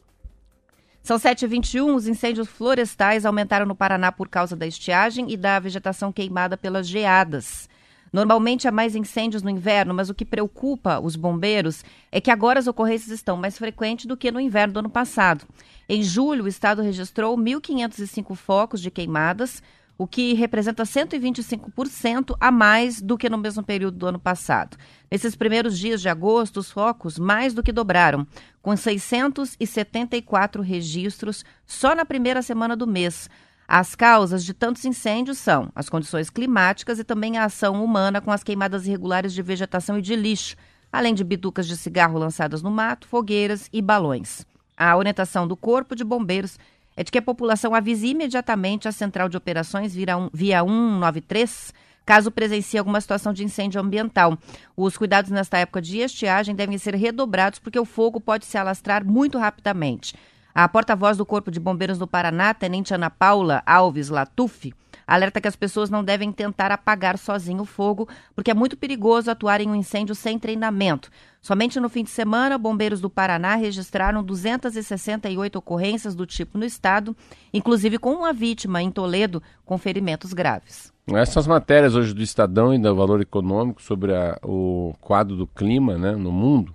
São 1.02 1.18
7h21, 1.18 1.96
os 1.96 2.08
incêndios 2.08 2.48
florestais 2.48 3.26
aumentaram 3.26 3.66
no 3.66 3.74
Paraná 3.74 4.12
por 4.12 4.28
causa 4.28 4.56
da 4.56 4.68
estiagem 4.68 5.32
e 5.32 5.38
da 5.38 5.58
vegetação 5.58 6.12
queimada 6.12 6.58
pelas 6.58 6.88
geadas. 6.88 7.68
Normalmente 8.12 8.68
há 8.68 8.72
mais 8.72 8.96
incêndios 8.96 9.44
no 9.44 9.50
inverno, 9.50 9.94
mas 9.94 10.10
o 10.10 10.14
que 10.14 10.26
preocupa 10.26 11.00
os 11.00 11.16
bombeiros 11.16 11.84
é 12.12 12.22
que 12.22 12.32
agora 12.32 12.60
as 12.60 12.68
ocorrências 12.68 13.12
estão 13.12 13.38
mais 13.38 13.58
frequentes 13.58 14.06
do 14.06 14.18
que 14.18 14.32
no 14.32 14.40
inverno 14.40 14.74
do 14.74 14.80
ano 14.80 14.90
passado. 14.90 15.46
Em 15.90 16.04
julho, 16.04 16.46
o 16.46 16.48
estado 16.48 16.82
registrou 16.82 17.38
1.505 17.38 18.36
focos 18.36 18.82
de 18.82 18.92
queimadas, 18.92 19.62
o 19.98 20.06
que 20.06 20.34
representa 20.34 20.84
125% 20.84 22.36
a 22.40 22.52
mais 22.52 23.02
do 23.02 23.18
que 23.18 23.30
no 23.30 23.38
mesmo 23.38 23.64
período 23.64 23.98
do 23.98 24.06
ano 24.06 24.20
passado. 24.20 24.78
Nesses 25.10 25.36
primeiros 25.36 25.78
dias 25.78 26.02
de 26.02 26.10
agosto, 26.10 26.58
os 26.60 26.70
focos 26.70 27.18
mais 27.18 27.54
do 27.54 27.64
que 27.64 27.72
dobraram, 27.72 28.28
com 28.62 28.76
674 28.78 30.62
registros 30.62 31.44
só 31.66 31.96
na 31.96 32.06
primeira 32.06 32.42
semana 32.42 32.76
do 32.76 32.86
mês. 32.86 33.30
As 33.68 33.96
causas 33.96 34.46
de 34.46 34.54
tantos 34.54 34.86
incêndios 34.86 35.38
são 35.40 35.70
as 35.76 35.90
condições 35.90 36.30
climáticas 36.30 37.00
e 37.00 37.04
também 37.04 37.38
a 37.38 37.44
ação 37.44 37.84
humana 37.84 38.22
com 38.22 38.32
as 38.32 38.42
queimadas 38.42 38.88
irregulares 38.88 39.34
de 39.34 39.42
vegetação 39.42 39.98
e 40.00 40.02
de 40.02 40.16
lixo, 40.16 40.56
além 40.90 41.14
de 41.14 41.24
bitucas 41.24 41.68
de 41.68 41.76
cigarro 41.76 42.18
lançadas 42.18 42.62
no 42.62 42.72
mato, 42.72 43.08
fogueiras 43.08 43.70
e 43.74 43.82
balões. 43.82 44.46
A 44.78 44.96
orientação 44.96 45.46
do 45.46 45.58
Corpo 45.58 45.98
de 45.98 46.06
Bombeiros 46.06 46.58
é 46.96 47.04
de 47.04 47.12
que 47.12 47.18
a 47.18 47.22
população 47.22 47.76
avise 47.76 48.08
imediatamente 48.08 48.88
a 48.88 48.92
central 48.94 49.28
de 49.28 49.36
operações 49.36 49.94
via, 49.94 50.18
um, 50.18 50.30
via 50.34 50.64
193 50.64 51.74
caso 52.06 52.32
presencie 52.32 52.80
alguma 52.80 53.02
situação 53.02 53.34
de 53.34 53.44
incêndio 53.44 53.82
ambiental. 53.82 54.38
Os 54.78 54.98
cuidados 54.98 55.30
nesta 55.30 55.58
época 55.58 55.82
de 55.82 55.98
estiagem 55.98 56.56
devem 56.56 56.78
ser 56.78 56.96
redobrados 56.96 57.60
porque 57.60 57.78
o 57.78 57.84
fogo 57.84 58.22
pode 58.22 58.46
se 58.46 58.58
alastrar 58.58 59.06
muito 59.06 59.38
rapidamente. 59.38 60.16
A 60.58 60.68
porta-voz 60.68 61.16
do 61.16 61.24
Corpo 61.24 61.52
de 61.52 61.60
Bombeiros 61.60 62.00
do 62.00 62.08
Paraná, 62.08 62.52
Tenente 62.52 62.92
Ana 62.92 63.12
Paula 63.12 63.62
Alves 63.64 64.10
Latuf, 64.10 64.74
alerta 65.06 65.40
que 65.40 65.48
as 65.48 65.56
pessoas 65.56 65.88
não 65.88 66.04
devem 66.04 66.32
tentar 66.32 66.72
apagar 66.72 67.16
sozinho 67.16 67.62
o 67.62 67.66
fogo, 67.66 68.10
porque 68.34 68.50
é 68.50 68.56
muito 68.56 68.76
perigoso 68.76 69.30
atuar 69.30 69.62
em 69.62 69.70
um 69.70 69.76
incêndio 69.76 70.16
sem 70.16 70.40
treinamento. 70.40 71.12
Somente 71.44 71.80
no 71.80 71.88
fim 71.90 72.04
de 72.04 72.10
semana, 72.10 72.58
bombeiros 72.58 73.00
do 73.00 73.08
Paraná 73.08 73.54
registraram 73.54 74.24
268 74.24 75.60
ocorrências 75.60 76.16
do 76.16 76.26
tipo 76.26 76.58
no 76.58 76.66
estado, 76.66 77.16
inclusive 77.54 78.00
com 78.00 78.14
uma 78.14 78.34
vítima 78.34 78.82
em 78.82 78.90
Toledo 78.90 79.44
com 79.64 79.78
ferimentos 79.78 80.34
graves. 80.34 80.92
Essas 81.06 81.46
matérias 81.46 81.94
hoje 81.94 82.16
do 82.16 82.24
Estadão 82.24 82.74
e 82.74 82.80
do 82.80 82.96
Valor 82.96 83.22
Econômico 83.22 83.80
sobre 83.80 84.16
a, 84.16 84.40
o 84.42 84.96
quadro 85.02 85.36
do 85.36 85.46
clima 85.46 86.00
né, 86.00 86.14
no 86.14 86.32
mundo, 86.32 86.74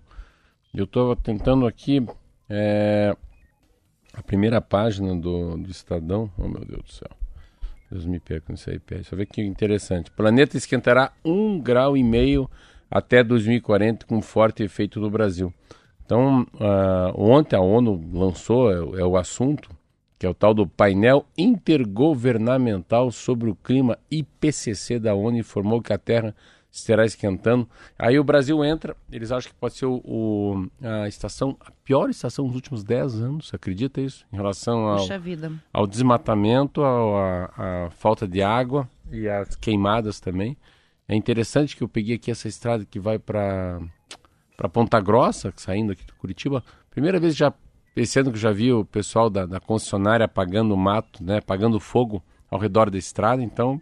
eu 0.72 0.84
estou 0.84 1.16
tentando 1.16 1.66
aqui 1.66 2.06
é, 2.48 3.16
a 4.12 4.22
primeira 4.22 4.60
página 4.60 5.14
do, 5.16 5.56
do 5.56 5.70
Estadão, 5.70 6.30
oh 6.38 6.48
meu 6.48 6.64
Deus 6.64 6.82
do 6.82 6.92
céu. 6.92 7.10
Deus 7.90 8.06
me 8.06 8.18
perca 8.18 8.54
aí, 8.68 8.80
Deixa 8.86 9.14
eu 9.14 9.18
ver 9.18 9.26
que 9.26 9.42
interessante. 9.42 10.10
planeta 10.10 10.56
esquentará 10.56 11.12
um 11.24 11.60
grau 11.60 11.96
e 11.96 12.02
meio 12.02 12.48
até 12.90 13.22
2040 13.22 14.06
com 14.06 14.20
forte 14.22 14.62
efeito 14.62 14.98
no 14.98 15.10
Brasil. 15.10 15.52
Então, 16.04 16.46
uh, 16.54 17.14
ontem 17.16 17.56
a 17.56 17.60
ONU 17.60 18.02
lançou, 18.12 18.70
é, 18.70 19.00
é, 19.00 19.04
o 19.04 19.16
assunto, 19.16 19.70
que 20.18 20.26
é 20.26 20.28
o 20.28 20.34
tal 20.34 20.52
do 20.52 20.66
painel 20.66 21.24
intergovernamental 21.36 23.10
sobre 23.10 23.50
o 23.50 23.54
clima 23.54 23.98
IPCC 24.10 24.98
da 24.98 25.14
ONU, 25.14 25.38
informou 25.38 25.80
que 25.80 25.92
a 25.92 25.98
Terra 25.98 26.34
estará 26.72 27.04
esquentando. 27.04 27.68
Aí 27.98 28.18
o 28.18 28.24
Brasil 28.24 28.64
entra, 28.64 28.96
eles 29.10 29.30
acham 29.30 29.52
que 29.52 29.58
pode 29.58 29.74
ser 29.74 29.84
o, 29.84 30.00
o, 30.04 30.66
a 30.82 31.06
estação, 31.06 31.56
a 31.60 31.70
pior 31.84 32.08
estação 32.08 32.46
dos 32.46 32.54
últimos 32.54 32.82
10 32.82 33.20
anos, 33.20 33.50
acredita 33.52 34.00
isso? 34.00 34.24
Em 34.32 34.36
relação 34.36 34.86
ao, 34.86 34.98
ao 35.72 35.86
desmatamento, 35.86 36.82
à 36.82 37.90
falta 37.90 38.26
de 38.26 38.42
água 38.42 38.88
e 39.10 39.28
às 39.28 39.54
queimadas 39.54 40.18
também. 40.18 40.56
É 41.06 41.14
interessante 41.14 41.76
que 41.76 41.82
eu 41.82 41.88
peguei 41.88 42.16
aqui 42.16 42.30
essa 42.30 42.48
estrada 42.48 42.86
que 42.86 42.98
vai 42.98 43.18
para 43.18 43.80
Ponta 44.72 44.98
Grossa, 44.98 45.52
saindo 45.56 45.92
aqui 45.92 46.06
do 46.06 46.14
Curitiba. 46.14 46.64
Primeira 46.90 47.20
vez 47.20 47.36
já 47.36 47.52
esse 47.94 48.18
ano 48.18 48.32
que 48.32 48.38
já 48.38 48.50
vi 48.50 48.72
o 48.72 48.86
pessoal 48.86 49.28
da, 49.28 49.44
da 49.44 49.60
concessionária 49.60 50.24
apagando 50.24 50.72
o 50.72 50.76
mato, 50.76 51.22
né, 51.22 51.38
apagando 51.38 51.78
fogo 51.78 52.22
ao 52.50 52.58
redor 52.58 52.88
da 52.88 52.96
estrada. 52.96 53.42
Então 53.42 53.78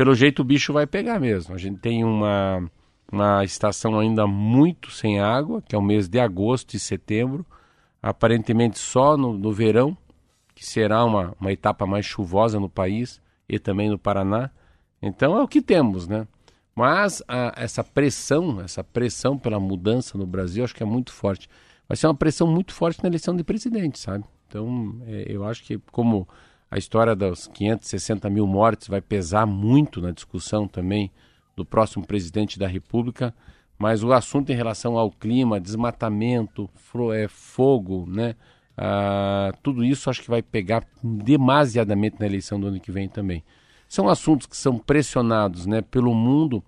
pelo 0.00 0.14
jeito 0.14 0.40
o 0.40 0.44
bicho 0.46 0.72
vai 0.72 0.86
pegar 0.86 1.20
mesmo. 1.20 1.54
A 1.54 1.58
gente 1.58 1.78
tem 1.78 2.02
uma, 2.02 2.66
uma 3.12 3.44
estação 3.44 4.00
ainda 4.00 4.26
muito 4.26 4.90
sem 4.90 5.20
água, 5.20 5.60
que 5.60 5.74
é 5.74 5.78
o 5.78 5.82
mês 5.82 6.08
de 6.08 6.18
agosto 6.18 6.72
e 6.72 6.78
setembro, 6.78 7.44
aparentemente 8.02 8.78
só 8.78 9.14
no, 9.14 9.34
no 9.34 9.52
verão, 9.52 9.94
que 10.54 10.64
será 10.64 11.04
uma, 11.04 11.36
uma 11.38 11.52
etapa 11.52 11.84
mais 11.84 12.06
chuvosa 12.06 12.58
no 12.58 12.66
país 12.66 13.20
e 13.46 13.58
também 13.58 13.90
no 13.90 13.98
Paraná. 13.98 14.50
Então 15.02 15.36
é 15.36 15.42
o 15.42 15.46
que 15.46 15.60
temos, 15.60 16.08
né? 16.08 16.26
Mas 16.74 17.22
a, 17.28 17.52
essa 17.54 17.84
pressão, 17.84 18.58
essa 18.62 18.82
pressão 18.82 19.36
pela 19.36 19.60
mudança 19.60 20.16
no 20.16 20.26
Brasil, 20.26 20.64
acho 20.64 20.74
que 20.74 20.82
é 20.82 20.86
muito 20.86 21.12
forte. 21.12 21.46
Vai 21.86 21.98
ser 21.98 22.06
uma 22.06 22.14
pressão 22.14 22.46
muito 22.46 22.72
forte 22.72 23.02
na 23.02 23.10
eleição 23.10 23.36
de 23.36 23.44
presidente, 23.44 23.98
sabe? 23.98 24.24
Então, 24.48 24.96
é, 25.06 25.26
eu 25.28 25.44
acho 25.44 25.62
que 25.62 25.76
como 25.92 26.26
a 26.70 26.78
história 26.78 27.16
dos 27.16 27.48
560 27.48 28.30
mil 28.30 28.46
mortes 28.46 28.86
vai 28.86 29.00
pesar 29.00 29.44
muito 29.44 30.00
na 30.00 30.12
discussão 30.12 30.68
também 30.68 31.10
do 31.56 31.64
próximo 31.64 32.06
presidente 32.06 32.58
da 32.58 32.68
República, 32.68 33.34
mas 33.76 34.04
o 34.04 34.12
assunto 34.12 34.52
em 34.52 34.54
relação 34.54 34.96
ao 34.96 35.10
clima, 35.10 35.60
desmatamento, 35.60 36.70
é, 37.14 37.26
fogo, 37.26 38.06
né? 38.06 38.36
Ah, 38.76 39.52
tudo 39.62 39.84
isso 39.84 40.08
acho 40.08 40.22
que 40.22 40.30
vai 40.30 40.42
pegar 40.42 40.86
demasiadamente 41.02 42.16
na 42.20 42.26
eleição 42.26 42.60
do 42.60 42.68
ano 42.68 42.80
que 42.80 42.92
vem 42.92 43.08
também. 43.08 43.42
São 43.88 44.08
assuntos 44.08 44.46
que 44.46 44.56
são 44.56 44.78
pressionados 44.78 45.66
né, 45.66 45.82
pelo 45.82 46.14
mundo, 46.14 46.62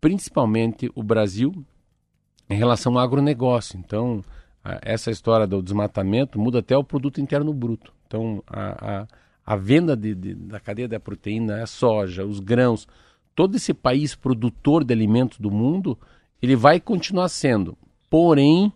principalmente 0.00 0.90
o 0.94 1.02
Brasil, 1.02 1.52
em 2.48 2.54
relação 2.54 2.92
ao 2.92 3.00
agronegócio. 3.00 3.78
Então, 3.78 4.22
essa 4.82 5.10
história 5.10 5.46
do 5.46 5.62
desmatamento 5.62 6.38
muda 6.38 6.60
até 6.60 6.76
o 6.76 6.84
produto 6.84 7.20
interno 7.20 7.52
bruto. 7.52 7.92
Então, 8.06 8.42
a, 8.46 9.02
a 9.02 9.06
a 9.44 9.56
venda 9.56 9.96
de, 9.96 10.14
de, 10.14 10.34
da 10.34 10.60
cadeia 10.60 10.88
da 10.88 11.00
proteína, 11.00 11.62
a 11.62 11.66
soja, 11.66 12.24
os 12.24 12.40
grãos, 12.40 12.86
todo 13.34 13.56
esse 13.56 13.74
país 13.74 14.14
produtor 14.14 14.84
de 14.84 14.92
alimentos 14.92 15.38
do 15.38 15.50
mundo, 15.50 15.98
ele 16.40 16.56
vai 16.56 16.80
continuar 16.80 17.28
sendo. 17.28 17.76
Porém, 18.08 18.72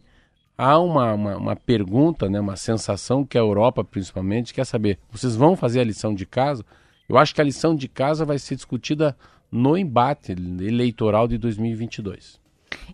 há 0.56 0.78
uma, 0.78 1.12
uma, 1.14 1.36
uma, 1.36 1.56
pergunta, 1.56 2.28
né, 2.28 2.40
uma 2.40 2.56
sensação 2.56 3.24
que 3.24 3.36
a 3.36 3.40
Europa 3.40 3.84
principalmente 3.84 4.54
quer 4.54 4.64
saber: 4.64 4.98
vocês 5.10 5.36
vão 5.36 5.56
fazer 5.56 5.80
a 5.80 5.84
lição 5.84 6.14
de 6.14 6.26
casa? 6.26 6.64
Eu 7.08 7.16
acho 7.16 7.34
que 7.34 7.40
a 7.40 7.44
lição 7.44 7.74
de 7.74 7.88
casa 7.88 8.24
vai 8.24 8.38
ser 8.38 8.56
discutida 8.56 9.16
no 9.50 9.76
embate 9.76 10.32
eleitoral 10.32 11.28
de 11.28 11.38
2022. 11.38 12.40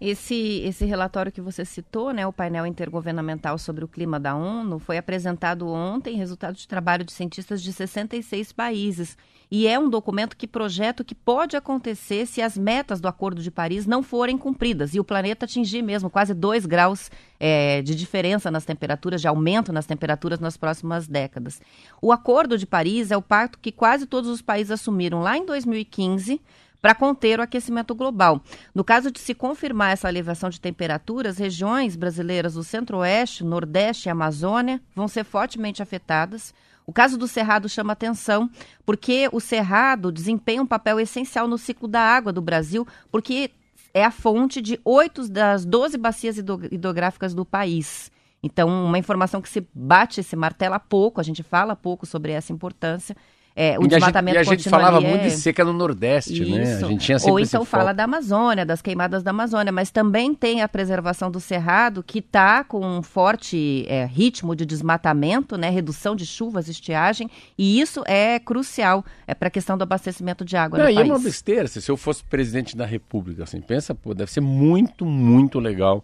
Esse, 0.00 0.62
esse 0.64 0.84
relatório 0.84 1.30
que 1.30 1.40
você 1.40 1.64
citou, 1.64 2.12
né, 2.12 2.26
o 2.26 2.32
painel 2.32 2.66
intergovernamental 2.66 3.58
sobre 3.58 3.84
o 3.84 3.88
clima 3.88 4.18
da 4.18 4.34
ONU, 4.34 4.78
foi 4.78 4.98
apresentado 4.98 5.68
ontem, 5.68 6.16
resultado 6.16 6.56
de 6.56 6.66
trabalho 6.66 7.04
de 7.04 7.12
cientistas 7.12 7.62
de 7.62 7.72
66 7.72 8.52
países. 8.52 9.16
E 9.54 9.66
é 9.66 9.78
um 9.78 9.90
documento 9.90 10.34
que 10.34 10.48
projeta 10.48 11.02
o 11.02 11.04
que 11.04 11.14
pode 11.14 11.56
acontecer 11.56 12.26
se 12.26 12.40
as 12.40 12.56
metas 12.56 13.02
do 13.02 13.06
Acordo 13.08 13.42
de 13.42 13.50
Paris 13.50 13.86
não 13.86 14.02
forem 14.02 14.38
cumpridas 14.38 14.94
e 14.94 15.00
o 15.00 15.04
planeta 15.04 15.44
atingir 15.44 15.82
mesmo 15.82 16.08
quase 16.08 16.32
2 16.32 16.64
graus 16.64 17.10
é, 17.38 17.82
de 17.82 17.94
diferença 17.94 18.50
nas 18.50 18.64
temperaturas, 18.64 19.20
de 19.20 19.28
aumento 19.28 19.70
nas 19.70 19.84
temperaturas 19.84 20.40
nas 20.40 20.56
próximas 20.56 21.06
décadas. 21.06 21.60
O 22.00 22.10
Acordo 22.10 22.56
de 22.56 22.66
Paris 22.66 23.10
é 23.10 23.16
o 23.16 23.20
pacto 23.20 23.58
que 23.58 23.70
quase 23.70 24.06
todos 24.06 24.30
os 24.30 24.40
países 24.40 24.70
assumiram 24.70 25.20
lá 25.20 25.36
em 25.36 25.44
2015 25.44 26.40
para 26.82 26.96
conter 26.96 27.38
o 27.38 27.42
aquecimento 27.42 27.94
global. 27.94 28.42
No 28.74 28.82
caso 28.82 29.12
de 29.12 29.20
se 29.20 29.34
confirmar 29.34 29.92
essa 29.92 30.08
elevação 30.08 30.50
de 30.50 30.60
temperaturas, 30.60 31.38
regiões 31.38 31.94
brasileiras 31.94 32.54
do 32.54 32.64
Centro-Oeste, 32.64 33.44
Nordeste 33.44 34.08
e 34.08 34.10
Amazônia 34.10 34.82
vão 34.94 35.06
ser 35.06 35.22
fortemente 35.22 35.80
afetadas. 35.80 36.52
O 36.84 36.92
caso 36.92 37.16
do 37.16 37.28
Cerrado 37.28 37.68
chama 37.68 37.92
atenção 37.92 38.50
porque 38.84 39.28
o 39.32 39.38
Cerrado 39.38 40.10
desempenha 40.10 40.60
um 40.60 40.66
papel 40.66 40.98
essencial 40.98 41.46
no 41.46 41.56
ciclo 41.56 41.86
da 41.86 42.00
água 42.00 42.32
do 42.32 42.42
Brasil, 42.42 42.84
porque 43.12 43.52
é 43.94 44.04
a 44.04 44.10
fonte 44.10 44.60
de 44.60 44.80
oito 44.84 45.28
das 45.28 45.64
12 45.64 45.96
bacias 45.96 46.36
hidrográficas 46.36 47.32
do 47.32 47.44
país. 47.44 48.10
Então, 48.42 48.68
uma 48.68 48.98
informação 48.98 49.40
que 49.40 49.48
se 49.48 49.64
bate, 49.72 50.20
se 50.24 50.34
martela 50.34 50.80
pouco, 50.80 51.20
a 51.20 51.24
gente 51.24 51.44
fala 51.44 51.76
pouco 51.76 52.04
sobre 52.04 52.32
essa 52.32 52.52
importância. 52.52 53.16
É, 53.54 53.78
o 53.78 53.84
e 53.84 53.88
desmatamento 53.88 54.38
a 54.38 54.42
gente, 54.42 54.50
e 54.50 54.54
a 54.54 54.56
gente 54.56 54.68
falava 54.70 54.96
é... 54.98 55.00
muito 55.00 55.22
de 55.22 55.30
seca 55.30 55.64
no 55.64 55.72
Nordeste, 55.72 56.42
Isso. 56.42 56.50
né? 56.50 56.74
A 56.74 56.88
gente 56.88 57.04
tinha 57.04 57.18
Ou 57.24 57.38
então 57.38 57.64
fala 57.64 57.84
foco. 57.84 57.96
da 57.96 58.04
Amazônia, 58.04 58.64
das 58.64 58.80
queimadas 58.80 59.22
da 59.22 59.30
Amazônia, 59.30 59.70
mas 59.70 59.90
também 59.90 60.34
tem 60.34 60.62
a 60.62 60.68
preservação 60.68 61.30
do 61.30 61.38
cerrado, 61.38 62.02
que 62.02 62.20
está 62.20 62.64
com 62.64 62.84
um 62.84 63.02
forte 63.02 63.84
é, 63.88 64.06
ritmo 64.06 64.56
de 64.56 64.64
desmatamento, 64.64 65.56
né? 65.58 65.68
redução 65.68 66.16
de 66.16 66.24
chuvas, 66.24 66.68
estiagem, 66.68 67.30
e 67.58 67.80
isso 67.80 68.02
é 68.06 68.38
crucial 68.38 69.04
é, 69.26 69.34
para 69.34 69.48
a 69.48 69.50
questão 69.50 69.76
do 69.76 69.82
abastecimento 69.82 70.44
de 70.44 70.56
água 70.56 70.78
Não, 70.78 70.88
e 70.88 70.94
é 70.94 70.96
país. 70.96 71.10
uma 71.10 71.18
besteira. 71.18 71.68
Se 71.68 71.90
eu 71.90 71.96
fosse 71.96 72.24
presidente 72.24 72.76
da 72.76 72.86
República, 72.86 73.44
assim, 73.44 73.60
pensa, 73.60 73.94
pô, 73.94 74.14
deve 74.14 74.30
ser 74.30 74.40
muito, 74.40 75.04
muito 75.04 75.58
legal 75.58 76.02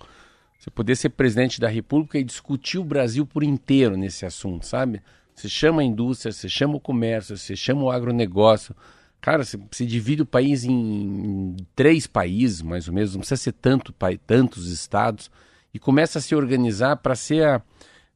você 0.58 0.70
poder 0.70 0.96
ser 0.96 1.10
presidente 1.10 1.60
da 1.60 1.68
República 1.68 2.18
e 2.18 2.24
discutir 2.24 2.78
o 2.78 2.84
Brasil 2.84 3.24
por 3.24 3.44
inteiro 3.44 3.96
nesse 3.96 4.26
assunto, 4.26 4.66
sabe? 4.66 5.00
Você 5.38 5.48
chama 5.48 5.82
a 5.82 5.84
indústria, 5.84 6.32
você 6.32 6.48
chama 6.48 6.74
o 6.74 6.80
comércio, 6.80 7.36
você 7.36 7.54
chama 7.54 7.82
o 7.82 7.90
agronegócio. 7.90 8.74
Cara, 9.20 9.44
você, 9.44 9.86
divide 9.86 10.22
o 10.22 10.26
país 10.26 10.64
em, 10.64 10.72
em, 10.72 11.56
três 11.76 12.08
países, 12.08 12.60
mais 12.60 12.88
ou 12.88 12.94
menos, 12.94 13.12
não 13.14 13.20
precisa 13.20 13.40
ser 13.40 13.52
tanto, 13.52 13.94
tantos 14.26 14.68
estados, 14.68 15.30
e 15.72 15.78
começa 15.78 16.18
a 16.18 16.22
se 16.22 16.34
organizar 16.34 16.96
para 16.96 17.14
ser 17.14 17.44
a, 17.44 17.62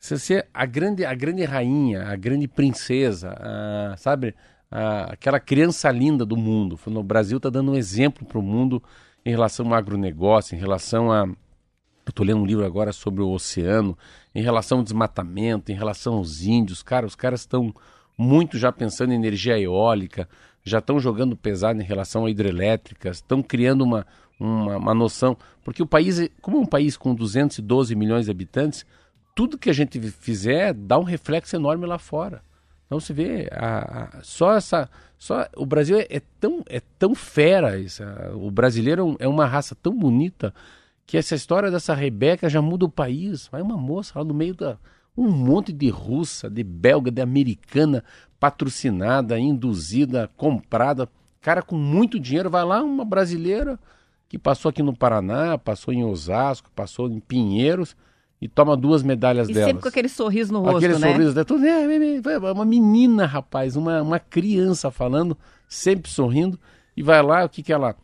ser 0.00 0.48
a 0.52 0.66
grande, 0.66 1.04
a 1.04 1.14
grande 1.14 1.44
rainha, 1.44 2.08
a 2.08 2.16
grande 2.16 2.48
princesa, 2.48 3.36
a, 3.38 3.96
sabe? 3.96 4.34
A, 4.68 5.12
aquela 5.12 5.38
criança 5.38 5.90
linda 5.92 6.26
do 6.26 6.36
mundo. 6.36 6.78
O 6.86 7.02
Brasil 7.04 7.36
está 7.36 7.50
dando 7.50 7.70
um 7.70 7.76
exemplo 7.76 8.26
para 8.26 8.38
o 8.38 8.42
mundo 8.42 8.82
em 9.24 9.30
relação 9.30 9.66
ao 9.68 9.74
agronegócio, 9.74 10.56
em 10.56 10.58
relação 10.58 11.12
a. 11.12 11.28
Eu 12.04 12.10
estou 12.10 12.26
lendo 12.26 12.40
um 12.40 12.46
livro 12.46 12.64
agora 12.64 12.92
sobre 12.92 13.22
o 13.22 13.30
oceano, 13.30 13.96
em 14.34 14.42
relação 14.42 14.78
ao 14.78 14.84
desmatamento, 14.84 15.70
em 15.70 15.74
relação 15.74 16.14
aos 16.14 16.42
índios. 16.42 16.82
Cara, 16.82 17.06
os 17.06 17.14
caras 17.14 17.40
estão 17.40 17.72
muito 18.18 18.58
já 18.58 18.72
pensando 18.72 19.12
em 19.12 19.16
energia 19.16 19.58
eólica, 19.58 20.28
já 20.64 20.78
estão 20.78 20.98
jogando 20.98 21.36
pesado 21.36 21.80
em 21.80 21.84
relação 21.84 22.24
a 22.24 22.30
hidrelétricas, 22.30 23.18
estão 23.18 23.42
criando 23.42 23.82
uma, 23.82 24.06
uma, 24.38 24.76
uma, 24.76 24.94
noção. 24.94 25.36
Porque 25.64 25.82
o 25.82 25.86
país, 25.86 26.28
como 26.40 26.56
é 26.56 26.60
um 26.60 26.66
país 26.66 26.96
com 26.96 27.14
212 27.14 27.94
milhões 27.94 28.24
de 28.24 28.30
habitantes, 28.30 28.84
tudo 29.34 29.58
que 29.58 29.70
a 29.70 29.72
gente 29.72 30.00
fizer 30.00 30.74
dá 30.74 30.98
um 30.98 31.04
reflexo 31.04 31.54
enorme 31.54 31.86
lá 31.86 31.98
fora. 31.98 32.42
Então 32.86 32.98
você 32.98 33.12
vê, 33.12 33.48
a, 33.52 34.18
a, 34.18 34.22
só 34.22 34.54
essa. 34.54 34.90
Só, 35.16 35.46
o 35.56 35.64
Brasil 35.64 35.98
é, 35.98 36.06
é 36.10 36.20
tão, 36.40 36.64
é 36.68 36.80
tão 36.98 37.14
fera, 37.14 37.78
isso, 37.78 38.02
o 38.34 38.50
brasileiro 38.50 39.16
é 39.20 39.28
uma 39.28 39.46
raça 39.46 39.72
tão 39.72 39.96
bonita 39.96 40.52
que 41.12 41.18
essa 41.18 41.34
história 41.34 41.70
dessa 41.70 41.92
Rebeca 41.92 42.48
já 42.48 42.62
muda 42.62 42.86
o 42.86 42.90
país. 42.90 43.46
Vai 43.52 43.60
uma 43.60 43.76
moça 43.76 44.18
lá 44.18 44.24
no 44.24 44.32
meio 44.32 44.54
da. 44.54 44.78
Um 45.14 45.30
monte 45.30 45.70
de 45.70 45.90
russa, 45.90 46.48
de 46.48 46.64
belga, 46.64 47.10
de 47.10 47.20
americana, 47.20 48.02
patrocinada, 48.40 49.38
induzida, 49.38 50.30
comprada. 50.38 51.06
Cara 51.38 51.60
com 51.60 51.76
muito 51.76 52.18
dinheiro, 52.18 52.48
vai 52.48 52.64
lá 52.64 52.82
uma 52.82 53.04
brasileira 53.04 53.78
que 54.26 54.38
passou 54.38 54.70
aqui 54.70 54.82
no 54.82 54.96
Paraná, 54.96 55.58
passou 55.58 55.92
em 55.92 56.02
Osasco, 56.02 56.70
passou 56.74 57.10
em 57.10 57.20
Pinheiros 57.20 57.94
e 58.40 58.48
toma 58.48 58.74
duas 58.74 59.02
medalhas 59.02 59.50
e 59.50 59.52
delas. 59.52 59.68
sempre 59.68 59.82
com 59.82 59.88
aquele 59.90 60.08
sorriso 60.08 60.50
no 60.50 60.60
rosto, 60.60 60.78
aquele 60.78 60.98
né? 60.98 61.12
sorriso 61.12 61.34
dela. 61.34 61.44
Tudo, 61.44 61.66
é, 61.66 62.52
uma 62.52 62.64
menina, 62.64 63.26
rapaz, 63.26 63.76
uma, 63.76 64.00
uma 64.00 64.18
criança 64.18 64.90
falando, 64.90 65.36
sempre 65.68 66.10
sorrindo. 66.10 66.58
E 66.96 67.02
vai 67.02 67.22
lá, 67.22 67.44
o 67.44 67.50
que 67.50 67.62
que 67.62 67.70
ela... 67.70 67.94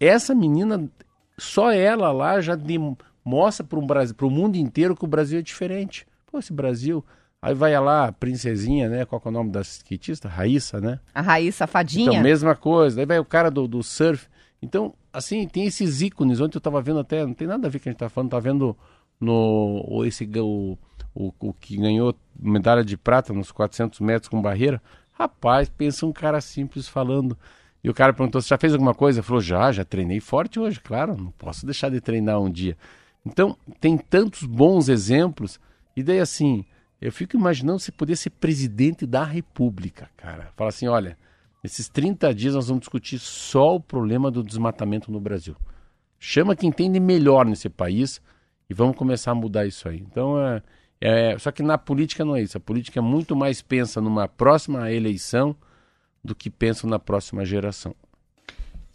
Essa 0.00 0.34
menina 0.34 0.88
só 1.38 1.72
ela 1.72 2.12
lá 2.12 2.40
já 2.40 2.56
mostra 3.24 3.64
para 3.64 4.26
o 4.26 4.30
mundo 4.30 4.56
inteiro 4.56 4.96
que 4.96 5.04
o 5.04 5.08
Brasil 5.08 5.38
é 5.38 5.42
diferente. 5.42 6.06
Pô, 6.26 6.38
esse 6.38 6.52
Brasil. 6.52 7.04
Aí 7.40 7.54
vai 7.54 7.78
lá 7.78 8.06
a 8.06 8.12
princesinha, 8.12 8.88
né? 8.88 9.04
Qual 9.04 9.22
é 9.24 9.28
o 9.28 9.30
nome 9.30 9.50
da 9.50 9.60
skatista? 9.60 10.28
Raíssa, 10.28 10.80
né? 10.80 10.98
A 11.14 11.20
Raíssa 11.20 11.66
Fadinha. 11.66 12.10
Então, 12.10 12.22
mesma 12.22 12.56
coisa. 12.56 13.00
Aí 13.00 13.06
vai 13.06 13.18
o 13.18 13.24
cara 13.24 13.50
do, 13.50 13.68
do 13.68 13.82
surf. 13.82 14.26
Então, 14.60 14.92
assim, 15.12 15.46
tem 15.46 15.64
esses 15.64 16.02
ícones. 16.02 16.40
Ontem 16.40 16.56
eu 16.56 16.60
tava 16.60 16.82
vendo 16.82 16.98
até, 16.98 17.24
não 17.24 17.34
tem 17.34 17.46
nada 17.46 17.68
a 17.68 17.70
ver 17.70 17.78
com 17.78 17.82
o 17.82 17.82
que 17.84 17.88
a 17.88 17.92
gente 17.92 18.00
tá 18.00 18.08
falando, 18.08 18.30
tá 18.30 18.40
vendo 18.40 18.76
no 19.20 20.02
esse 20.04 20.28
o, 20.36 20.76
o, 21.14 21.32
o 21.38 21.52
que 21.52 21.76
ganhou 21.76 22.14
medalha 22.38 22.84
de 22.84 22.96
prata 22.96 23.32
nos 23.32 23.52
400 23.52 24.00
metros 24.00 24.28
com 24.28 24.42
barreira. 24.42 24.82
Rapaz, 25.12 25.68
pensa 25.68 26.06
um 26.06 26.12
cara 26.12 26.40
simples 26.40 26.88
falando. 26.88 27.36
E 27.88 27.90
o 27.90 27.94
cara 27.94 28.12
perguntou: 28.12 28.38
Você 28.38 28.48
já 28.48 28.58
fez 28.58 28.74
alguma 28.74 28.94
coisa? 28.94 29.22
Falou: 29.22 29.40
Já, 29.40 29.72
já 29.72 29.82
treinei 29.82 30.20
forte 30.20 30.60
hoje, 30.60 30.78
claro, 30.78 31.16
não 31.16 31.30
posso 31.30 31.64
deixar 31.64 31.90
de 31.90 32.02
treinar 32.02 32.38
um 32.38 32.50
dia. 32.50 32.76
Então, 33.24 33.56
tem 33.80 33.96
tantos 33.96 34.44
bons 34.44 34.90
exemplos. 34.90 35.58
E 35.96 36.02
daí, 36.02 36.20
assim, 36.20 36.66
eu 37.00 37.10
fico 37.10 37.34
imaginando 37.34 37.78
se 37.78 37.90
poder 37.90 38.16
ser 38.16 38.28
presidente 38.28 39.06
da 39.06 39.24
República, 39.24 40.10
cara. 40.18 40.52
Fala 40.54 40.68
assim: 40.68 40.86
olha, 40.86 41.16
esses 41.64 41.88
30 41.88 42.34
dias 42.34 42.54
nós 42.54 42.68
vamos 42.68 42.80
discutir 42.80 43.18
só 43.18 43.76
o 43.76 43.80
problema 43.80 44.30
do 44.30 44.42
desmatamento 44.42 45.10
no 45.10 45.18
Brasil. 45.18 45.56
Chama 46.18 46.54
quem 46.54 46.68
entende 46.68 47.00
melhor 47.00 47.46
nesse 47.46 47.70
país 47.70 48.20
e 48.68 48.74
vamos 48.74 48.96
começar 48.96 49.30
a 49.30 49.34
mudar 49.34 49.64
isso 49.64 49.88
aí. 49.88 49.98
Então, 50.00 50.38
é, 50.38 50.62
é, 51.00 51.38
só 51.38 51.50
que 51.50 51.62
na 51.62 51.78
política 51.78 52.22
não 52.22 52.36
é 52.36 52.42
isso. 52.42 52.58
A 52.58 52.60
política 52.60 53.00
muito 53.00 53.34
mais 53.34 53.62
pensa 53.62 53.98
numa 53.98 54.28
próxima 54.28 54.92
eleição 54.92 55.56
do 56.24 56.34
que 56.34 56.50
pensa 56.50 56.86
na 56.86 56.98
próxima 56.98 57.44
geração. 57.44 57.94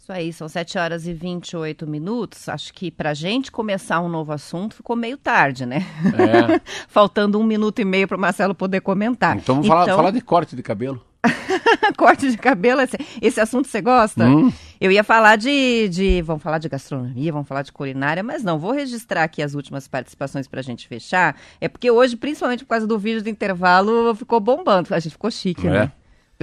Isso 0.04 0.12
aí, 0.12 0.34
são 0.34 0.46
7 0.46 0.76
horas 0.76 1.06
e 1.06 1.14
28 1.14 1.86
minutos. 1.86 2.46
Acho 2.50 2.74
que 2.74 2.90
para 2.90 3.14
gente 3.14 3.50
começar 3.50 4.02
um 4.02 4.08
novo 4.08 4.32
assunto 4.32 4.74
ficou 4.74 4.94
meio 4.94 5.16
tarde, 5.16 5.64
né? 5.64 5.78
É. 5.78 6.60
Faltando 6.88 7.40
um 7.40 7.42
minuto 7.42 7.78
e 7.78 7.86
meio 7.86 8.06
para 8.06 8.18
o 8.18 8.20
Marcelo 8.20 8.54
poder 8.54 8.82
comentar. 8.82 9.34
Então 9.34 9.54
vamos 9.54 9.66
falar, 9.66 9.86
falar 9.86 10.10
de 10.10 10.20
corte 10.20 10.54
de 10.54 10.62
cabelo. 10.62 11.02
corte 11.96 12.30
de 12.30 12.36
cabelo, 12.36 12.82
esse, 12.82 12.98
esse, 13.22 13.40
assunto 13.40 13.66
você 13.66 13.80
gosta? 13.80 14.26
Hum. 14.26 14.52
Eu 14.78 14.92
ia 14.92 15.02
falar 15.02 15.36
de, 15.36 15.88
de. 15.88 16.20
Vamos 16.20 16.42
falar 16.42 16.58
de 16.58 16.68
gastronomia, 16.68 17.32
vamos 17.32 17.48
falar 17.48 17.62
de 17.62 17.72
culinária, 17.72 18.22
mas 18.22 18.44
não, 18.44 18.58
vou 18.58 18.72
registrar 18.72 19.22
aqui 19.22 19.42
as 19.42 19.54
últimas 19.54 19.88
participações 19.88 20.46
para 20.46 20.60
a 20.60 20.62
gente 20.62 20.86
fechar. 20.86 21.34
É 21.58 21.66
porque 21.66 21.90
hoje, 21.90 22.14
principalmente 22.14 22.62
por 22.62 22.68
causa 22.68 22.86
do 22.86 22.98
vídeo 22.98 23.22
do 23.22 23.30
intervalo, 23.30 24.14
ficou 24.14 24.38
bombando. 24.38 24.94
A 24.94 24.98
gente 24.98 25.12
ficou 25.12 25.30
chique, 25.30 25.66
É. 25.66 25.70
né? 25.70 25.92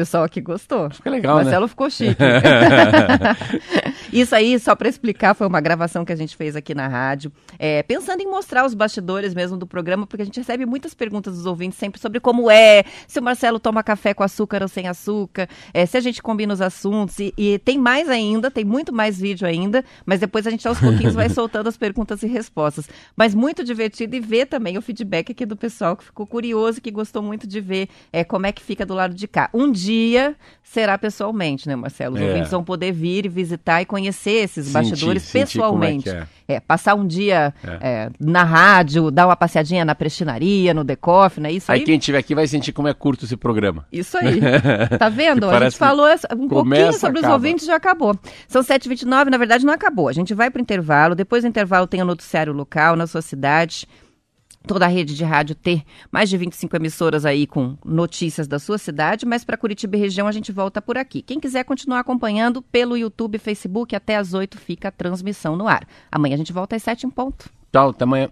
Pessoal 0.02 0.24
aqui 0.24 0.42
gostou. 0.42 0.90
Fica 0.90 1.12
legal, 1.12 1.36
Marcelo 1.36 1.66
né? 1.66 1.68
ficou 1.68 1.88
chique. 1.88 2.18
Isso 4.12 4.36
aí, 4.36 4.60
só 4.60 4.76
para 4.76 4.89
explicar, 4.89 5.34
foi 5.34 5.47
uma 5.47 5.62
gravação 5.62 6.04
que 6.04 6.12
a 6.12 6.15
gente 6.15 6.36
fez 6.36 6.56
aqui 6.56 6.76
na 6.76 6.88
rádio, 6.88 7.32
é, 7.58 7.82
pensando 7.84 8.21
em 8.21 8.28
mostrar 8.28 8.65
os 8.65 8.74
bastidores 8.74 9.34
mesmo 9.34 9.58
do 9.58 9.65
programa, 9.65 10.06
porque 10.06 10.21
a 10.21 10.26
gente 10.26 10.38
recebe 10.39 10.65
muitas 10.65 10.93
perguntas 10.93 11.38
dos 11.38 11.45
ouvintes 11.45 11.80
sempre 11.80 12.00
sobre 12.02 12.19
como 12.19 12.52
é, 12.52 12.84
se 13.08 13.19
o 13.19 13.24
Marcelo 13.24 13.60
toma 13.60 13.82
café 13.84 14.13
com 14.13 14.24
açúcar 14.24 14.62
ou 14.62 14.67
sem 14.67 14.88
açúcar, 14.88 15.47
é, 15.74 15.86
se 15.86 15.95
a 15.95 16.02
gente 16.02 16.21
combina 16.21 16.54
os 16.54 16.62
assuntos, 16.62 17.17
e, 17.19 17.34
e 17.38 17.58
tem 17.60 17.78
mais 17.78 18.10
ainda, 18.10 18.52
tem 18.52 18.65
muito 18.65 18.91
mais 18.91 19.17
vídeo 19.19 19.47
ainda, 19.47 19.84
mas 20.06 20.19
depois 20.19 20.45
a 20.45 20.50
gente 20.52 20.67
aos 20.67 20.80
pouquinhos 20.80 21.15
vai 21.15 21.30
soltando 21.32 21.67
as 21.67 21.78
perguntas 21.78 22.21
e 22.21 22.28
respostas. 22.28 22.89
Mas 23.15 23.34
muito 23.34 23.63
divertido 23.63 24.13
e 24.15 24.19
ver 24.19 24.45
também 24.45 24.78
o 24.78 24.82
feedback 24.82 25.32
aqui 25.32 25.45
do 25.45 25.56
pessoal 25.56 25.95
que 25.95 26.04
ficou 26.04 26.28
curioso 26.28 26.80
e 26.80 26.82
que 26.82 26.91
gostou 26.91 27.21
muito 27.24 27.47
de 27.47 27.62
ver 27.62 27.88
é, 28.12 28.24
como 28.26 28.45
é 28.45 28.52
que 28.52 28.62
fica 28.62 28.86
do 28.86 28.93
lado 28.93 29.13
de 29.15 29.28
cá. 29.28 29.50
Um 29.54 29.71
dia 29.71 30.36
será 30.62 30.97
pessoalmente, 30.97 31.67
né, 31.67 31.76
Marcelo? 31.78 32.15
Os 32.15 32.21
É. 32.21 32.28
ouvintes 32.28 32.52
vão 32.52 32.63
poder 32.63 32.91
vir 32.91 33.26
e 33.26 33.30
visitar 33.30 33.82
e 33.82 33.86
conhecer 33.86 34.01
esses 34.08 34.66
Sentir, 34.68 34.74
bastidores 34.74 35.24
sentir 35.24 35.38
é 35.38 35.46
pessoalmente. 35.46 36.04
que 36.04 36.10
é. 36.10 36.28
É, 36.48 36.60
passar 36.60 36.96
um 36.96 37.08
dia 37.08 37.54
É. 37.64 37.78
é, 37.82 38.10
na 38.20 38.44
rádio, 38.44 39.10
dar 39.10 39.26
uma 39.28 39.36
passeadinha 39.38 39.86
na 39.86 39.96
prestinaria, 39.96 40.74
no 40.74 40.84
decoff, 40.84 41.40
né? 41.40 41.50
Isso 41.52 41.72
aí. 41.72 41.80
Aí 41.80 41.86
quem 41.86 41.98
estiver 41.98 42.18
aqui 42.18 42.36
vai 42.36 42.46
sentir 42.46 42.74
como 42.74 42.88
é 42.90 42.94
curto 42.94 43.24
esse 43.24 43.38
programa. 43.38 43.86
Isso 43.92 44.18
aí. 44.20 44.42
Tá 45.00 45.08
vendo? 45.08 45.50
A 45.50 45.60
gente 45.64 45.78
falou 45.78 46.08
um 46.38 46.48
pouquinho 46.50 46.92
sobre 46.94 47.20
os 47.20 47.24
acaba. 47.24 47.34
ouvintes 47.36 47.64
e 47.64 47.68
já 47.68 47.76
acabou. 47.78 48.16
São 48.48 48.62
7h29, 48.62 49.30
na 49.30 49.38
verdade 49.38 49.66
não 49.66 49.74
acabou. 49.74 50.10
A 50.10 50.14
gente 50.14 50.34
vai 50.34 50.50
para 50.52 50.60
o 50.60 50.62
intervalo, 50.62 51.16
depois 51.16 51.44
do 51.44 51.48
intervalo 51.48 51.88
tem 51.88 52.02
o 52.02 52.06
noticiário 52.06 52.52
local 52.52 52.96
na 52.98 53.08
sua 53.08 53.22
cidade. 53.22 53.88
Toda 54.67 54.86
a 54.86 54.88
rede 54.88 55.15
de 55.15 55.24
rádio 55.24 55.56
ter 55.56 55.84
mais 56.12 56.30
de 56.30 56.38
25 56.38 56.76
emissoras 56.76 57.26
aí 57.26 57.47
com 57.47 57.78
notícias 57.84 58.47
da 58.47 58.60
sua 58.60 58.78
cidade, 58.78 59.26
mas 59.26 59.43
para 59.43 59.58
Curitiba 59.58 59.97
e 59.97 60.00
região 60.00 60.28
a 60.28 60.32
gente 60.32 60.52
volta 60.52 60.82
por 60.82 60.97
aqui. 60.97 61.21
Quem 61.21 61.39
quiser 61.39 61.63
continuar 61.63 62.00
acompanhando 62.00 62.62
pelo 62.62 62.95
YouTube 62.95 63.36
e 63.36 63.39
Facebook, 63.39 63.95
até 63.95 64.17
às 64.17 64.34
8 64.34 64.58
fica 64.58 64.89
a 64.89 64.91
transmissão 64.91 65.56
no 65.56 65.67
ar. 65.67 65.88
Amanhã 66.12 66.36
a 66.36 66.38
gente 66.38 66.54
volta 66.54 66.76
às 66.76 66.84
7 66.84 67.08
em 67.08 67.10
ponto. 67.10 67.50
Tchau, 67.71 67.89
até 67.89 68.04
amanhã. 68.04 68.30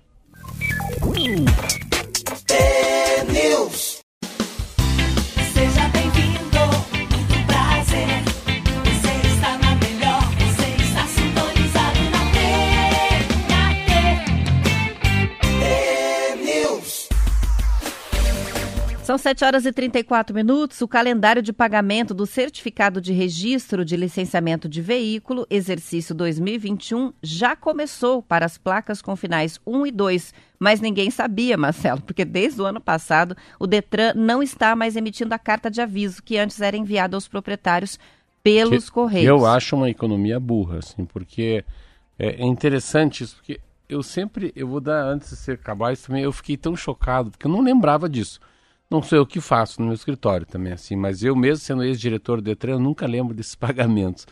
São 19.09 19.17
7 19.17 19.43
horas 19.43 19.65
e 19.65 19.71
34 19.71 20.35
minutos. 20.35 20.79
O 20.81 20.87
calendário 20.87 21.41
de 21.41 21.51
pagamento 21.51 22.13
do 22.13 22.27
certificado 22.27 23.01
de 23.01 23.11
registro 23.11 23.83
de 23.83 23.97
licenciamento 23.97 24.69
de 24.69 24.83
veículo, 24.83 25.47
exercício 25.49 26.13
2021, 26.13 27.11
já 27.19 27.55
começou 27.55 28.21
para 28.21 28.45
as 28.45 28.59
placas 28.59 29.01
com 29.01 29.15
finais 29.15 29.59
1 29.65 29.87
e 29.87 29.91
2. 29.91 30.33
Mas 30.59 30.79
ninguém 30.79 31.09
sabia, 31.09 31.57
Marcelo, 31.57 32.01
porque 32.01 32.23
desde 32.23 32.61
o 32.61 32.65
ano 32.65 32.79
passado 32.79 33.35
o 33.59 33.65
Detran 33.65 34.13
não 34.15 34.43
está 34.43 34.75
mais 34.75 34.95
emitindo 34.95 35.33
a 35.33 35.39
carta 35.39 35.71
de 35.71 35.81
aviso 35.81 36.21
que 36.21 36.37
antes 36.37 36.61
era 36.61 36.77
enviada 36.77 37.17
aos 37.17 37.27
proprietários 37.27 37.97
pelos 38.43 38.85
Que 38.85 38.91
correios. 38.91 39.27
Eu 39.27 39.43
acho 39.43 39.75
uma 39.75 39.89
economia 39.89 40.39
burra, 40.39 40.77
assim, 40.77 41.03
porque 41.03 41.65
é, 42.19 42.43
é 42.43 42.45
interessante 42.45 43.23
isso, 43.23 43.37
porque 43.37 43.59
eu 43.89 44.03
sempre, 44.03 44.53
eu 44.55 44.67
vou 44.67 44.79
dar, 44.79 45.03
antes 45.03 45.31
de 45.31 45.35
você 45.35 45.53
acabar 45.53 45.93
isso 45.93 46.05
também, 46.05 46.21
eu 46.21 46.31
fiquei 46.31 46.55
tão 46.55 46.75
chocado, 46.75 47.31
porque 47.31 47.47
eu 47.47 47.51
não 47.51 47.61
lembrava 47.61 48.07
disso. 48.07 48.39
Não 48.89 49.03
sou 49.03 49.19
eu 49.19 49.25
que 49.25 49.39
faço 49.39 49.79
no 49.79 49.87
meu 49.87 49.93
escritório 49.93 50.47
também, 50.47 50.73
assim, 50.73 50.95
mas 50.95 51.23
eu 51.23 51.35
mesmo 51.35 51.63
sendo 51.63 51.83
ex-diretor 51.83 52.37
do 52.37 52.45
Detran, 52.45 52.73
eu 52.73 52.79
nunca 52.79 53.05
lembro 53.05 53.35
desses 53.35 53.53
pagamentos. 53.55 54.25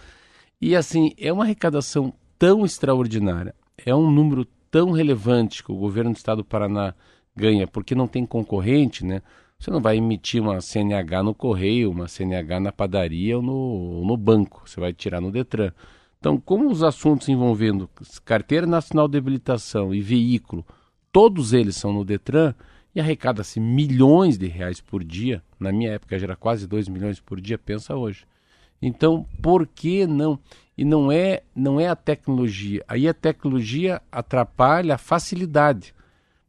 E 0.60 0.76
assim, 0.76 1.14
é 1.18 1.32
uma 1.32 1.44
arrecadação 1.44 2.12
tão 2.40 2.66
extraordinária, 2.66 3.54
é 3.78 3.94
um 3.94 4.10
número 4.10 4.46
tão 4.72 4.92
relevante 4.92 5.64
que 5.64 5.72
o 5.72 5.76
governo 5.76 6.12
do 6.12 6.18
estado 6.18 6.38
do 6.38 6.46
Paraná 6.46 6.96
ganha, 7.36 7.68
porque 7.68 7.94
não 7.94 8.08
tem 8.08 8.26
concorrente, 8.26 9.06
né? 9.06 9.22
Você 9.60 9.72
não 9.72 9.80
vai 9.80 9.98
emitir 9.98 10.42
uma 10.42 10.60
CNH 10.60 11.24
no 11.24 11.36
correio, 11.36 11.92
uma 11.92 12.08
CNH 12.08 12.60
na 12.60 12.72
padaria 12.72 13.38
ou 13.38 13.44
no, 13.44 13.54
ou 13.54 14.06
no 14.06 14.18
banco, 14.18 14.64
você 14.66 14.80
vai 14.80 14.94
tirar 14.94 15.22
no 15.22 15.32
Detran. 15.32 15.72
Então, 16.20 16.40
como 16.40 16.70
os 16.70 16.84
assuntos 16.84 17.30
envolvendo 17.30 17.90
carteira 18.26 18.66
nacional 18.66 19.08
de 19.08 19.18
habilitação 19.18 19.94
e 19.94 20.02
veículo, 20.02 20.66
todos 21.12 21.54
eles 21.54 21.76
são 21.76 21.94
no 21.94 22.04
Detran 22.04 22.54
e 22.98 23.00
arrecada-se 23.00 23.60
milhões 23.60 24.40
de 24.40 24.48
reais 24.48 24.82
por 24.82 25.04
dia, 25.04 25.44
na 25.60 25.72
minha 25.72 25.92
época 25.92 26.18
já 26.18 26.26
era 26.26 26.36
quase 26.36 26.66
2 26.66 26.88
milhões 26.88 27.20
por 27.20 27.40
dia, 27.40 27.56
pensa 27.56 27.96
hoje. 27.96 28.26
Então, 28.82 29.24
por 29.40 29.68
que 29.68 30.08
não? 30.08 30.40
E 30.76 30.84
não 30.84 31.12
é, 31.12 31.44
não 31.56 31.80
é 31.80 31.88
a 31.88 31.96
tecnologia. 31.96 32.84
Aí 32.88 33.08
a 33.08 33.14
tecnologia 33.14 34.02
atrapalha 34.12 34.96
a 34.96 34.98
facilidade. 34.98 35.94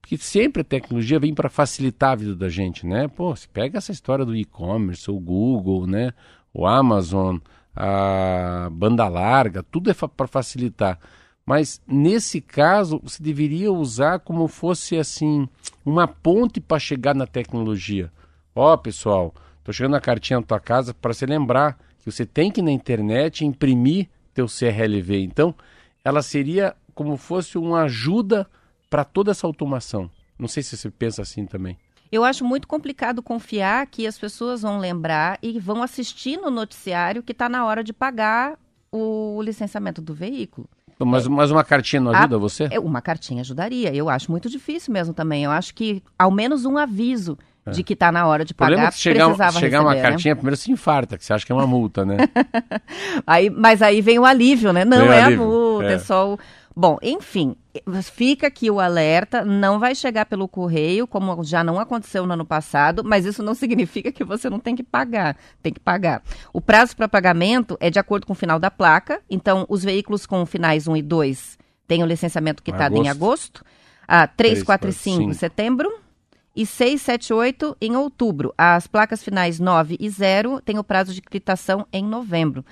Porque 0.01 0.17
sempre 0.17 0.63
a 0.63 0.65
tecnologia 0.65 1.21
vem 1.21 1.35
para 1.35 1.51
facilitar 1.51 2.13
a 2.13 2.17
vida 2.17 2.35
da 2.35 2.49
gente, 2.49 2.87
né? 2.87 3.09
Pô, 3.09 3.37
você 3.37 3.47
pega 3.47 3.77
essa 3.77 3.93
história 3.93 4.25
do 4.25 4.35
e-commerce, 4.35 5.11
o 5.11 5.21
Google, 5.21 5.87
né? 5.87 6.15
O 6.55 6.67
Amazon, 6.67 7.37
a 7.77 8.71
banda 8.73 9.07
larga, 9.07 9.63
tudo 9.63 9.91
é 9.91 9.95
fa 9.95 10.09
para 10.09 10.27
facilitar. 10.27 10.99
Mas 11.45 11.79
nesse 11.87 12.41
caso, 12.41 12.99
você 13.03 13.23
deveria 13.23 13.71
usar 13.71 14.21
como 14.21 14.49
fosse 14.49 14.97
assim, 14.97 15.47
uma 15.89 16.07
ponte 16.07 16.61
para 16.61 16.79
chegar 16.79 17.15
na 17.15 17.27
tecnologia. 17.27 18.13
Ó, 18.55 18.77
pessoal, 18.77 19.35
tô 19.65 19.73
chegando 19.73 19.97
a 19.97 20.01
cartinha 20.01 20.41
na 20.41 20.47
tua 20.47 20.61
casa 20.61 20.93
para 20.93 21.13
você 21.13 21.27
lembrar 21.27 21.79
que 21.99 22.11
você 22.11 22.27
tem 22.27 22.51
que 22.51 22.61
ir 22.61 22.65
na 22.65 22.71
internet 22.71 23.45
imprimir 23.45 24.09
teu 24.35 24.47
CRLV. 24.47 25.23
Então, 25.23 25.55
ela 26.05 26.23
seria 26.23 26.77
como 26.95 27.17
fosse 27.17 27.57
uma 27.57 27.83
ajuda 27.83 28.47
para 28.91 29.05
toda 29.05 29.31
essa 29.31 29.47
automação. 29.47 30.11
Não 30.39 30.49
sei 30.49 30.63
se 30.63 30.77
você 30.77 30.91
pensa 30.91 31.23
assim 31.23 31.47
também. 31.47 31.77
Eu 32.11 32.25
acho 32.25 32.45
muito 32.45 32.67
complicado 32.67 33.23
confiar 33.23 33.87
que 33.87 34.07
as 34.07 34.19
pessoas 34.19 34.63
vão 34.63 34.79
lembrar 34.79 35.39
e 35.43 35.59
vão 35.59 35.83
assistir 35.83 36.39
no 36.39 36.51
noticiário 36.51 37.23
que 37.23 37.33
está 37.33 37.49
na 37.49 37.67
hora 37.67 37.85
de 37.85 37.93
pagar 37.93 38.59
o 38.91 39.43
licenciamento 39.43 40.01
do 40.01 40.15
veículo. 40.15 40.69
Mas, 40.99 41.27
mas 41.29 41.51
uma 41.51 41.63
cartinha 41.65 42.01
não 42.01 42.13
ajuda 42.13 42.37
A- 42.37 42.39
você? 42.39 42.69
é, 42.71 42.79
Uma 42.81 43.01
cartinha 43.01 43.41
ajudaria. 43.41 43.95
Eu 43.95 44.09
acho 44.09 44.31
muito 44.31 44.49
difícil 44.51 44.93
mesmo 44.93 45.15
também. 45.15 45.45
Eu 45.45 45.51
acho 45.51 45.75
que 45.75 46.03
ao 46.19 46.31
menos 46.31 46.65
um 46.65 46.77
aviso 46.77 47.39
de 47.71 47.83
que 47.83 47.93
está 47.93 48.11
na 48.11 48.27
hora 48.27 48.47
de 48.47 48.53
O 48.53 48.55
problema 48.55 48.79
pagar 48.85 48.89
é 48.89 48.93
que 48.93 48.99
chegar, 48.99 49.25
precisava 49.27 49.61
chegar 49.61 49.81
uma 49.83 49.91
receber, 49.91 50.03
né? 50.07 50.11
cartinha, 50.11 50.35
primeiro 50.37 50.57
se 50.57 50.73
infarta, 50.73 51.19
que 51.19 51.25
você 51.25 51.35
acha 51.35 51.45
que 51.45 51.53
é 51.53 51.55
uma 51.55 51.67
multa, 51.67 52.03
né? 52.05 52.17
Aí, 53.27 53.51
mas 53.51 53.83
aí 53.83 54.01
vem 54.01 54.19
o 54.19 54.25
alívio, 54.25 54.73
né? 54.73 54.85
Não 54.87 55.07
Vem 55.07 55.09
é 55.09 55.23
alívio, 55.23 55.45
a 55.45 55.47
multa, 55.47 55.85
é. 55.91 55.93
é. 55.95 55.99
só 55.99 56.33
o. 56.35 56.39
Bom, 56.81 56.97
enfim, 57.03 57.57
fica 58.05 58.47
aqui 58.47 58.71
o 58.71 58.79
alerta, 58.79 59.45
não 59.45 59.81
vai 59.81 59.97
chegar 59.97 60.27
pelo 60.27 60.47
correio, 60.47 61.09
como 61.09 61.43
já 61.43 61.65
não 61.65 61.81
aconteceu 61.81 62.25
no 62.25 62.35
ano 62.35 62.45
passado, 62.45 63.03
mas 63.03 63.25
isso 63.25 63.43
não 63.43 63.53
significa 63.59 64.13
que 64.13 64.23
você 64.23 64.49
não 64.49 64.61
tem 64.61 64.77
que 64.77 64.85
pagar, 64.85 65.37
tem 65.61 65.73
que 65.73 65.81
pagar. 65.81 66.23
O 66.53 66.61
prazo 66.61 66.97
para 66.97 67.09
pagamento 67.09 67.77
é 67.81 67.91
de 67.91 67.99
acordo 67.99 68.29
com 68.29 68.33
o 68.33 68.37
final 68.37 68.61
da 68.61 68.71
placa, 68.71 69.21
então 69.29 69.67
os 69.69 69.83
veículos 69.83 70.25
com 70.25 70.47
finais 70.47 70.87
1 70.87 70.99
e 70.99 71.03
2 71.03 71.59
têm 71.89 72.05
o 72.05 72.07
licenciamento 72.07 72.63
quitado 72.63 72.97
em 72.97 73.09
agosto, 73.09 73.65
a 74.07 74.29
3, 74.29 74.63
4 74.63 74.89
e 74.89 74.93
5 74.93 75.17
em 75.17 75.25
5. 75.33 75.35
setembro, 75.35 75.93
e 76.55 76.65
6, 76.65 77.03
7, 77.03 77.33
8 77.33 77.77
em 77.81 77.97
outubro. 77.97 78.55
As 78.57 78.87
placas 78.87 79.23
finais 79.23 79.59
9 79.59 79.97
e 79.99 80.09
0 80.09 80.61
têm 80.61 80.79
o 80.79 80.85
prazo 80.85 81.13
de 81.13 81.23
quitação 81.23 81.87
em 81.93 82.05
novembro. 82.05 82.65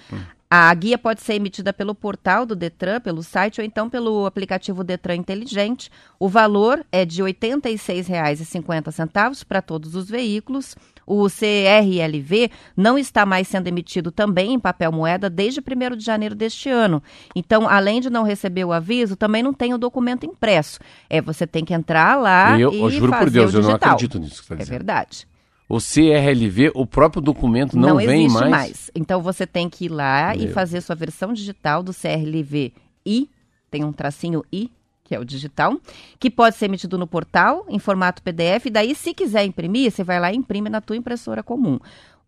A 0.48 0.72
guia 0.74 0.96
pode 0.96 1.22
ser 1.22 1.34
emitida 1.34 1.72
pelo 1.72 1.92
portal 1.92 2.46
do 2.46 2.54
Detran, 2.54 3.00
pelo 3.00 3.20
site, 3.20 3.60
ou 3.60 3.64
então 3.66 3.90
pelo 3.90 4.26
aplicativo 4.26 4.84
Detran 4.84 5.16
Inteligente. 5.16 5.90
O 6.20 6.28
valor 6.28 6.86
é 6.92 7.04
de 7.04 7.20
R$ 7.20 7.32
86,50 7.34 9.44
para 9.44 9.60
todos 9.60 9.96
os 9.96 10.08
veículos. 10.08 10.76
O 11.04 11.26
CRLV 11.28 12.50
não 12.76 12.96
está 12.98 13.24
mais 13.26 13.46
sendo 13.48 13.66
emitido 13.68 14.10
também 14.10 14.54
em 14.54 14.58
papel 14.58 14.90
moeda 14.92 15.28
desde 15.30 15.60
1 15.60 15.96
de 15.96 16.04
janeiro 16.04 16.34
deste 16.34 16.68
ano. 16.68 17.02
Então, 17.34 17.68
além 17.68 18.00
de 18.00 18.10
não 18.10 18.22
receber 18.24 18.64
o 18.64 18.72
aviso, 18.72 19.16
também 19.16 19.42
não 19.42 19.52
tem 19.52 19.74
o 19.74 19.78
documento 19.78 20.26
impresso. 20.26 20.78
É, 21.10 21.20
você 21.20 21.46
tem 21.46 21.64
que 21.64 21.74
entrar 21.74 22.16
lá 22.16 22.58
eu, 22.58 22.72
e 22.72 22.80
eu 22.80 22.90
juro 22.90 23.12
fazer 23.12 23.24
por 23.24 23.30
Deus, 23.30 23.54
o 23.54 23.58
eu 23.58 23.62
não 23.62 23.68
digital. 23.70 23.92
acredito 23.94 24.18
nisso 24.18 24.42
que 24.42 24.48
você 24.48 24.54
está 24.54 24.54
É 24.54 24.58
dizendo. 24.58 24.70
verdade. 24.72 25.28
O 25.68 25.78
CRLV, 25.78 26.70
o 26.74 26.86
próprio 26.86 27.20
documento 27.20 27.76
não, 27.76 27.96
vem 27.96 28.26
existe 28.26 28.48
mais. 28.48 28.90
Então 28.94 29.20
você 29.20 29.46
tem 29.46 29.68
que 29.68 29.86
ir 29.86 29.88
lá 29.88 30.34
e 30.36 30.44
Meu. 30.44 30.52
fazer 30.52 30.80
sua 30.80 30.94
versão 30.94 31.32
digital 31.32 31.82
do 31.82 31.92
CRLV 31.92 32.72
I, 33.04 33.28
tem 33.70 33.84
um 33.84 33.92
tracinho 33.92 34.44
I, 34.52 34.70
que 35.02 35.14
é 35.14 35.18
o 35.18 35.24
digital, 35.24 35.78
que 36.18 36.30
pode 36.30 36.56
ser 36.56 36.66
emitido 36.66 36.98
no 36.98 37.06
portal 37.06 37.64
em 37.68 37.78
formato 37.78 38.22
PDF. 38.22 38.66
E 38.66 38.70
daí, 38.70 38.94
se 38.94 39.14
quiser 39.14 39.44
imprimir, 39.44 39.90
você 39.90 40.02
vai 40.02 40.20
lá 40.20 40.32
e 40.32 40.36
imprime 40.36 40.68
na 40.68 40.80
tua 40.80 40.96
impressora 40.96 41.42
comum. 41.42 41.78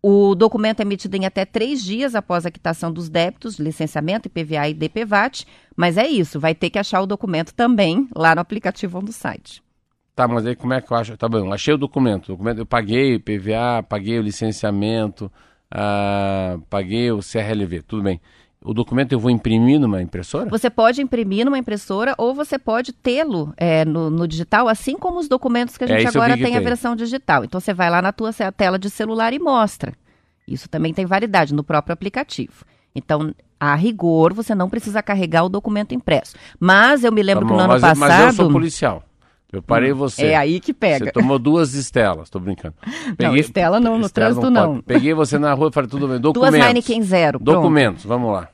O 0.01 0.33
documento 0.33 0.79
é 0.79 0.83
emitido 0.83 1.17
em 1.17 1.25
até 1.25 1.43
três 1.43 1.83
dias 1.83 2.15
após 2.15 2.45
a 2.45 2.51
quitação 2.51 2.91
dos 2.91 3.09
débitos, 3.09 3.59
licenciamento, 3.59 4.27
IPVA 4.27 4.69
e 4.69 4.73
DPVAT. 4.73 5.45
Mas 5.75 5.97
é 5.97 6.07
isso, 6.07 6.39
vai 6.39 6.55
ter 6.55 6.69
que 6.69 6.79
achar 6.79 7.01
o 7.01 7.07
documento 7.07 7.53
também 7.53 8.07
lá 8.15 8.33
no 8.33 8.41
aplicativo 8.41 8.97
ou 8.97 9.03
no 9.03 9.11
site. 9.11 9.61
Tá, 10.19 10.27
mas 10.27 10.45
aí 10.45 10.53
como 10.53 10.73
é 10.73 10.81
que 10.81 10.91
eu 10.91 10.97
acho? 10.97 11.15
Tá 11.15 11.29
bom, 11.29 11.53
achei 11.53 11.73
o 11.73 11.77
documento. 11.77 12.27
Documento 12.33 12.57
eu 12.57 12.65
paguei 12.65 13.15
o 13.15 13.21
PVA, 13.21 13.81
paguei 13.87 14.19
o 14.19 14.21
licenciamento, 14.21 15.31
ah, 15.71 16.57
paguei 16.69 17.09
o 17.09 17.19
CRLV, 17.19 17.83
tudo 17.83 18.03
bem. 18.03 18.19
O 18.61 18.73
documento 18.73 19.13
eu 19.13 19.19
vou 19.21 19.31
imprimir 19.31 19.79
numa 19.79 20.01
impressora? 20.01 20.49
Você 20.49 20.69
pode 20.69 21.01
imprimir 21.01 21.45
numa 21.45 21.57
impressora 21.57 22.13
ou 22.17 22.35
você 22.35 22.59
pode 22.59 22.91
tê-lo 22.91 23.53
é, 23.55 23.85
no, 23.85 24.09
no 24.09 24.27
digital, 24.27 24.67
assim 24.67 24.97
como 24.97 25.19
os 25.19 25.29
documentos 25.29 25.77
que 25.77 25.85
a 25.85 25.87
É, 25.87 25.99
gente 26.01 26.13
eu 26.13 26.21
agora 26.21 26.35
que 26.35 26.43
tem 26.43 26.51
a 26.55 26.57
tem. 26.57 26.65
versão 26.67 26.97
digital. 26.97 27.45
Então 27.45 27.61
você 27.61 27.73
vai 27.73 27.89
lá 27.89 28.01
na 28.01 28.11
tua 28.11 28.33
tela 28.51 28.77
de 28.77 28.89
celular 28.89 29.31
e 29.31 29.39
mostra. 29.39 29.93
Isso 30.45 30.67
também 30.67 30.93
tem 30.93 31.05
validade 31.05 31.53
no 31.53 31.63
próprio 31.63 31.93
aplicativo. 31.93 32.65
Então, 32.93 33.33
a 33.57 33.73
rigor, 33.75 34.33
você 34.33 34.53
não 34.53 34.69
precisa 34.69 35.01
carregar 35.01 35.45
o 35.45 35.49
documento 35.49 35.93
impresso. 35.95 36.35
Mas 36.59 37.05
eu 37.05 37.11
me 37.13 37.23
lembro 37.23 37.45
Tá 37.45 37.47
que 37.47 37.53
bom, 37.53 37.57
no 37.57 37.63
ano 37.63 37.73
mas, 37.73 37.81
passado. 37.81 37.99
mas 37.99 38.37
eu 38.37 38.43
sou 38.43 38.51
policial. 38.51 39.03
Eu 39.51 39.63
parei 39.63 39.91
você. 39.91 40.27
É 40.27 40.35
aí 40.35 40.59
que 40.59 40.73
pega. 40.73 41.05
Você 41.05 41.11
tomou 41.11 41.39
duas 41.39 41.73
estelas, 41.73 42.29
tô 42.29 42.39
brincando. 42.39 42.75
Não, 43.19 43.35
Estela 43.35 43.79
não, 43.79 43.97
no 43.97 44.05
Estela 44.05 44.27
trânsito 44.33 44.53
pode. 44.53 44.53
não. 44.53 44.81
Peguei 44.81 45.13
você 45.13 45.39
na 45.39 45.53
rua 45.53 45.69
e 45.69 45.71
falei, 45.71 45.89
tudo 45.89 46.07
bem, 46.07 46.19
Duas 46.19 46.33
documentos. 46.33 46.67
Heineken 46.67 47.01
Zero. 47.01 47.39
Pronto. 47.39 47.55
Documentos, 47.55 48.05
vamos 48.05 48.31
lá. 48.31 48.49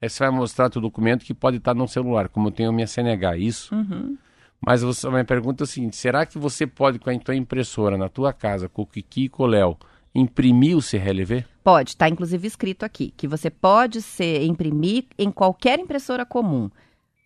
Aí 0.00 0.08
você 0.08 0.24
vai 0.24 0.30
mostrar 0.30 0.70
teu 0.70 0.80
documento 0.80 1.24
que 1.24 1.34
pode 1.34 1.56
estar 1.58 1.74
no 1.74 1.86
celular, 1.86 2.28
como 2.28 2.48
eu 2.48 2.52
tenho 2.52 2.70
a 2.70 2.72
minha 2.72 2.86
CNH, 2.86 3.36
isso? 3.36 3.74
Uhum. 3.74 4.16
Mas 4.64 4.82
você, 4.82 5.06
a 5.06 5.10
minha 5.10 5.24
pergunta 5.24 5.62
é 5.62 5.64
o 5.64 5.66
seguinte, 5.66 5.96
será 5.96 6.24
que 6.24 6.38
você 6.38 6.66
pode, 6.66 6.98
com 6.98 7.10
a 7.10 7.18
tua 7.18 7.34
impressora, 7.34 7.98
na 7.98 8.08
tua 8.08 8.32
casa, 8.32 8.68
com 8.68 8.82
o 8.82 8.86
Kiki 8.86 9.24
e 9.24 9.28
com 9.28 9.42
o 9.42 9.46
Léo, 9.46 9.76
imprimir 10.14 10.76
o 10.76 10.80
CRLV? 10.80 11.44
Pode, 11.64 11.90
está 11.90 12.08
inclusive 12.08 12.46
escrito 12.46 12.84
aqui, 12.84 13.12
que 13.16 13.26
você 13.26 13.50
pode 13.50 14.00
ser 14.02 14.44
imprimir 14.44 15.06
em 15.18 15.30
qualquer 15.30 15.78
impressora 15.78 16.24
comum, 16.24 16.70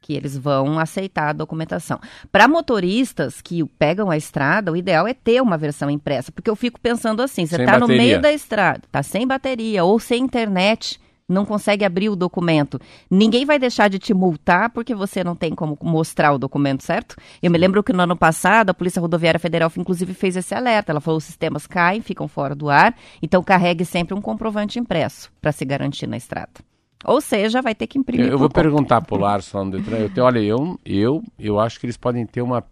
que 0.00 0.14
eles 0.14 0.36
vão 0.36 0.78
aceitar 0.78 1.30
a 1.30 1.32
documentação. 1.32 1.98
Para 2.30 2.46
motoristas 2.46 3.40
que 3.40 3.64
pegam 3.78 4.10
a 4.10 4.16
estrada, 4.16 4.70
o 4.70 4.76
ideal 4.76 5.06
é 5.06 5.14
ter 5.14 5.42
uma 5.42 5.58
versão 5.58 5.90
impressa, 5.90 6.30
porque 6.30 6.48
eu 6.48 6.56
fico 6.56 6.80
pensando 6.80 7.22
assim, 7.22 7.44
você 7.44 7.56
está 7.56 7.78
no 7.78 7.88
meio 7.88 8.20
da 8.20 8.32
estrada, 8.32 8.82
está 8.86 9.02
sem 9.02 9.26
bateria 9.26 9.84
ou 9.84 9.98
sem 9.98 10.22
internet, 10.22 11.00
não 11.28 11.44
consegue 11.44 11.84
abrir 11.84 12.08
o 12.08 12.16
documento. 12.16 12.80
Ninguém 13.10 13.44
vai 13.44 13.58
deixar 13.58 13.88
de 13.88 13.98
te 13.98 14.14
multar 14.14 14.70
porque 14.70 14.94
você 14.94 15.24
não 15.24 15.34
tem 15.34 15.54
como 15.54 15.76
mostrar 15.82 16.32
o 16.32 16.38
documento, 16.38 16.84
certo? 16.84 17.16
Eu 17.42 17.50
me 17.50 17.58
lembro 17.58 17.82
que 17.82 17.92
no 17.92 18.02
ano 18.02 18.16
passado 18.16 18.70
a 18.70 18.74
Polícia 18.74 19.00
Rodoviária 19.00 19.40
Federal 19.40 19.72
inclusive 19.76 20.14
fez 20.14 20.36
esse 20.36 20.54
alerta. 20.54 20.92
Ela 20.92 21.00
falou: 21.00 21.18
os 21.18 21.24
sistemas 21.24 21.66
caem, 21.66 22.00
ficam 22.00 22.28
fora 22.28 22.54
do 22.54 22.70
ar, 22.70 22.94
então 23.20 23.42
carregue 23.42 23.84
sempre 23.84 24.14
um 24.14 24.22
comprovante 24.22 24.78
impresso 24.78 25.32
para 25.40 25.52
se 25.52 25.64
garantir 25.64 26.06
na 26.06 26.16
estrada. 26.16 26.75
Ou 27.06 27.20
seja, 27.20 27.62
vai 27.62 27.74
ter 27.74 27.86
que 27.86 27.98
imprimir. 27.98 28.26
Eu, 28.26 28.32
eu 28.32 28.38
vou 28.38 28.48
conta. 28.48 28.60
perguntar 28.60 29.00
pro 29.00 29.16
Larson 29.16 29.58
lá 29.58 29.64
no 29.64 29.70
Detran. 29.70 30.10
Eu 30.14 30.24
olha, 30.24 30.38
eu, 30.40 30.80
eu, 30.84 31.22
eu 31.38 31.60
acho 31.60 31.78
que 31.78 31.86
eles 31.86 31.96
podem 31.96 32.26
ter 32.26 32.42
uma. 32.42 32.64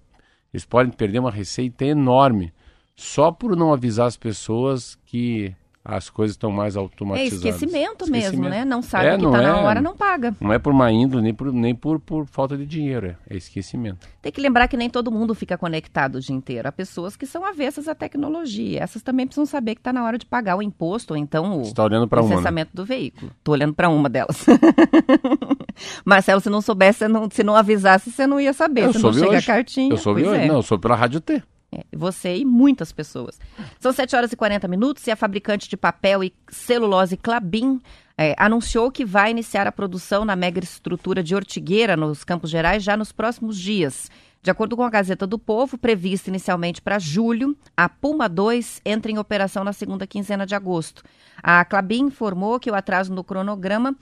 Eles 0.53 0.65
podem 0.65 0.93
perder 0.93 1.21
uma 1.21 1.31
receita 1.31 1.85
enorme 1.85 2.53
só 2.97 3.31
por 3.31 3.57
não 3.57 3.73
avisar 3.73 4.07
as 4.07 4.17
pessoas 4.17 4.99
que 5.07 5.55
as 5.85 6.09
coisas 6.09 6.35
estão 6.35 6.51
mais 6.51 6.77
É 6.77 6.79
automatizadas. 6.79 7.45
esquecimento, 7.45 8.05
mesmo, 8.11 8.17
Esquecimento. 8.17 8.51
né? 8.51 8.65
Não 8.65 8.81
sabe 8.81 9.07
É, 9.07 9.17
que 9.19 9.23
não 9.23 9.33
tá 9.33 9.43
na 9.43 9.49
é- 9.49 9.53
hora, 9.53 9.81
não 9.83 9.95
paga. 9.95 10.35
Não 10.41 10.51
é 10.53 10.59
por 10.59 10.73
má 10.73 10.91
índole, 10.91 11.23
nem 11.23 11.35
por, 11.35 11.53
nem 11.53 11.75
por, 11.75 12.01
por 12.01 12.27
falta 12.27 12.57
de 12.57 12.65
dinheiro, 12.65 13.09
é, 13.09 13.17
é 13.29 13.37
esquecimento. 13.37 14.09
Tem 14.23 14.33
que 14.33 14.41
lembrar 14.41 14.67
que 14.67 14.77
nem 14.79 14.89
todo 14.89 15.11
mundo 15.13 15.35
fica 15.35 15.59
conectado 15.59 16.15
o 16.17 16.21
dia 16.21 16.35
inteiro. 16.35 16.67
Há 16.67 16.73
pessoas 16.73 17.17
que 17.17 17.27
são 17.27 17.45
avessas 17.45 17.87
à 17.87 17.95
tecnologia. 17.95 18.83
Essas 18.83 19.03
também 19.03 19.27
precisam 19.27 19.45
saber 19.45 19.75
que 19.75 19.81
está 19.81 19.93
na 19.93 20.03
hora 20.05 20.17
de 20.17 20.25
pagar 20.25 20.57
o 20.57 20.63
imposto 20.63 21.13
ou 21.13 21.19
então 21.19 21.59
o 21.59 21.65
Você 21.65 21.71
está 21.71 21.85
olhando 21.85 22.09
uma, 22.11 22.51
né? 22.51 22.67
do 22.73 22.85
veículo. 22.85 23.31
Tô 23.45 23.53
olhando 23.53 23.75
para 23.75 23.91
uma 23.91 24.09
delas. 24.09 24.47
Marcelo, 26.05 26.41
se 26.41 26.49
não 26.49 26.61
soubesse, 26.61 27.01
se 27.01 27.09
não, 27.09 27.29
se 27.31 27.43
não 27.43 27.55
avisasse, 27.57 28.11
você 28.11 28.27
não 28.27 28.41
ia 28.41 28.53
saber. 28.53 28.85
Eu 28.85 28.93
se 28.93 29.03
não 29.03 29.13
chega 29.13 29.29
hoje. 29.29 29.37
a 29.39 29.43
cartinha. 29.43 29.93
Eu 29.93 29.99
soube 29.99 30.25
hoje, 30.25 30.43
é. 30.43 30.47
não, 30.47 30.57
eu 30.57 30.63
soube 30.63 30.83
pela 30.83 30.95
Rádio 30.97 31.21
T. 31.21 31.43
É, 31.75 31.85
você 31.93 32.37
e 32.37 32.45
muitas 32.45 32.93
pessoas. 32.93 33.41
São 33.81 33.93
7 33.93 34.15
horas 34.15 34.33
e 34.33 34.37
40 34.37 34.69
minutos 34.69 35.05
e 35.09 35.11
a 35.11 35.17
fabricante 35.17 35.69
de 35.69 35.77
papel 35.77 36.23
e 36.23 36.33
celulose 36.49 37.17
Clabin 37.17 37.81
é, 38.17 38.33
anunciou 38.39 38.93
que 38.93 39.05
vai 39.05 39.33
iniciar 39.33 39.67
a 39.67 39.73
produção 39.73 40.25
na 40.25 40.37
mega 40.37 40.63
estrutura 40.63 41.21
de 41.21 41.35
Ortigueira, 41.35 41.97
nos 41.97 42.23
Campos 42.23 42.49
Gerais, 42.49 42.85
já 42.85 42.97
nos 42.97 43.11
próximos 43.11 43.59
dias. 43.59 44.09
De 44.41 44.51
acordo 44.51 44.77
com 44.77 44.85
a 44.85 44.91
Gazeta 44.91 45.27
do 45.27 45.39
Povo, 45.39 45.77
prevista 45.77 46.31
inicialmente 46.31 46.81
para 46.81 46.99
julho, 46.99 47.57
a 47.77 47.89
Puma 47.89 48.29
2 48.29 48.83
entra 48.85 49.11
em 49.11 49.19
operação 49.19 49.65
na 49.65 49.73
segunda 49.73 50.07
quinzena 50.07 50.47
de 50.47 50.55
agosto. 50.55 51.03
A 51.43 51.65
Clabin 51.65 52.05
informou 52.05 52.61
que 52.61 52.71
o 52.71 52.75
atraso 52.75 53.13
no 53.13 53.25
cronograma 53.25 53.97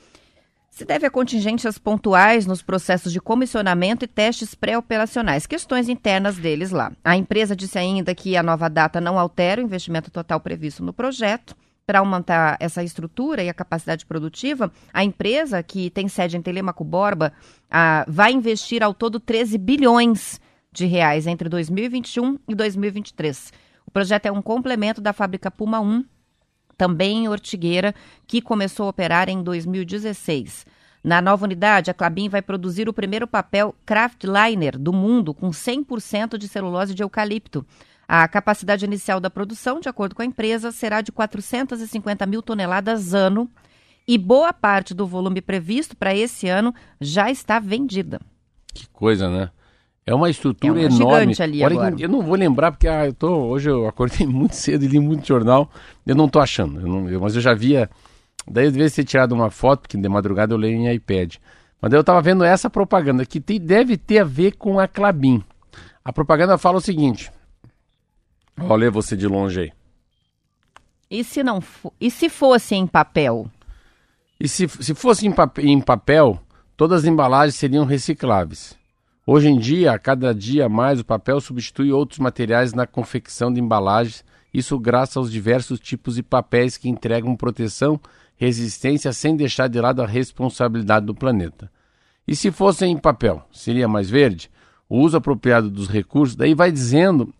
se 0.72 0.86
deve 0.86 1.06
a 1.06 1.10
contingências 1.10 1.76
pontuais 1.76 2.46
nos 2.46 2.62
processos 2.62 3.12
de 3.12 3.20
comissionamento 3.20 4.06
e 4.06 4.08
testes 4.08 4.54
pré-operacionais, 4.54 5.46
questões 5.46 5.86
internas 5.86 6.38
deles 6.38 6.70
lá. 6.70 6.90
A 7.04 7.14
empresa 7.14 7.54
disse 7.54 7.78
ainda 7.78 8.14
que 8.14 8.38
a 8.38 8.42
nova 8.42 8.70
data 8.70 8.98
não 8.98 9.18
altera 9.18 9.60
o 9.60 9.64
investimento 9.64 10.10
total 10.10 10.40
previsto 10.40 10.82
no 10.82 10.94
projeto. 10.94 11.54
Para 11.84 11.98
aumentar 11.98 12.56
essa 12.58 12.82
estrutura 12.82 13.42
e 13.42 13.50
a 13.50 13.54
capacidade 13.54 14.06
produtiva, 14.06 14.72
a 14.94 15.04
empresa, 15.04 15.62
que 15.62 15.90
tem 15.90 16.08
sede 16.08 16.38
em 16.38 16.42
Telemaco 16.42 16.84
Borba, 16.84 17.34
vai 18.08 18.32
investir 18.32 18.82
ao 18.82 18.94
todo 18.94 19.20
13 19.20 19.58
bilhões 19.58 20.40
de 20.72 20.86
reais 20.86 21.26
entre 21.26 21.50
2021 21.50 22.38
e 22.48 22.54
2023. 22.54 23.52
O 23.84 23.90
projeto 23.90 24.24
é 24.24 24.32
um 24.32 24.40
complemento 24.40 25.02
da 25.02 25.12
fábrica 25.12 25.50
Puma 25.50 25.80
1, 25.80 26.04
também 26.82 27.18
em 27.18 27.28
Ortigueira, 27.28 27.94
que 28.26 28.42
começou 28.42 28.86
a 28.86 28.88
operar 28.88 29.28
em 29.28 29.40
2016. 29.40 30.66
Na 31.04 31.22
nova 31.22 31.44
unidade, 31.44 31.92
a 31.92 31.94
Clabin 31.94 32.28
vai 32.28 32.42
produzir 32.42 32.88
o 32.88 32.92
primeiro 32.92 33.24
papel 33.24 33.72
craftliner 33.86 34.76
do 34.76 34.92
mundo 34.92 35.32
com 35.32 35.50
100% 35.50 36.36
de 36.36 36.48
celulose 36.48 36.92
de 36.92 37.00
eucalipto. 37.04 37.64
A 38.08 38.26
capacidade 38.26 38.84
inicial 38.84 39.20
da 39.20 39.30
produção, 39.30 39.78
de 39.78 39.88
acordo 39.88 40.16
com 40.16 40.22
a 40.22 40.24
empresa, 40.24 40.72
será 40.72 41.00
de 41.00 41.12
450 41.12 42.26
mil 42.26 42.42
toneladas 42.42 43.14
ano 43.14 43.48
e 44.06 44.18
boa 44.18 44.52
parte 44.52 44.92
do 44.92 45.06
volume 45.06 45.40
previsto 45.40 45.96
para 45.96 46.12
esse 46.12 46.48
ano 46.48 46.74
já 47.00 47.30
está 47.30 47.60
vendida. 47.60 48.20
Que 48.74 48.88
coisa, 48.88 49.30
né? 49.30 49.52
É 50.04 50.14
uma 50.14 50.28
estrutura 50.28 50.82
É 50.82 50.88
uma 50.88 50.96
enorme. 50.96 51.20
gigante 51.34 51.42
ali 51.42 51.62
Olha, 51.64 51.72
agora. 51.74 51.96
Eu 51.98 52.08
não 52.08 52.22
vou 52.22 52.34
lembrar 52.34 52.72
porque 52.72 52.88
ah, 52.88 53.06
eu 53.06 53.12
tô, 53.14 53.28
hoje 53.46 53.70
eu 53.70 53.86
acordei 53.86 54.26
muito 54.28 54.54
cedo 54.56 54.84
e 54.84 54.88
li 54.88 54.98
muito 54.98 55.26
jornal. 55.26 55.70
Eu 56.04 56.14
não 56.16 56.28
tô 56.28 56.40
achando, 56.40 56.80
eu 56.80 56.86
não- 56.88 57.08
eu- 57.08 57.20
mas 57.20 57.34
eu 57.36 57.40
já 57.40 57.54
via. 57.54 57.88
Daí 58.50 58.64
eu 58.66 58.72
devia 58.72 58.90
ter 58.90 59.04
tirado 59.04 59.32
uma 59.32 59.50
foto, 59.50 59.82
porque 59.82 59.96
de 59.96 60.08
madrugada 60.08 60.52
eu 60.52 60.58
leio 60.58 60.76
em 60.76 60.92
iPad. 60.92 61.36
Mas 61.80 61.90
daí 61.90 61.98
eu 62.00 62.04
tava 62.04 62.20
vendo 62.20 62.42
essa 62.42 62.68
propaganda 62.68 63.24
que 63.24 63.40
tem- 63.40 63.60
deve 63.60 63.96
ter 63.96 64.18
a 64.18 64.24
ver 64.24 64.56
com 64.56 64.80
a 64.80 64.88
Clabin. 64.88 65.42
A 66.04 66.12
propaganda 66.12 66.58
fala 66.58 66.78
o 66.78 66.80
seguinte. 66.80 67.30
Olha 68.60 68.90
você 68.90 69.16
de 69.16 69.26
longe 69.28 69.60
aí. 69.60 69.72
E 71.08 71.22
se 71.22 71.42
não 71.44 71.60
fo- 71.60 71.92
e 72.00 72.10
se 72.10 72.28
fosse 72.28 72.74
em 72.74 72.86
papel? 72.86 73.46
E 74.40 74.48
se, 74.48 74.66
se 74.68 74.94
fosse 74.94 75.26
em, 75.26 75.32
pap- 75.32 75.58
em 75.58 75.80
papel, 75.80 76.40
todas 76.76 77.02
as 77.02 77.08
embalagens 77.08 77.54
seriam 77.54 77.84
recicláveis. 77.84 78.76
Hoje 79.24 79.48
em 79.48 79.56
dia, 79.56 79.92
a 79.92 79.98
cada 80.00 80.34
dia 80.34 80.68
mais, 80.68 80.98
o 80.98 81.04
papel 81.04 81.40
substitui 81.40 81.92
outros 81.92 82.18
materiais 82.18 82.74
na 82.74 82.88
confecção 82.88 83.52
de 83.52 83.60
embalagens, 83.60 84.24
isso 84.52 84.76
graças 84.80 85.16
aos 85.16 85.30
diversos 85.30 85.78
tipos 85.78 86.16
de 86.16 86.24
papéis 86.24 86.76
que 86.76 86.88
entregam 86.88 87.36
proteção, 87.36 88.00
resistência, 88.36 89.12
sem 89.12 89.36
deixar 89.36 89.68
de 89.68 89.80
lado 89.80 90.02
a 90.02 90.06
responsabilidade 90.06 91.06
do 91.06 91.14
planeta. 91.14 91.70
E 92.26 92.34
se 92.34 92.50
fosse 92.50 92.84
em 92.84 92.98
papel, 92.98 93.46
seria 93.52 93.86
mais 93.86 94.10
verde? 94.10 94.50
O 94.88 94.98
uso 94.98 95.16
apropriado 95.16 95.70
dos 95.70 95.86
recursos, 95.86 96.34
daí 96.34 96.52
vai 96.52 96.72
dizendo 96.72 97.32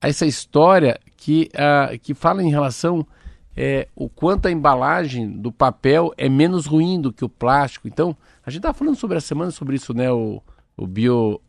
essa 0.00 0.24
história 0.24 0.98
que, 1.18 1.50
ah, 1.54 1.90
que 2.02 2.14
fala 2.14 2.42
em 2.42 2.50
relação 2.50 3.06
é, 3.54 3.88
o 3.94 4.08
quanto 4.08 4.48
a 4.48 4.50
embalagem 4.50 5.30
do 5.30 5.52
papel 5.52 6.14
é 6.16 6.30
menos 6.30 6.64
ruim 6.64 6.98
do 6.98 7.12
que 7.12 7.24
o 7.24 7.28
plástico. 7.28 7.88
Então, 7.88 8.16
a 8.44 8.50
gente 8.50 8.60
estava 8.60 8.74
falando 8.76 8.96
sobre 8.96 9.18
a 9.18 9.20
semana 9.20 9.50
sobre 9.50 9.76
isso, 9.76 9.92
né? 9.92 10.10
O, 10.10 10.42
o 10.76 10.86
bio, 10.86 11.40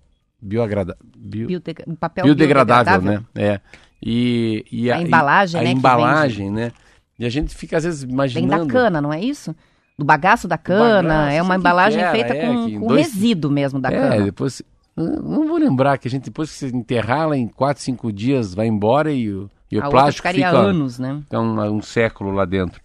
bioagrada, 0.41 0.97
bio, 1.15 1.47
um 1.87 1.95
papel 1.95 2.25
biodegradável, 2.25 3.01
biodegradável? 3.01 3.27
né? 3.35 3.43
É. 3.53 3.61
E, 4.01 4.65
e 4.71 4.91
A 4.91 5.01
embalagem, 5.01 5.59
a 5.59 5.63
né, 5.63 5.71
que 5.71 5.77
embalagem, 5.77 6.51
né? 6.51 6.71
E 7.19 7.25
a 7.25 7.29
gente 7.29 7.55
fica 7.55 7.77
às 7.77 7.83
vezes 7.83 8.03
Vem 8.03 8.13
imaginando. 8.13 8.65
da 8.67 8.71
cana, 8.71 9.01
não 9.01 9.11
é 9.11 9.19
isso? 9.19 9.55
Do 9.97 10.05
bagaço 10.05 10.47
da 10.47 10.57
cana. 10.57 11.01
bagaço, 11.25 11.31
é 11.31 11.41
uma 11.41 11.55
embalagem 11.55 11.99
era, 12.01 12.11
feita 12.11 12.33
é, 12.33 12.45
com, 12.45 12.79
com 12.79 12.87
dois- 12.87 13.07
resíduo 13.07 13.49
mesmo 13.49 13.79
da 13.79 13.89
é, 13.89 13.97
cana. 13.99 14.23
depois. 14.25 14.61
eu 14.95 15.03
Não 15.23 15.47
vou 15.47 15.57
lembrar 15.57 15.97
que 15.97 16.07
a 16.07 16.11
gente, 16.11 16.25
depois 16.25 16.51
que 16.51 16.57
você 16.59 16.67
enterrar 16.67 17.29
lá 17.29 17.35
em 17.35 17.47
4, 17.47 17.81
5 17.81 18.13
dias, 18.13 18.53
vai 18.53 18.67
embora 18.67 19.11
e 19.11 19.31
o, 19.33 19.49
e 19.71 19.79
o 19.79 19.83
a 19.83 19.89
plástico 19.89 20.27
fica 20.29 20.49
anos, 20.49 20.99
né? 20.99 21.19
fica 21.23 21.39
um, 21.39 21.59
um 21.77 21.81
século 21.81 22.29
lá 22.31 22.45
dentro. 22.45 22.79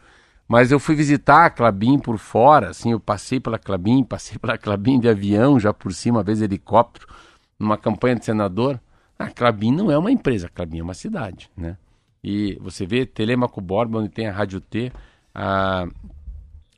Mas 0.53 0.71
eu 0.71 0.79
fui 0.79 0.95
visitar 0.95 1.47
a 1.47 1.51
Clabin 1.51 1.99
por 1.99 2.19
fora, 2.19 2.69
assim, 2.69 2.93
eu 2.93 3.01
passei 3.01 3.41
pela 3.41 3.59
Clabin, 3.59 4.05
passei 4.05 4.37
pela 4.37 4.59
Clabin 4.59 5.01
de 5.01 5.09
avião, 5.09 5.59
já 5.59 5.73
por 5.73 5.95
cima, 5.95 6.21
às 6.21 6.27
vezes 6.27 6.43
helicóptero, 6.43 7.07
numa 7.59 7.79
campanha 7.79 8.17
de 8.17 8.27
senador. 8.27 8.79
A 9.19 9.31
Clabin 9.31 9.73
não 9.73 9.91
é 9.91 9.97
uma 9.97 10.13
empresa, 10.13 10.49
a 10.49 10.51
Clabin 10.51 10.81
é 10.81 10.83
uma 10.83 10.93
cidade, 10.93 11.49
né? 11.57 11.79
E 12.23 12.59
você 12.61 12.85
vê 12.85 13.07
Telemaco 13.07 13.63
Borba, 13.63 13.99
onde 13.99 14.11
tem 14.11 14.27
a 14.27 14.33
Rádio 14.33 14.61
T, 14.61 14.93
a 15.35 15.87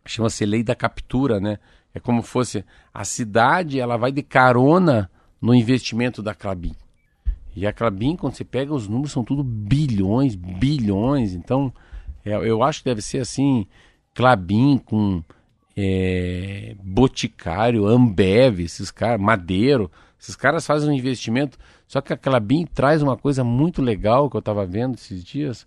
chama-se 0.06 0.46
Lei 0.46 0.62
da 0.62 0.76
Captura, 0.76 1.40
né? 1.40 1.58
É 1.92 1.98
como 1.98 2.22
fosse 2.22 2.64
a 2.92 3.04
cidade, 3.04 3.80
ela 3.80 3.96
vai 3.96 4.12
de 4.12 4.22
carona 4.22 5.10
no 5.42 5.52
investimento 5.52 6.22
da 6.22 6.32
Clabin. 6.32 6.76
E 7.56 7.66
a 7.66 7.72
Clabin, 7.72 8.14
quando 8.14 8.34
você 8.34 8.44
pega 8.44 8.72
os 8.72 8.87
números, 8.87 9.10
são 9.10 9.24
tudo 9.24 9.42
bilhões, 9.42 10.37
bilhões. 10.37 11.34
Então, 11.34 11.72
eu 12.24 12.62
acho 12.62 12.80
que 12.80 12.87
deve 12.87 13.02
ser 13.02 13.18
assim, 13.18 13.66
Clabin 14.14 14.78
com 14.78 15.22
é, 15.76 16.74
Boticário, 16.82 17.87
Ambev, 17.87 18.60
esses 18.60 18.90
caras, 18.90 19.20
Madeiro, 19.20 19.90
esses 20.18 20.37
caras 20.37 20.66
fazem 20.66 20.88
um 20.88 20.94
investimento. 20.94 21.58
Só 21.87 22.00
que 22.00 22.12
a 22.12 22.16
Clabin 22.16 22.64
traz 22.64 23.02
uma 23.02 23.16
coisa 23.16 23.44
muito 23.44 23.82
legal 23.82 24.30
que 24.30 24.37
eu 24.37 24.40
estava 24.40 24.64
vendo 24.64 24.94
esses 24.94 25.22
dias, 25.22 25.66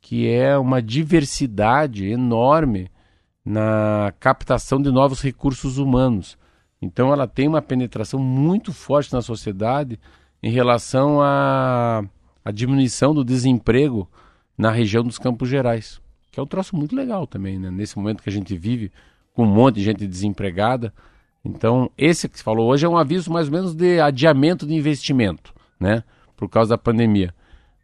que 0.00 0.28
é 0.28 0.58
uma 0.58 0.82
diversidade 0.82 2.06
enorme 2.06 2.90
na 3.44 4.12
captação 4.18 4.80
de 4.80 4.90
novos 4.90 5.20
recursos 5.20 5.78
humanos. 5.78 6.36
Então 6.80 7.12
ela 7.12 7.26
tem 7.26 7.46
uma 7.46 7.62
penetração 7.62 8.18
muito 8.18 8.72
forte 8.72 9.12
na 9.12 9.22
sociedade 9.22 9.98
em 10.42 10.50
relação 10.50 11.20
à, 11.22 12.02
à 12.44 12.50
diminuição 12.50 13.14
do 13.14 13.24
desemprego 13.24 14.08
na 14.56 14.70
região 14.70 15.02
dos 15.02 15.18
Campos 15.18 15.48
Gerais, 15.48 16.00
que 16.30 16.38
é 16.38 16.42
um 16.42 16.46
troço 16.46 16.76
muito 16.76 16.94
legal 16.94 17.26
também, 17.26 17.58
né? 17.58 17.70
nesse 17.70 17.96
momento 17.96 18.22
que 18.22 18.28
a 18.28 18.32
gente 18.32 18.56
vive 18.56 18.90
com 19.34 19.44
um 19.44 19.52
monte 19.52 19.76
de 19.76 19.82
gente 19.82 20.06
desempregada. 20.06 20.92
Então, 21.44 21.90
esse 21.98 22.28
que 22.28 22.38
você 22.38 22.44
falou 22.44 22.70
hoje 22.70 22.86
é 22.86 22.88
um 22.88 22.96
aviso 22.96 23.30
mais 23.30 23.48
ou 23.48 23.52
menos 23.52 23.74
de 23.74 24.00
adiamento 24.00 24.66
de 24.66 24.74
investimento, 24.74 25.52
né? 25.78 26.02
Por 26.36 26.48
causa 26.48 26.70
da 26.70 26.78
pandemia. 26.78 27.34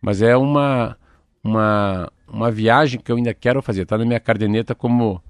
Mas 0.01 0.23
é 0.23 0.35
uma, 0.37 0.97
uma, 1.45 2.11
uma 2.27 2.51
viagem 2.51 2.99
que 2.99 3.13
eu 3.13 3.17
ainda 3.17 3.35
quero 3.35 3.61
fazer. 3.61 3.83
Está 3.83 3.99
na 3.99 4.05
minha 4.07 4.21
cardeneta 4.21 4.75
como, 4.75 5.23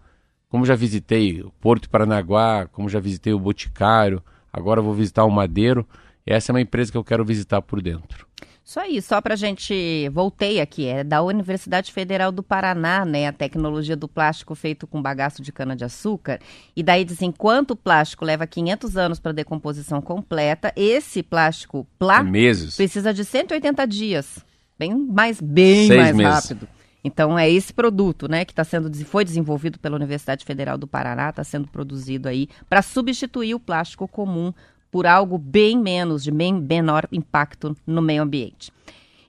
como 0.49 0.64
já 0.64 0.77
visitei 0.77 1.43
o 1.43 1.51
Porto 1.61 1.83
de 1.83 1.89
Paranaguá, 1.89 2.69
como 2.71 2.89
já 2.89 3.01
visitei 3.01 3.33
o 3.33 3.41
Boticário, 3.41 4.23
agora 4.53 4.81
vou 4.81 4.95
visitar 4.95 5.25
o 5.25 5.31
Madeiro. 5.31 5.87
Essa 6.25 6.53
é 6.53 6.55
uma 6.55 6.61
empresa 6.61 6.93
que 6.93 6.99
eu 6.99 7.05
quero 7.05 7.25
visitar 7.25 7.61
por 7.62 7.83
dentro. 7.83 8.30
Isso 8.71 8.79
aí, 8.79 9.03
só 9.03 9.21
para 9.21 9.35
a 9.35 9.37
gente. 9.37 10.09
Voltei 10.11 10.61
aqui, 10.61 10.87
é 10.87 11.03
da 11.03 11.21
Universidade 11.21 11.93
Federal 11.93 12.31
do 12.31 12.41
Paraná, 12.41 13.05
né? 13.05 13.27
A 13.27 13.33
tecnologia 13.33 13.97
do 13.97 14.07
plástico 14.07 14.55
feito 14.55 14.87
com 14.87 15.03
bagaço 15.03 15.43
de 15.43 15.51
cana-de-açúcar. 15.51 16.39
E 16.77 16.81
daí 16.81 17.05
diz: 17.05 17.21
enquanto 17.21 17.73
o 17.73 17.77
plástico 17.77 18.25
leva 18.25 18.47
500 18.47 18.97
anos 18.97 19.18
para 19.18 19.33
decomposição 19.33 20.01
completa, 20.01 20.73
esse 20.77 21.21
plástico 21.21 21.85
plá 21.99 22.23
meses. 22.23 22.77
precisa 22.77 23.12
de 23.12 23.25
180 23.25 23.85
dias. 23.89 24.39
Bem 24.79 24.97
mais, 24.97 25.41
bem 25.41 25.89
Seis 25.89 26.01
mais 26.01 26.16
meses. 26.16 26.33
rápido. 26.33 26.68
Então 27.03 27.37
é 27.37 27.51
esse 27.51 27.73
produto, 27.73 28.29
né, 28.29 28.45
que 28.45 28.53
está 28.53 28.62
sendo 28.62 28.89
foi 29.05 29.25
desenvolvido 29.25 29.81
pela 29.81 29.97
Universidade 29.97 30.45
Federal 30.45 30.79
do 30.79 30.87
Paraná, 30.87 31.31
está 31.31 31.43
sendo 31.43 31.66
produzido 31.66 32.29
aí 32.29 32.49
para 32.68 32.83
substituir 32.83 33.53
o 33.53 33.59
plástico 33.59 34.07
comum 34.07 34.53
por 34.91 35.07
algo 35.07 35.38
bem 35.38 35.78
menos, 35.78 36.22
de 36.22 36.30
bem 36.30 36.53
menor 36.53 37.07
impacto 37.12 37.76
no 37.86 38.03
meio 38.03 38.22
ambiente. 38.22 38.72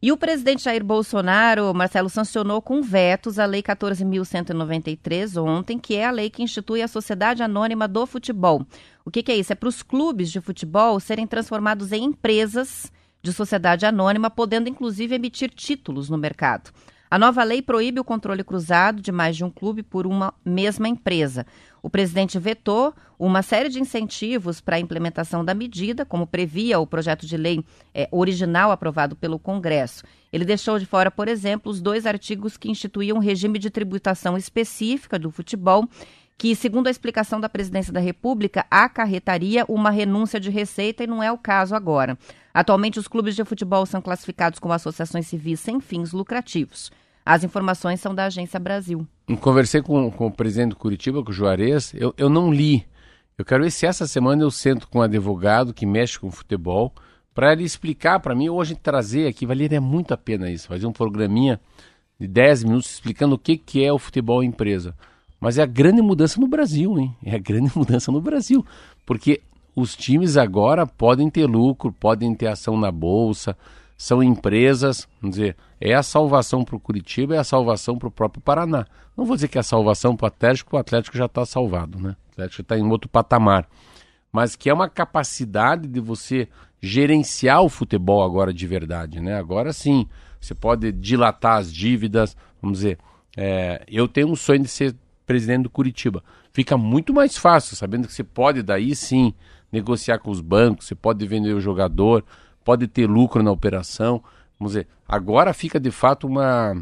E 0.04 0.12
o 0.12 0.18
presidente 0.18 0.64
Jair 0.64 0.84
Bolsonaro, 0.84 1.72
Marcelo, 1.76 2.10
sancionou 2.10 2.60
com 2.60 2.82
vetos 2.82 3.38
a 3.38 3.46
Lei 3.46 3.62
14.193 3.62 5.40
ontem, 5.40 5.78
que 5.78 5.96
é 5.96 6.06
a 6.08 6.12
lei 6.12 6.28
que 6.28 6.42
institui 6.42 6.82
a 6.82 6.88
Sociedade 6.88 7.44
Anônima 7.44 7.88
do 7.88 8.08
Futebol. 8.08 8.66
O 9.06 9.12
que, 9.12 9.22
que 9.22 9.32
é 9.32 9.36
isso? 9.36 9.54
É 9.54 9.56
para 9.56 9.70
os 9.70 9.84
clubes 9.84 10.32
de 10.32 10.42
futebol 10.42 11.00
serem 11.00 11.28
transformados 11.28 11.92
em 11.92 12.04
empresas 12.04 12.92
de 13.22 13.32
sociedade 13.32 13.86
anônima, 13.86 14.32
podendo 14.32 14.68
inclusive 14.68 15.14
emitir 15.14 15.52
títulos 15.52 16.10
no 16.10 16.18
mercado. 16.18 16.72
A 17.12 17.20
nova 17.20 17.44
lei 17.44 17.62
proíbe 17.62 18.00
o 18.00 18.04
controle 18.04 18.44
cruzado 18.44 19.02
de 19.02 19.12
mais 19.12 19.36
de 19.36 19.44
um 19.44 19.52
clube 19.52 19.84
por 19.84 20.08
uma 20.08 20.34
mesma 20.46 20.88
empresa. 20.88 21.46
O 21.84 21.90
presidente 21.90 22.38
vetou 22.38 22.94
uma 23.18 23.42
série 23.42 23.70
de 23.70 23.80
incentivos 23.80 24.62
para 24.62 24.76
a 24.76 24.80
implementação 24.80 25.44
da 25.44 25.54
medida, 25.54 26.06
como 26.06 26.28
previa 26.28 26.80
o 26.80 26.86
projeto 26.86 27.26
de 27.26 27.36
lei 27.38 27.64
eh, 27.94 28.08
original 28.12 28.72
aprovado 28.72 29.16
pelo 29.16 29.40
Congresso. 29.40 30.04
Ele 30.32 30.46
deixou 30.46 30.78
de 30.78 30.86
fora, 30.86 31.10
por 31.10 31.28
exemplo, 31.28 31.72
os 31.72 31.82
dois 31.82 32.06
artigos 32.06 32.56
que 32.56 32.70
instituíam 32.70 33.18
um 33.18 33.22
regime 33.22 33.58
de 33.58 33.70
tributação 33.70 34.38
específica 34.38 35.18
do 35.18 35.32
futebol, 35.32 35.88
que, 36.38 36.56
segundo 36.56 36.88
a 36.88 36.92
explicação 36.92 37.40
da 37.40 37.50
presidência 37.50 37.94
da 37.94 38.00
República, 38.00 38.66
acarretaria 38.70 39.66
uma 39.68 39.92
renúncia 39.92 40.40
de 40.40 40.50
receita 40.50 41.04
e 41.04 41.08
não 41.08 41.22
é 41.22 41.32
o 41.32 41.38
caso 41.38 41.76
agora. 41.76 42.18
Atualmente, 42.54 43.00
os 43.00 43.08
clubes 43.08 43.36
de 43.36 43.46
futebol 43.46 43.86
são 43.86 44.02
classificados 44.02 44.60
como 44.60 44.74
associações 44.74 45.28
civis 45.28 45.60
sem 45.60 45.80
fins 45.80 46.12
lucrativos. 46.12 46.92
As 47.26 47.44
informações 47.44 48.00
são 48.00 48.16
da 48.16 48.26
Agência 48.26 48.60
Brasil. 48.60 49.08
Conversei 49.40 49.82
com, 49.82 50.12
com 50.12 50.28
o 50.28 50.32
presidente 50.32 50.72
do 50.72 50.76
Curitiba, 50.76 51.24
com 51.24 51.30
o 51.30 51.34
Juarez, 51.34 51.94
eu, 51.96 52.14
eu 52.18 52.30
não 52.30 52.52
li. 52.52 52.86
Eu 53.38 53.46
quero 53.46 53.64
ver 53.64 53.72
se 53.72 53.86
essa 53.86 54.06
semana 54.06 54.44
eu 54.44 54.52
sento 54.52 54.88
com 54.88 55.00
um 55.00 55.02
advogado 55.02 55.74
que 55.74 55.86
mexe 55.86 56.20
com 56.20 56.30
futebol, 56.30 56.94
para 57.34 57.54
ele 57.54 57.64
explicar 57.64 58.20
para 58.20 58.36
mim, 58.36 58.48
gente 58.64 58.82
trazer 58.82 59.28
aqui, 59.28 59.46
valeria 59.46 59.80
muito 59.80 60.14
a 60.14 60.18
pena 60.18 60.50
isso, 60.50 60.68
fazer 60.68 60.86
um 60.86 60.92
programinha 60.92 61.60
de 62.20 62.28
10 62.28 62.66
minutos 62.66 62.92
explicando 62.92 63.36
o 63.36 63.40
que, 63.40 63.58
que 63.58 63.84
é 63.84 63.92
o 63.92 63.98
futebol 63.98 64.44
empresa. 64.44 64.96
Mas 65.40 65.58
é 65.58 65.64
a 65.64 65.66
grande 65.66 66.02
mudança 66.04 66.40
no 66.40 66.48
Brasil, 66.48 67.00
hein? 67.00 67.16
É 67.26 67.36
a 67.36 67.40
grande 67.40 67.72
mudança 67.76 68.12
no 68.12 68.22
Brasil. 68.22 68.64
Porque 69.06 69.42
os 69.76 69.96
times 69.96 70.38
agora 70.38 70.86
podem 70.86 71.30
ter 71.30 71.48
lucro, 71.48 71.92
podem 71.92 72.36
ter 72.36 72.48
ação 72.48 72.78
na 72.78 72.92
bolsa, 72.92 73.58
são 74.02 74.24
empresas, 74.24 75.08
vamos 75.22 75.38
dizer, 75.38 75.56
é 75.80 75.94
a 75.94 76.02
salvação 76.02 76.64
para 76.64 76.76
o 76.76 76.80
Curitiba, 76.80 77.36
é 77.36 77.38
a 77.38 77.44
salvação 77.44 78.00
para 78.00 78.08
o 78.08 78.12
próprio 78.12 78.42
Paraná. 78.42 78.88
Não 79.16 79.26
vou 79.26 79.36
dizer 79.36 79.48
que 79.48 79.60
é 79.60 79.62
a 79.62 79.64
salvação 79.64 80.16
para 80.16 80.26
o 80.26 80.28
Atlético, 80.28 80.76
o 80.76 80.80
Atlético 80.80 81.16
já 81.16 81.28
está 81.28 81.46
salvado, 81.46 82.00
né? 82.00 82.16
O 82.30 82.32
Atlético 82.32 82.64
está 82.64 82.76
em 82.76 82.90
outro 82.90 83.08
patamar. 83.08 83.70
Mas 84.32 84.56
que 84.56 84.72
é 84.72 84.74
uma 84.74 84.90
capacidade 84.90 85.88
de 85.88 86.00
você 86.00 86.48
gerenciar 86.82 87.62
o 87.62 87.70
futebol 87.70 88.24
agora 88.24 88.52
de 88.52 88.66
verdade, 88.66 89.22
né? 89.22 89.38
Agora 89.38 89.72
sim, 89.72 90.08
você 90.40 90.56
pode 90.56 90.92
dilatar 90.92 91.60
as 91.60 91.72
dívidas, 91.72 92.36
vamos 92.60 92.80
dizer, 92.80 92.98
é, 93.38 93.86
eu 93.88 94.08
tenho 94.08 94.30
um 94.30 94.36
sonho 94.36 94.64
de 94.64 94.68
ser 94.68 94.96
presidente 95.28 95.62
do 95.62 95.70
Curitiba. 95.70 96.24
Fica 96.52 96.76
muito 96.76 97.14
mais 97.14 97.38
fácil, 97.38 97.76
sabendo 97.76 98.08
que 98.08 98.14
você 98.16 98.24
pode 98.24 98.64
daí 98.64 98.96
sim 98.96 99.32
negociar 99.72 100.18
com 100.18 100.32
os 100.32 100.42
bancos, 100.42 100.88
você 100.88 100.96
pode 100.96 101.24
vender 101.28 101.54
o 101.54 101.62
jogador, 101.62 102.26
pode 102.64 102.88
ter 102.88 103.08
lucro 103.08 103.44
na 103.44 103.52
operação. 103.52 104.24
Vamos 104.60 104.74
dizer, 104.74 104.88
agora 105.08 105.54
fica 105.54 105.80
de 105.80 105.92
fato 105.92 106.28
uma 106.28 106.76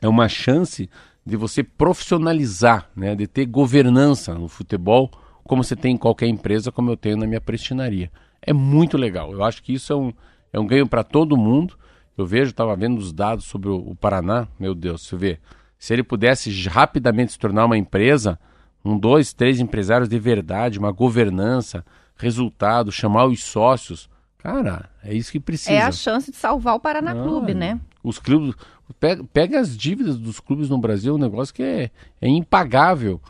é 0.00 0.08
uma 0.08 0.28
chance 0.28 0.90
de 1.24 1.36
você 1.36 1.62
profissionalizar, 1.62 2.88
né, 2.96 3.14
de 3.14 3.26
ter 3.28 3.46
governança 3.46 4.34
no 4.34 4.48
futebol, 4.48 5.10
como 5.44 5.62
você 5.62 5.76
tem 5.76 5.94
em 5.94 5.98
qualquer 5.98 6.26
empresa, 6.26 6.72
como 6.72 6.90
eu 6.90 6.96
tenho 6.96 7.16
na 7.16 7.26
minha 7.26 7.40
prestinaria. 7.40 8.10
É 8.40 8.52
muito 8.52 8.96
legal. 8.96 9.32
Eu 9.32 9.44
acho 9.44 9.62
que 9.62 9.72
isso 9.72 9.92
é 9.92 9.96
um, 9.96 10.12
é 10.52 10.58
um 10.58 10.66
ganho 10.66 10.88
para 10.88 11.04
todo 11.04 11.36
mundo. 11.36 11.74
Eu 12.18 12.26
vejo, 12.26 12.50
estava 12.50 12.74
vendo 12.74 12.98
os 12.98 13.12
dados 13.12 13.44
sobre 13.44 13.68
o, 13.68 13.76
o 13.76 13.94
Paraná, 13.94 14.48
meu 14.58 14.74
Deus, 14.74 15.02
você 15.02 15.16
vê, 15.16 15.38
se 15.78 15.92
ele 15.92 16.02
pudesse 16.02 16.50
rapidamente 16.68 17.32
se 17.32 17.38
tornar 17.38 17.64
uma 17.64 17.78
empresa, 17.78 18.38
um, 18.84 18.98
dois, 18.98 19.32
três 19.32 19.60
empresários 19.60 20.08
de 20.08 20.18
verdade, 20.18 20.78
uma 20.78 20.90
governança, 20.90 21.84
resultado, 22.16 22.92
chamar 22.92 23.26
os 23.26 23.42
sócios, 23.42 24.08
cara, 24.42 24.90
é 25.04 25.14
isso 25.14 25.30
que 25.30 25.40
precisa. 25.40 25.72
É 25.72 25.82
a 25.82 25.92
chance 25.92 26.30
de 26.30 26.36
salvar 26.36 26.74
o 26.74 26.80
Paraná 26.80 27.12
Ah, 27.12 27.22
Clube, 27.22 27.54
né? 27.54 27.80
Os 28.02 28.18
clubes. 28.18 28.54
Pega, 28.98 29.24
pega 29.32 29.60
as 29.60 29.76
dívidas 29.76 30.18
dos 30.18 30.38
clubes 30.38 30.68
no 30.68 30.76
Brasil, 30.78 31.14
um 31.14 31.18
negócio 31.18 31.54
que 31.54 31.62
é, 31.62 31.90
é 32.20 32.28
impagável. 32.28 33.20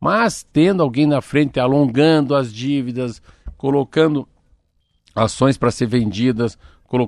Mas 0.00 0.46
tendo 0.50 0.82
alguém 0.82 1.06
na 1.06 1.20
frente 1.20 1.60
alongando 1.60 2.34
as 2.34 2.52
dívidas, 2.52 3.20
colocando 3.56 4.26
ações 5.14 5.58
para 5.58 5.70
ser 5.70 5.86
vendidas, 5.86 6.56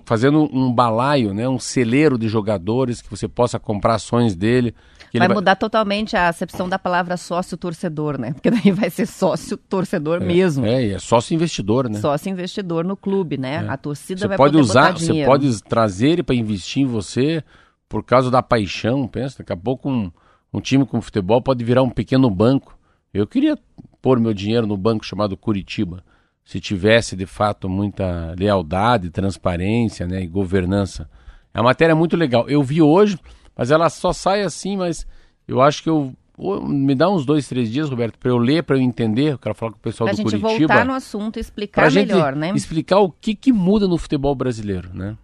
fazendo 0.04 0.48
um 0.52 0.72
balaio, 0.72 1.32
né, 1.32 1.48
um 1.48 1.58
celeiro 1.58 2.18
de 2.18 2.28
jogadores 2.28 3.00
que 3.00 3.10
você 3.10 3.26
possa 3.26 3.58
comprar 3.58 3.94
ações 3.94 4.36
dele. 4.36 4.74
Vai 5.18 5.26
ele 5.26 5.34
mudar 5.34 5.56
totalmente 5.56 6.16
a 6.16 6.28
acepção 6.28 6.68
da 6.68 6.78
palavra 6.78 7.16
sócio-torcedor, 7.16 8.18
né? 8.18 8.32
Porque 8.32 8.50
daí 8.52 8.70
vai 8.70 8.90
ser 8.90 9.06
sócio-torcedor 9.06 10.20
mesmo. 10.20 10.64
É, 10.64 10.86
e 10.86 10.92
é 10.92 10.98
sócio 10.98 11.34
investidor, 11.34 11.88
né? 11.88 11.98
Sócio-investidor 11.98 12.84
no 12.84 12.96
clube, 12.96 13.36
né? 13.36 13.66
A 13.68 13.76
torcida 13.76 14.20
Você 14.20 14.28
vai 14.28 14.36
pode 14.36 14.52
poder 14.52 14.62
usar, 14.62 14.92
você 14.92 15.24
pode 15.24 15.62
trazer 15.62 16.08
ele 16.08 16.22
para 16.22 16.34
investir 16.34 16.82
em 16.82 16.86
você 16.86 17.42
por 17.88 18.02
causa 18.02 18.30
da 18.30 18.42
paixão. 18.42 19.06
Pensa, 19.06 19.38
daqui 19.38 19.52
a 19.52 19.56
pouco 19.56 19.90
um, 19.90 20.10
um 20.52 20.60
time 20.60 20.86
com 20.86 21.00
futebol 21.00 21.42
pode 21.42 21.62
virar 21.62 21.82
um 21.82 21.90
pequeno 21.90 22.30
banco. 22.30 22.78
Eu 23.12 23.26
queria 23.26 23.58
pôr 24.00 24.18
meu 24.18 24.32
dinheiro 24.32 24.66
no 24.66 24.76
banco 24.76 25.04
chamado 25.04 25.36
Curitiba, 25.36 26.02
se 26.44 26.58
tivesse 26.58 27.14
de 27.14 27.26
fato 27.26 27.68
muita 27.68 28.34
lealdade, 28.38 29.10
transparência, 29.10 30.06
né, 30.06 30.22
e 30.22 30.26
governança. 30.26 31.08
É 31.54 31.58
uma 31.60 31.64
matéria 31.64 31.94
muito 31.94 32.16
legal. 32.16 32.48
Eu 32.48 32.62
vi 32.62 32.82
hoje, 32.82 33.18
mas 33.56 33.70
ela 33.70 33.88
só 33.90 34.12
sai 34.12 34.42
assim, 34.42 34.76
mas 34.76 35.06
eu 35.46 35.60
acho 35.60 35.82
que 35.82 35.90
eu 35.90 36.14
me 36.38 36.94
dá 36.94 37.08
uns 37.10 37.24
dois, 37.24 37.46
três 37.46 37.70
dias, 37.70 37.88
Roberto, 37.90 38.18
para 38.18 38.30
eu 38.30 38.38
ler, 38.38 38.62
para 38.62 38.76
eu 38.76 38.80
entender. 38.80 39.32
Eu 39.32 39.38
quero 39.38 39.54
falar 39.54 39.72
com 39.72 39.78
o 39.78 39.80
pessoal 39.82 40.06
Pra 40.06 40.14
do 40.14 40.16
gente 40.16 40.40
Curitiba 40.40 40.74
voltar 40.74 40.84
no 40.84 40.94
assunto 40.94 41.36
e 41.36 41.40
explicar 41.40 41.90
gente 41.90 42.08
melhor, 42.08 42.34
né? 42.34 42.52
explicar 42.54 42.98
o 42.98 43.10
que, 43.10 43.34
que 43.34 43.52
muda 43.52 43.86
no 43.86 43.98
futebol 43.98 44.34
brasileiro, 44.34 44.90
né? 44.92 45.16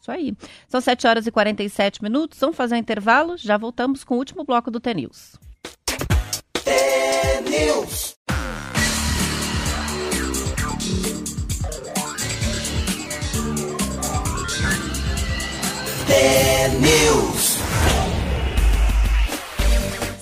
Isso 0.00 0.10
aí. 0.10 0.34
São 0.68 0.80
7 0.80 1.06
horas 1.06 1.26
e 1.26 1.30
47 1.30 2.02
minutos. 2.02 2.38
Vamos 2.38 2.56
fazer 2.56 2.74
um 2.74 2.78
intervalo. 2.78 3.36
Já 3.38 3.56
voltamos 3.56 4.04
com 4.04 4.16
o 4.16 4.18
último 4.18 4.44
bloco 4.44 4.70
do 4.70 4.78
T-News. 4.78 5.38
News. 7.48 8.14
News. 16.80 17.33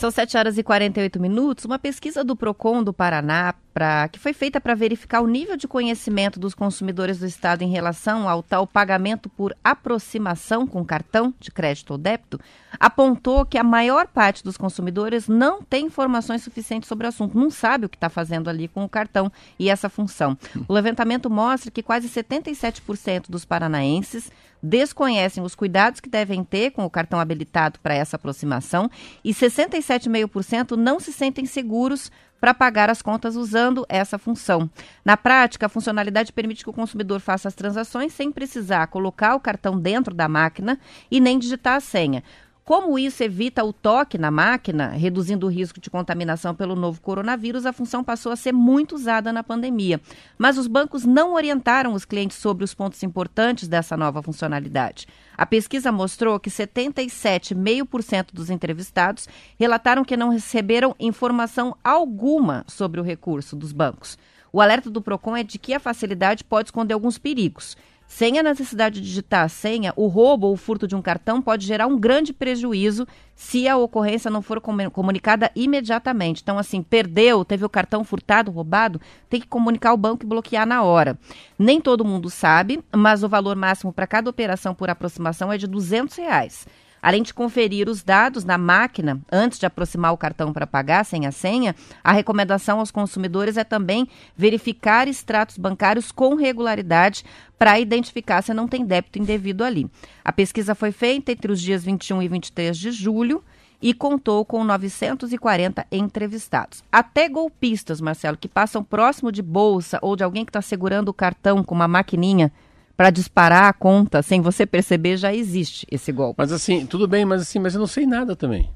São 0.03 0.11
7 0.11 0.37
horas 0.37 0.59
e 0.59 0.65
48 0.65 1.21
minutos. 1.21 1.65
Uma 1.65 1.79
pesquisa 1.79 2.25
do 2.25 2.35
PROCON 2.35 2.83
do 2.83 2.93
Paraná, 2.93 3.55
pra, 3.73 4.09
que 4.09 4.19
foi 4.19 4.33
feita 4.33 4.61
para 4.61 4.75
verificar 4.75 5.21
o 5.21 5.27
nível 5.27 5.57
de 5.57 5.67
conhecimento 5.67 6.39
dos 6.39 6.55
consumidores 6.55 7.19
do 7.19 7.27
Estado 7.27 7.63
em 7.63 7.71
relação 7.71 8.29
ao 8.29 8.43
tal 8.43 8.67
pagamento 8.67 9.29
por 9.29 9.57
aproximação 9.65 10.67
com 10.67 10.85
cartão 10.85 11.35
de 11.41 11.51
crédito 11.51 11.93
ou 11.93 11.99
débito, 11.99 12.41
apontou 12.79 13.45
que 13.47 13.59
a 13.59 13.65
maior 13.65 14.07
parte 14.07 14.45
dos 14.45 14.57
consumidores 14.57 15.29
não 15.29 15.63
tem 15.63 15.87
informações 15.87 16.43
suficientes 16.43 16.89
sobre 16.89 17.07
o 17.07 17.09
assunto, 17.09 17.39
não 17.39 17.51
sabe 17.51 17.87
o 17.87 17.89
que 17.89 17.97
está 17.97 18.09
fazendo 18.09 18.49
ali 18.49 18.69
com 18.69 18.85
o 18.85 18.89
cartão 18.89 19.31
e 19.59 19.69
essa 19.69 19.89
função. 19.89 20.37
O 20.69 20.73
levantamento 20.73 21.31
mostra 21.31 21.71
que 21.71 21.83
quase 21.83 22.09
77% 22.09 23.31
dos 23.31 23.45
paranaenses 23.45 24.31
desconhecem 24.63 25.43
os 25.43 25.55
cuidados 25.55 25.99
que 25.99 26.09
devem 26.09 26.45
ter 26.45 26.71
com 26.71 26.85
o 26.85 26.91
cartão 26.91 27.19
habilitado 27.19 27.81
para 27.81 27.95
essa 27.95 28.17
aproximação 28.17 28.89
e 29.25 29.35
67,5% 29.35 30.77
não 30.77 31.01
se 31.01 31.13
sentem 31.13 31.45
seguros 31.45 32.11
para 32.43 32.53
pagar 32.53 32.91
as 32.91 33.01
contas 33.01 33.37
usando 33.37 33.87
essa 33.89 34.19
função. 34.19 34.69
Na 35.05 35.17
prática, 35.17 35.67
a 35.67 35.69
funcionalidade 35.69 36.33
permite 36.33 36.65
que 36.65 36.71
o 36.71 36.73
consumidor 36.73 37.21
faça 37.21 37.47
as 37.47 37.55
transações 37.55 38.13
sem 38.13 38.33
precisar 38.33 38.89
colocar 38.89 39.37
o 39.37 39.41
cartão 39.41 39.79
dentro 39.79 40.13
da 40.13 40.27
máquina 40.27 40.77
e 41.09 41.21
nem 41.21 41.39
digitar 41.39 41.77
a 41.77 41.81
senha. 41.81 42.25
Como 42.65 42.97
isso 42.97 43.25
evita 43.25 43.65
o 43.65 43.73
toque 43.73 44.17
na 44.17 44.31
máquina, 44.31 44.87
reduzindo 44.89 45.47
o 45.47 45.51
risco 45.51 45.81
de 45.81 45.91
contaminação 45.91 46.55
pelo 46.55 46.77
novo 46.77 47.01
coronavírus, 47.01 47.67
a 47.67 47.73
função 47.73 48.05
passou 48.05 48.31
a 48.31 48.37
ser 48.37 48.53
muito 48.53 48.95
usada 48.95 49.33
na 49.33 49.43
pandemia. 49.43 50.01
Mas 50.39 50.57
os 50.57 50.69
bancos 50.69 51.05
não 51.05 51.35
orientaram 51.35 51.93
os 51.93 52.05
clientes 52.05 52.37
sobre 52.37 52.63
os 52.63 52.73
pontos 52.73 53.03
importantes 53.03 53.67
dessa 53.67 53.97
nova 53.97 54.23
funcionalidade. 54.23 55.09
A 55.37 55.45
pesquisa 55.45 55.91
mostrou 55.91 56.39
que 56.39 56.51
77,5% 56.51 58.27
dos 58.33 58.49
entrevistados 58.49 59.29
relataram 59.59 60.05
que 60.05 60.17
não 60.17 60.29
receberam 60.29 60.95
informação 61.01 61.77
alguma 61.83 62.65
sobre 62.69 63.01
o 63.01 63.05
recurso 63.05 63.57
dos 63.57 63.73
bancos. 63.73 64.17
O 64.53 64.61
alerta 64.61 64.91
do 64.91 65.03
PROCON 65.03 65.37
é 65.37 65.43
de 65.43 65.59
que 65.59 65.73
a 65.73 65.81
facilidade 65.81 66.45
pode 66.45 66.69
esconder 66.69 66.93
alguns 66.95 67.19
perigos. 67.19 67.77
Sem 68.15 68.39
a 68.39 68.43
necessidade 68.43 69.01
de 69.01 69.07
digitar 69.07 69.43
a 69.47 69.49
senha, 69.49 69.91
o 69.97 70.07
roubo 70.07 70.47
ou 70.49 70.53
o 70.53 70.57
furto 70.57 70.87
de 70.87 70.95
um 70.95 71.01
cartão 71.01 71.41
pode 71.41 71.67
gerar 71.67 71.87
um 71.87 71.99
grande 71.99 72.31
prejuízo 72.31 73.09
se 73.35 73.67
a 73.67 73.79
ocorrência 73.79 74.31
não 74.31 74.43
for 74.43 74.61
comu- 74.61 74.91
comunicada 74.91 75.51
imediatamente. 75.57 76.43
Então, 76.43 76.59
assim, 76.59 76.83
perdeu, 76.83 77.43
teve 77.43 77.65
o 77.65 77.71
cartão 77.71 78.05
furtado, 78.05 78.51
roubado, 78.51 79.01
tem 79.31 79.41
que 79.41 79.47
comunicar 79.47 79.91
ao 79.91 79.97
banco 79.97 80.27
e 80.27 80.29
bloquear 80.29 80.67
na 80.67 80.83
hora. 80.83 81.19
Nem 81.59 81.81
todo 81.81 82.05
mundo 82.05 82.29
sabe, 82.29 82.85
mas 82.95 83.25
o 83.25 83.31
valor 83.31 83.57
máximo 83.57 83.95
para 83.95 84.07
cada 84.07 84.29
operação 84.29 84.75
por 84.75 84.91
aproximação 84.91 85.51
é 85.51 85.57
de 85.57 85.67
200 85.67 86.15
reais. 86.19 86.67
Além 87.03 87.25
de 87.25 87.35
conferir 87.35 87.89
os 87.89 88.05
dados 88.05 88.45
na 88.45 88.57
máquina 88.57 89.21
antes 89.31 89.59
de 89.59 89.67
aproximar 89.67 90.13
o 90.13 90.17
cartão 90.17 90.53
para 90.53 90.69
pagar 90.69 91.05
sem 91.05 91.27
a 91.27 91.33
senha, 91.33 91.75
a 92.05 92.13
recomendação 92.13 92.79
aos 92.79 92.93
consumidores 92.93 93.57
é 93.57 93.65
também 93.65 94.09
verificar 94.37 95.09
extratos 95.09 95.59
bancários 95.59 96.13
com 96.13 96.37
regularidade 96.37 97.25
para 97.59 97.81
identificar 97.81 98.41
se 98.41 98.55
não 98.55 98.69
tem 98.69 98.85
débito 98.85 99.19
indevido 99.19 99.65
ali. 99.65 99.91
A 100.25 100.33
pesquisa 100.33 100.77
foi 100.77 100.93
feita 100.93 101.33
entre 101.33 101.51
os 101.51 101.61
dias 101.61 101.83
21 101.83 102.23
e 102.23 102.29
23 102.29 102.79
de 102.79 102.93
julho 102.93 103.43
e 103.83 103.93
contou 103.93 104.45
com 104.45 104.63
940 104.63 105.85
entrevistados. 105.91 106.85
Até 106.91 107.29
golpistas, 107.29 108.01
Marcelo, 108.01 108.37
que 108.37 108.47
passam 108.47 108.85
próximo 108.85 109.33
de 109.33 109.43
bolsa 109.43 109.99
ou 110.01 110.15
de 110.15 110.23
alguém 110.23 110.45
que 110.45 110.51
está 110.51 110.63
segurando 110.63 111.09
o 111.09 111.15
cartão 111.15 111.65
com 111.65 111.75
uma 111.75 111.89
maquininha 111.89 112.53
para 112.97 113.11
disparar 113.11 113.65
a 113.65 113.73
conta 113.73 114.23
sem 114.23 114.41
você 114.41 114.67
perceber, 114.67 115.17
já 115.17 115.35
existe 115.35 115.87
esse 115.91 116.13
golpe. 116.13 116.37
Mas 116.39 116.53
assim, 116.53 116.87
tudo 116.87 117.09
bem, 117.09 117.25
mas 117.25 117.43
assim, 117.43 117.59
mas 117.59 117.75
eu 117.75 117.81
não 117.81 117.87
sei 117.87 118.07
nada 118.07 118.37
também. 118.37 118.71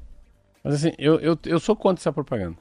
Mas 0.63 0.75
assim, 0.75 0.91
eu, 0.97 1.19
eu, 1.19 1.37
eu 1.45 1.59
sou 1.59 1.75
contra 1.75 2.01
essa 2.01 2.11
propaganda. 2.11 2.57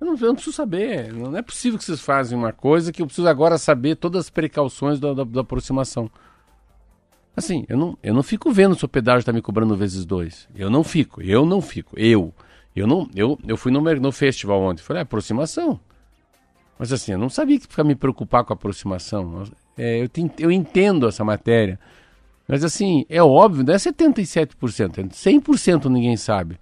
Eu 0.00 0.06
não, 0.06 0.14
eu 0.14 0.28
não 0.28 0.34
preciso 0.34 0.56
saber. 0.56 1.12
Não 1.12 1.36
é 1.36 1.42
possível 1.42 1.78
que 1.78 1.84
vocês 1.84 2.00
fazem 2.00 2.36
uma 2.36 2.52
coisa 2.52 2.90
que 2.90 3.02
eu 3.02 3.06
preciso 3.06 3.28
agora 3.28 3.58
saber 3.58 3.96
todas 3.96 4.26
as 4.26 4.30
precauções 4.30 4.98
da, 4.98 5.12
da, 5.12 5.24
da 5.24 5.40
aproximação. 5.42 6.10
Assim, 7.36 7.64
eu 7.68 7.76
não, 7.76 7.98
eu 8.02 8.14
não 8.14 8.22
fico 8.22 8.50
vendo 8.50 8.74
se 8.74 8.84
o 8.84 8.88
pedágio 8.88 9.20
está 9.20 9.32
me 9.32 9.42
cobrando 9.42 9.76
vezes 9.76 10.04
dois. 10.06 10.48
Eu 10.54 10.70
não 10.70 10.82
fico, 10.82 11.20
eu 11.20 11.44
não 11.44 11.60
fico. 11.60 11.98
Eu. 11.98 12.32
Eu 12.74 12.86
não, 12.86 13.10
eu, 13.14 13.38
eu 13.46 13.56
fui 13.56 13.70
no, 13.70 13.80
no 13.80 14.12
festival 14.12 14.62
ontem. 14.62 14.82
Falei, 14.82 15.00
é 15.00 15.02
aproximação. 15.02 15.78
Mas 16.78 16.92
assim, 16.92 17.12
eu 17.12 17.18
não 17.18 17.28
sabia 17.28 17.58
que 17.58 17.66
ficar 17.66 17.84
me 17.84 17.94
preocupar 17.94 18.42
com 18.42 18.52
a 18.52 18.56
aproximação. 18.56 19.44
É, 19.76 20.02
eu, 20.02 20.08
te- 20.08 20.32
eu 20.38 20.50
entendo 20.50 21.08
essa 21.08 21.24
matéria. 21.24 21.78
Mas 22.46 22.64
assim, 22.64 23.06
é 23.08 23.22
óbvio, 23.22 23.64
não 23.64 23.72
é 23.72 23.76
77%, 23.76 24.98
é 24.98 25.02
100% 25.02 25.84
ninguém 25.86 26.16
sabe. 26.16 26.58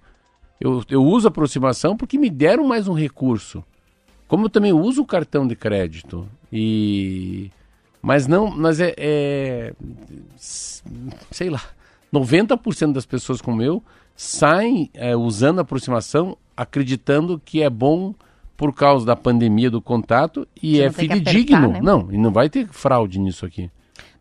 Eu, 0.59 0.83
eu 0.89 1.03
uso 1.03 1.27
aproximação 1.27 1.95
porque 1.95 2.17
me 2.17 2.29
deram 2.29 2.65
mais 2.65 2.87
um 2.87 2.93
recurso. 2.93 3.63
Como 4.27 4.45
eu 4.45 4.49
também 4.49 4.73
uso 4.73 5.01
o 5.01 5.05
cartão 5.05 5.47
de 5.47 5.55
crédito. 5.55 6.27
E. 6.51 7.49
Mas 8.01 8.27
não. 8.27 8.51
Mas 8.51 8.79
é. 8.79 8.93
é 8.97 9.73
sei 11.31 11.49
lá. 11.49 11.61
90% 12.13 12.91
das 12.91 13.05
pessoas 13.05 13.39
como 13.41 13.61
eu 13.61 13.83
saem 14.15 14.89
é, 14.93 15.15
usando 15.15 15.59
aproximação 15.59 16.35
acreditando 16.57 17.39
que 17.43 17.61
é 17.61 17.69
bom 17.69 18.13
por 18.59 18.75
causa 18.75 19.05
da 19.05 19.15
pandemia 19.15 19.71
do 19.71 19.81
contato 19.81 20.45
e 20.61 20.81
é 20.81 20.91
fidedigno. 20.91 21.55
apertar, 21.55 21.73
né? 21.75 21.79
Não, 21.81 22.11
e 22.11 22.17
não 22.17 22.29
vai 22.29 22.49
ter 22.49 22.67
fraude 22.67 23.17
nisso 23.17 23.45
aqui. 23.45 23.71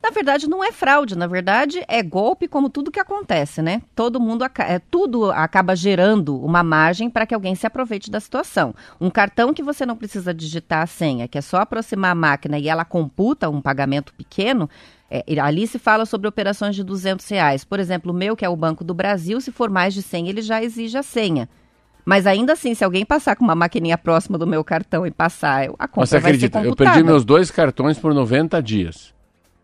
Na 0.01 0.11
verdade, 0.11 0.49
não 0.49 0.63
é 0.63 0.71
fraude, 0.71 1.19
na 1.19 1.27
verdade 1.27 1.83
é 1.89 2.01
golpe, 2.05 2.47
como 2.47 2.71
tudo 2.71 2.93
que 2.93 3.01
acontece, 3.01 3.61
né? 3.61 3.83
Todo 3.97 4.21
mundo, 4.21 4.45
é, 4.45 4.79
tudo 4.79 5.33
acaba 5.33 5.75
gerando 5.75 6.41
uma 6.41 6.63
margem 6.63 7.11
para 7.11 7.27
que 7.27 7.35
alguém 7.35 7.57
se 7.57 7.67
aproveite 7.67 8.13
da 8.13 8.21
situação. 8.21 8.73
Um 9.01 9.11
cartão 9.11 9.53
que 9.53 9.61
você 9.61 9.85
não 9.85 9.97
precisa 9.97 10.33
digitar 10.33 10.83
a 10.85 10.87
senha, 10.87 11.27
que 11.27 11.37
é 11.37 11.41
só 11.41 11.57
aproximar 11.57 12.13
a 12.13 12.15
máquina 12.15 12.61
e 12.61 12.69
ela 12.69 12.85
computa 12.85 13.51
um 13.51 13.61
pagamento 13.61 14.15
pequeno, 14.15 14.71
é, 15.11 15.25
ali 15.41 15.67
se 15.67 15.81
fala 15.81 16.07
sobre 16.07 16.29
operações 16.29 16.77
de 16.77 16.85
200 16.85 17.29
reais. 17.29 17.65
Por 17.65 17.81
exemplo, 17.81 18.13
o 18.13 18.15
meu, 18.15 18.37
que 18.37 18.45
é 18.45 18.49
o 18.49 18.55
Banco 18.55 18.85
do 18.85 18.95
Brasil, 18.95 19.41
se 19.41 19.51
for 19.51 19.69
mais 19.69 19.95
de 19.95 20.01
100, 20.01 20.29
ele 20.29 20.43
já 20.43 20.63
exige 20.63 20.97
a 20.97 21.03
senha. 21.03 21.49
Mas 22.09 22.27
ainda 22.27 22.55
assim, 22.55 22.73
se 22.75 22.83
alguém 22.83 23.05
passar 23.05 23.37
com 23.37 23.45
uma 23.45 23.55
maquininha 23.55 23.99
próxima 23.99 24.39
do 24.39 24.47
meu 24.47 24.65
cartão 24.65 25.07
e 25.07 25.11
passar, 25.11 25.67
eu- 25.67 25.77
a 25.79 25.87
conta 25.87 26.07
Você 26.07 26.19
vai 26.19 26.31
acredita? 26.31 26.59
ser 26.59 26.65
Eu 26.65 26.71
computada. 26.71 26.95
perdi 26.97 27.05
meus 27.07 27.23
dois 27.23 27.51
cartões 27.51 27.99
por 27.99 28.15
90 28.15 28.63
dias. 28.63 29.13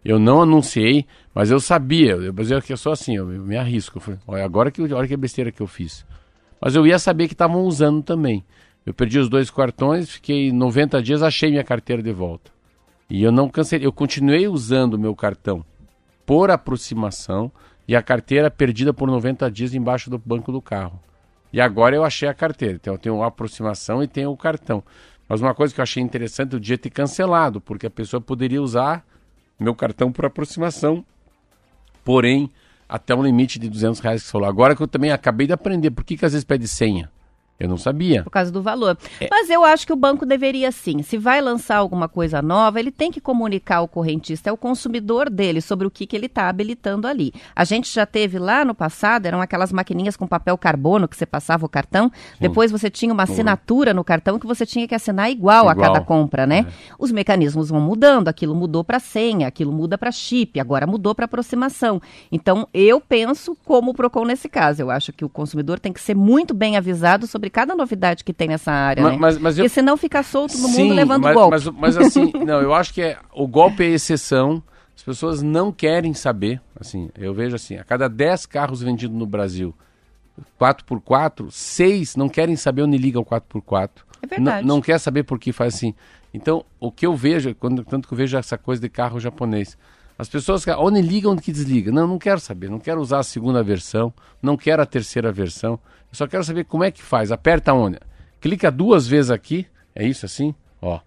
Eu 0.04 0.18
não 0.18 0.42
anunciei, 0.42 1.06
mas 1.34 1.50
eu 1.50 1.58
sabia. 1.58 2.10
Eu, 2.12 2.24
eu, 2.24 2.34
eu 2.68 2.76
sou 2.76 2.92
assim, 2.92 3.16
eu, 3.16 3.32
eu 3.32 3.42
me 3.42 3.56
arrisco. 3.56 3.96
Eu 3.96 4.02
falei, 4.02 4.20
olha, 4.28 4.44
agora 4.44 4.70
que, 4.70 4.78
eu- 4.82 4.94
olha 4.94 5.08
que 5.08 5.16
besteira 5.16 5.50
que 5.50 5.62
eu 5.62 5.66
fiz. 5.66 6.04
Mas 6.60 6.74
eu 6.74 6.86
ia 6.86 6.98
saber 6.98 7.28
que 7.28 7.32
estavam 7.32 7.62
usando 7.62 8.02
também. 8.02 8.44
Eu 8.84 8.92
perdi 8.92 9.18
os 9.18 9.30
dois 9.30 9.50
cartões, 9.50 10.10
fiquei 10.10 10.52
90 10.52 11.02
dias, 11.02 11.22
achei 11.22 11.48
minha 11.50 11.64
carteira 11.64 12.02
de 12.02 12.12
volta. 12.12 12.50
E 13.08 13.22
eu 13.22 13.32
não 13.32 13.48
cancelei. 13.48 13.86
Eu 13.86 13.92
continuei 13.92 14.46
usando 14.46 14.94
o 14.94 14.98
meu 14.98 15.16
cartão 15.16 15.64
por 16.26 16.50
aproximação 16.50 17.50
e 17.88 17.96
a 17.96 18.02
carteira 18.02 18.50
perdida 18.50 18.92
por 18.92 19.08
90 19.08 19.50
dias 19.50 19.72
embaixo 19.72 20.10
do 20.10 20.18
banco 20.18 20.52
do 20.52 20.60
carro. 20.60 21.00
E 21.54 21.60
agora 21.60 21.94
eu 21.94 22.02
achei 22.02 22.28
a 22.28 22.34
carteira. 22.34 22.74
Então 22.74 22.94
eu 22.94 22.98
tenho 22.98 23.22
a 23.22 23.28
aproximação 23.28 24.02
e 24.02 24.08
tenho 24.08 24.28
o 24.28 24.36
cartão. 24.36 24.82
Mas 25.28 25.40
uma 25.40 25.54
coisa 25.54 25.72
que 25.72 25.80
eu 25.80 25.84
achei 25.84 26.02
interessante, 26.02 26.52
eu 26.52 26.58
devia 26.58 26.76
ter 26.76 26.90
cancelado, 26.90 27.60
porque 27.60 27.86
a 27.86 27.90
pessoa 27.90 28.20
poderia 28.20 28.60
usar 28.60 29.06
meu 29.56 29.72
cartão 29.72 30.10
por 30.10 30.26
aproximação. 30.26 31.04
Porém, 32.04 32.50
até 32.88 33.14
um 33.14 33.22
limite 33.22 33.60
de 33.60 33.70
200 33.70 34.00
reais 34.00 34.22
que 34.22 34.26
você 34.26 34.32
falou. 34.32 34.48
Agora 34.48 34.74
que 34.74 34.82
eu 34.82 34.88
também 34.88 35.12
acabei 35.12 35.46
de 35.46 35.52
aprender, 35.52 35.92
por 35.92 36.02
que, 36.02 36.16
que 36.16 36.26
às 36.26 36.32
vezes 36.32 36.44
pede 36.44 36.66
senha? 36.66 37.08
Eu 37.58 37.68
não 37.68 37.76
sabia. 37.76 38.22
Por 38.24 38.30
causa 38.30 38.50
do 38.50 38.60
valor. 38.60 38.98
É. 39.20 39.28
Mas 39.30 39.48
eu 39.48 39.64
acho 39.64 39.86
que 39.86 39.92
o 39.92 39.96
banco 39.96 40.26
deveria 40.26 40.72
sim. 40.72 41.02
Se 41.02 41.16
vai 41.16 41.40
lançar 41.40 41.76
alguma 41.76 42.08
coisa 42.08 42.42
nova, 42.42 42.80
ele 42.80 42.90
tem 42.90 43.12
que 43.12 43.20
comunicar 43.20 43.76
ao 43.76 43.88
correntista, 43.88 44.50
é 44.50 44.52
o 44.52 44.56
consumidor 44.56 45.30
dele, 45.30 45.60
sobre 45.60 45.86
o 45.86 45.90
que, 45.90 46.06
que 46.06 46.16
ele 46.16 46.26
está 46.26 46.48
habilitando 46.48 47.06
ali. 47.06 47.32
A 47.54 47.64
gente 47.64 47.92
já 47.92 48.04
teve 48.04 48.38
lá 48.38 48.64
no 48.64 48.74
passado, 48.74 49.26
eram 49.26 49.40
aquelas 49.40 49.72
maquininhas 49.72 50.16
com 50.16 50.26
papel 50.26 50.58
carbono 50.58 51.06
que 51.06 51.16
você 51.16 51.24
passava 51.24 51.64
o 51.64 51.68
cartão. 51.68 52.10
Depois 52.40 52.72
você 52.72 52.90
tinha 52.90 53.12
uma 53.12 53.22
assinatura 53.22 53.94
no 53.94 54.02
cartão 54.02 54.38
que 54.38 54.46
você 54.46 54.66
tinha 54.66 54.86
que 54.88 54.94
assinar 54.94 55.30
igual, 55.30 55.68
a 55.68 55.72
Igual. 55.72 55.92
cada 55.92 56.04
compra, 56.04 56.46
né? 56.46 56.66
Os 56.98 57.12
mecanismos 57.12 57.68
vão 57.68 57.80
mudando, 57.80 58.28
aquilo 58.28 58.54
mudou 58.54 58.82
para 58.82 58.98
senha, 58.98 59.46
aquilo 59.46 59.72
muda 59.72 59.96
para 59.96 60.10
chip, 60.10 60.58
agora 60.58 60.86
mudou 60.86 61.14
para 61.14 61.24
aproximação. 61.24 62.00
Então, 62.32 62.68
eu 62.74 63.00
penso 63.00 63.56
como 63.64 63.92
o 63.92 63.94
Procon 63.94 64.24
nesse 64.24 64.48
caso. 64.48 64.82
Eu 64.82 64.90
acho 64.90 65.12
que 65.12 65.24
o 65.24 65.28
consumidor 65.28 65.78
tem 65.78 65.92
que 65.92 66.00
ser 66.00 66.16
muito 66.16 66.52
bem 66.52 66.76
avisado 66.76 67.26
sobre 67.26 67.43
cada 67.50 67.74
novidade 67.74 68.22
que 68.24 68.32
tem 68.32 68.48
nessa 68.48 68.72
área, 68.72 69.02
Ma- 69.02 69.10
né? 69.10 69.16
mas- 69.18 69.38
mas 69.38 69.58
eu- 69.58 69.64
Porque 69.64 69.74
senão 69.74 69.96
fica 69.96 70.22
solto 70.22 70.56
no 70.58 70.68
Sim, 70.68 70.84
mundo 70.84 70.94
levando 70.94 71.22
mas, 71.22 71.34
golpe. 71.34 71.50
Mas, 71.50 71.66
mas 71.68 71.96
assim, 71.96 72.32
não, 72.44 72.60
eu 72.60 72.72
acho 72.74 72.92
que 72.94 73.02
é, 73.02 73.18
o 73.34 73.46
golpe 73.46 73.82
é 73.82 73.88
exceção. 73.88 74.62
As 74.96 75.02
pessoas 75.02 75.42
não 75.42 75.72
querem 75.72 76.14
saber. 76.14 76.60
Assim, 76.78 77.10
eu 77.18 77.34
vejo 77.34 77.56
assim, 77.56 77.76
a 77.76 77.84
cada 77.84 78.08
10 78.08 78.46
carros 78.46 78.80
vendidos 78.82 79.16
no 79.18 79.26
Brasil, 79.26 79.74
4x4, 80.60 81.50
6 81.50 82.16
não 82.16 82.28
querem 82.28 82.56
saber 82.56 82.82
onde 82.82 82.96
liga 82.96 83.18
o 83.18 83.24
4x4. 83.24 83.90
É 84.22 84.26
verdade. 84.26 84.66
Não, 84.66 84.76
não 84.76 84.82
quer 84.82 84.98
saber 84.98 85.24
por 85.24 85.38
que 85.38 85.52
faz 85.52 85.74
assim. 85.74 85.94
Então, 86.32 86.64
o 86.80 86.90
que 86.90 87.06
eu 87.06 87.14
vejo, 87.14 87.54
quando, 87.54 87.84
tanto 87.84 88.08
que 88.08 88.14
eu 88.14 88.18
vejo 88.18 88.36
essa 88.36 88.58
coisa 88.58 88.80
de 88.82 88.88
carro 88.88 89.20
japonês, 89.20 89.76
as 90.18 90.28
pessoas, 90.28 90.64
que- 90.64 90.70
onde 90.72 91.00
liga, 91.00 91.28
onde 91.28 91.42
que 91.42 91.52
desliga. 91.52 91.90
Não, 91.90 92.06
não 92.06 92.18
quero 92.18 92.40
saber, 92.40 92.70
não 92.70 92.78
quero 92.78 93.00
usar 93.00 93.18
a 93.20 93.22
segunda 93.24 93.62
versão, 93.62 94.12
não 94.42 94.56
quero 94.56 94.82
a 94.82 94.86
terceira 94.86 95.32
versão. 95.32 95.72
Eu 96.10 96.14
só 96.16 96.26
quero 96.26 96.44
saber 96.44 96.64
como 96.64 96.84
é 96.84 96.90
que 96.90 97.02
faz. 97.02 97.32
Aperta 97.32 97.72
onde? 97.72 97.98
Clica 98.40 98.70
duas 98.70 99.06
vezes 99.06 99.30
aqui, 99.30 99.66
é 99.94 100.06
isso 100.06 100.24
assim? 100.26 100.54
Ó, 100.80 101.00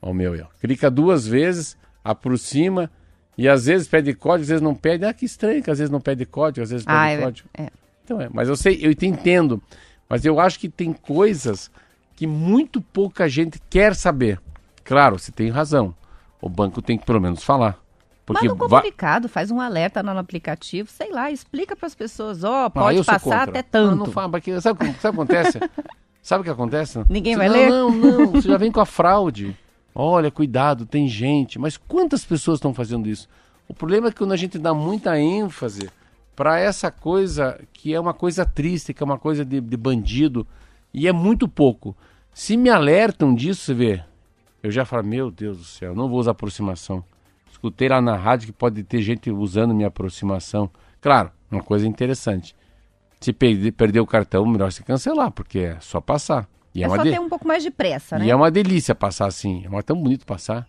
ó 0.00 0.10
o 0.10 0.14
meu 0.14 0.32
aí, 0.34 0.40
ó. 0.42 0.46
Clica 0.60 0.90
duas 0.90 1.26
vezes, 1.26 1.76
aproxima 2.04 2.90
e 3.38 3.48
às 3.48 3.64
vezes 3.66 3.88
pede 3.88 4.12
código, 4.14 4.42
às 4.42 4.48
vezes 4.48 4.62
não 4.62 4.74
pede. 4.74 5.04
Ah, 5.04 5.12
que 5.14 5.24
estranho 5.24 5.62
que 5.62 5.70
às 5.70 5.78
vezes 5.78 5.90
não 5.90 6.00
pede 6.00 6.26
código, 6.26 6.62
às 6.62 6.70
vezes 6.70 6.84
pede 6.84 6.96
Ah, 6.98 7.08
é, 7.08 7.20
código. 7.22 7.48
é. 7.56 7.68
Então 8.04 8.20
é, 8.20 8.28
mas 8.32 8.48
eu 8.48 8.56
sei, 8.56 8.78
eu 8.82 8.94
te 8.94 9.06
entendo, 9.06 9.62
mas 10.08 10.24
eu 10.24 10.38
acho 10.40 10.58
que 10.58 10.68
tem 10.68 10.92
coisas 10.92 11.70
que 12.16 12.26
muito 12.26 12.80
pouca 12.82 13.28
gente 13.28 13.60
quer 13.70 13.94
saber. 13.94 14.38
Claro, 14.84 15.18
você 15.18 15.32
tem 15.32 15.48
razão. 15.48 15.94
O 16.40 16.48
banco 16.48 16.82
tem 16.82 16.98
que 16.98 17.06
pelo 17.06 17.20
menos 17.20 17.42
falar. 17.42 17.78
Porque 18.24 18.46
Manda 18.48 18.64
um 18.64 18.68
va- 18.68 18.78
comunicado, 18.80 19.28
faz 19.28 19.50
um 19.50 19.60
alerta 19.60 20.02
no 20.02 20.16
aplicativo, 20.16 20.88
sei 20.88 21.10
lá, 21.10 21.30
explica 21.30 21.74
para 21.74 21.86
as 21.86 21.94
pessoas, 21.94 22.44
ó, 22.44 22.66
Ah, 22.66 22.70
pode 22.70 23.02
passar 23.04 23.48
até 23.48 23.62
tanto. 23.62 23.90
Não, 23.90 24.06
não 24.06 24.12
fala, 24.12 24.28
porque 24.30 24.60
sabe, 24.60 24.76
o 24.88 24.92
que- 24.94 25.00
sabe 25.00 25.18
o 25.20 25.26
que 25.26 25.32
acontece? 25.32 25.58
sabe 26.22 26.40
o 26.40 26.44
que 26.44 26.50
acontece? 26.50 27.04
Ninguém 27.08 27.34
Você- 27.34 27.38
vai 27.38 27.48
não, 27.48 27.54
ler? 27.56 27.68
Não, 27.70 27.90
não, 27.90 28.26
você 28.40 28.48
já 28.48 28.56
vem 28.56 28.70
com 28.70 28.80
a 28.80 28.86
fraude. 28.86 29.56
Olha, 29.94 30.30
cuidado, 30.30 30.86
tem 30.86 31.06
gente. 31.08 31.58
Mas 31.58 31.76
quantas 31.76 32.24
pessoas 32.24 32.58
estão 32.58 32.72
fazendo 32.72 33.08
isso? 33.08 33.28
O 33.68 33.74
problema 33.74 34.08
é 34.08 34.10
que 34.10 34.18
quando 34.18 34.32
a 34.32 34.36
gente 34.36 34.58
dá 34.58 34.72
muita 34.72 35.18
ênfase 35.18 35.90
para 36.36 36.58
essa 36.58 36.90
coisa 36.90 37.58
que 37.72 37.92
é 37.92 38.00
uma 38.00 38.14
coisa 38.14 38.46
triste, 38.46 38.94
que 38.94 39.02
é 39.02 39.04
uma 39.04 39.18
coisa 39.18 39.44
de, 39.44 39.60
de 39.60 39.76
bandido, 39.76 40.46
e 40.94 41.06
é 41.08 41.12
muito 41.12 41.46
pouco. 41.48 41.94
Se 42.32 42.56
me 42.56 42.70
alertam 42.70 43.34
disso, 43.34 43.62
você 43.62 43.74
vê, 43.74 44.02
eu 44.62 44.70
já 44.70 44.84
falo, 44.86 45.04
meu 45.04 45.30
Deus 45.30 45.58
do 45.58 45.64
céu, 45.64 45.94
não 45.94 46.08
vou 46.08 46.18
usar 46.20 46.30
aproximação. 46.30 47.04
Escutei 47.62 47.88
lá 47.88 48.02
na 48.02 48.16
rádio 48.16 48.46
que 48.48 48.52
pode 48.52 48.82
ter 48.82 49.00
gente 49.02 49.30
usando 49.30 49.72
minha 49.72 49.86
aproximação. 49.86 50.68
Claro, 51.00 51.30
uma 51.48 51.62
coisa 51.62 51.86
interessante. 51.86 52.56
Se 53.20 53.32
perder, 53.32 53.70
perder 53.70 54.00
o 54.00 54.06
cartão, 54.06 54.44
melhor 54.44 54.72
se 54.72 54.82
cancelar, 54.82 55.30
porque 55.30 55.60
é 55.60 55.76
só 55.78 56.00
passar. 56.00 56.48
E 56.74 56.82
é, 56.82 56.86
É 56.86 56.88
só 56.88 56.96
de- 56.96 57.12
ter 57.12 57.20
um 57.20 57.28
pouco 57.28 57.46
mais 57.46 57.62
de 57.62 57.70
pressa, 57.70 58.18
né? 58.18 58.26
e 58.26 58.30
é 58.30 58.34
uma 58.34 58.50
delícia 58.50 58.96
passar 58.96 59.26
assim. 59.26 59.64
É 59.72 59.82
tão 59.82 59.96
bonito 59.96 60.26
passar. 60.26 60.66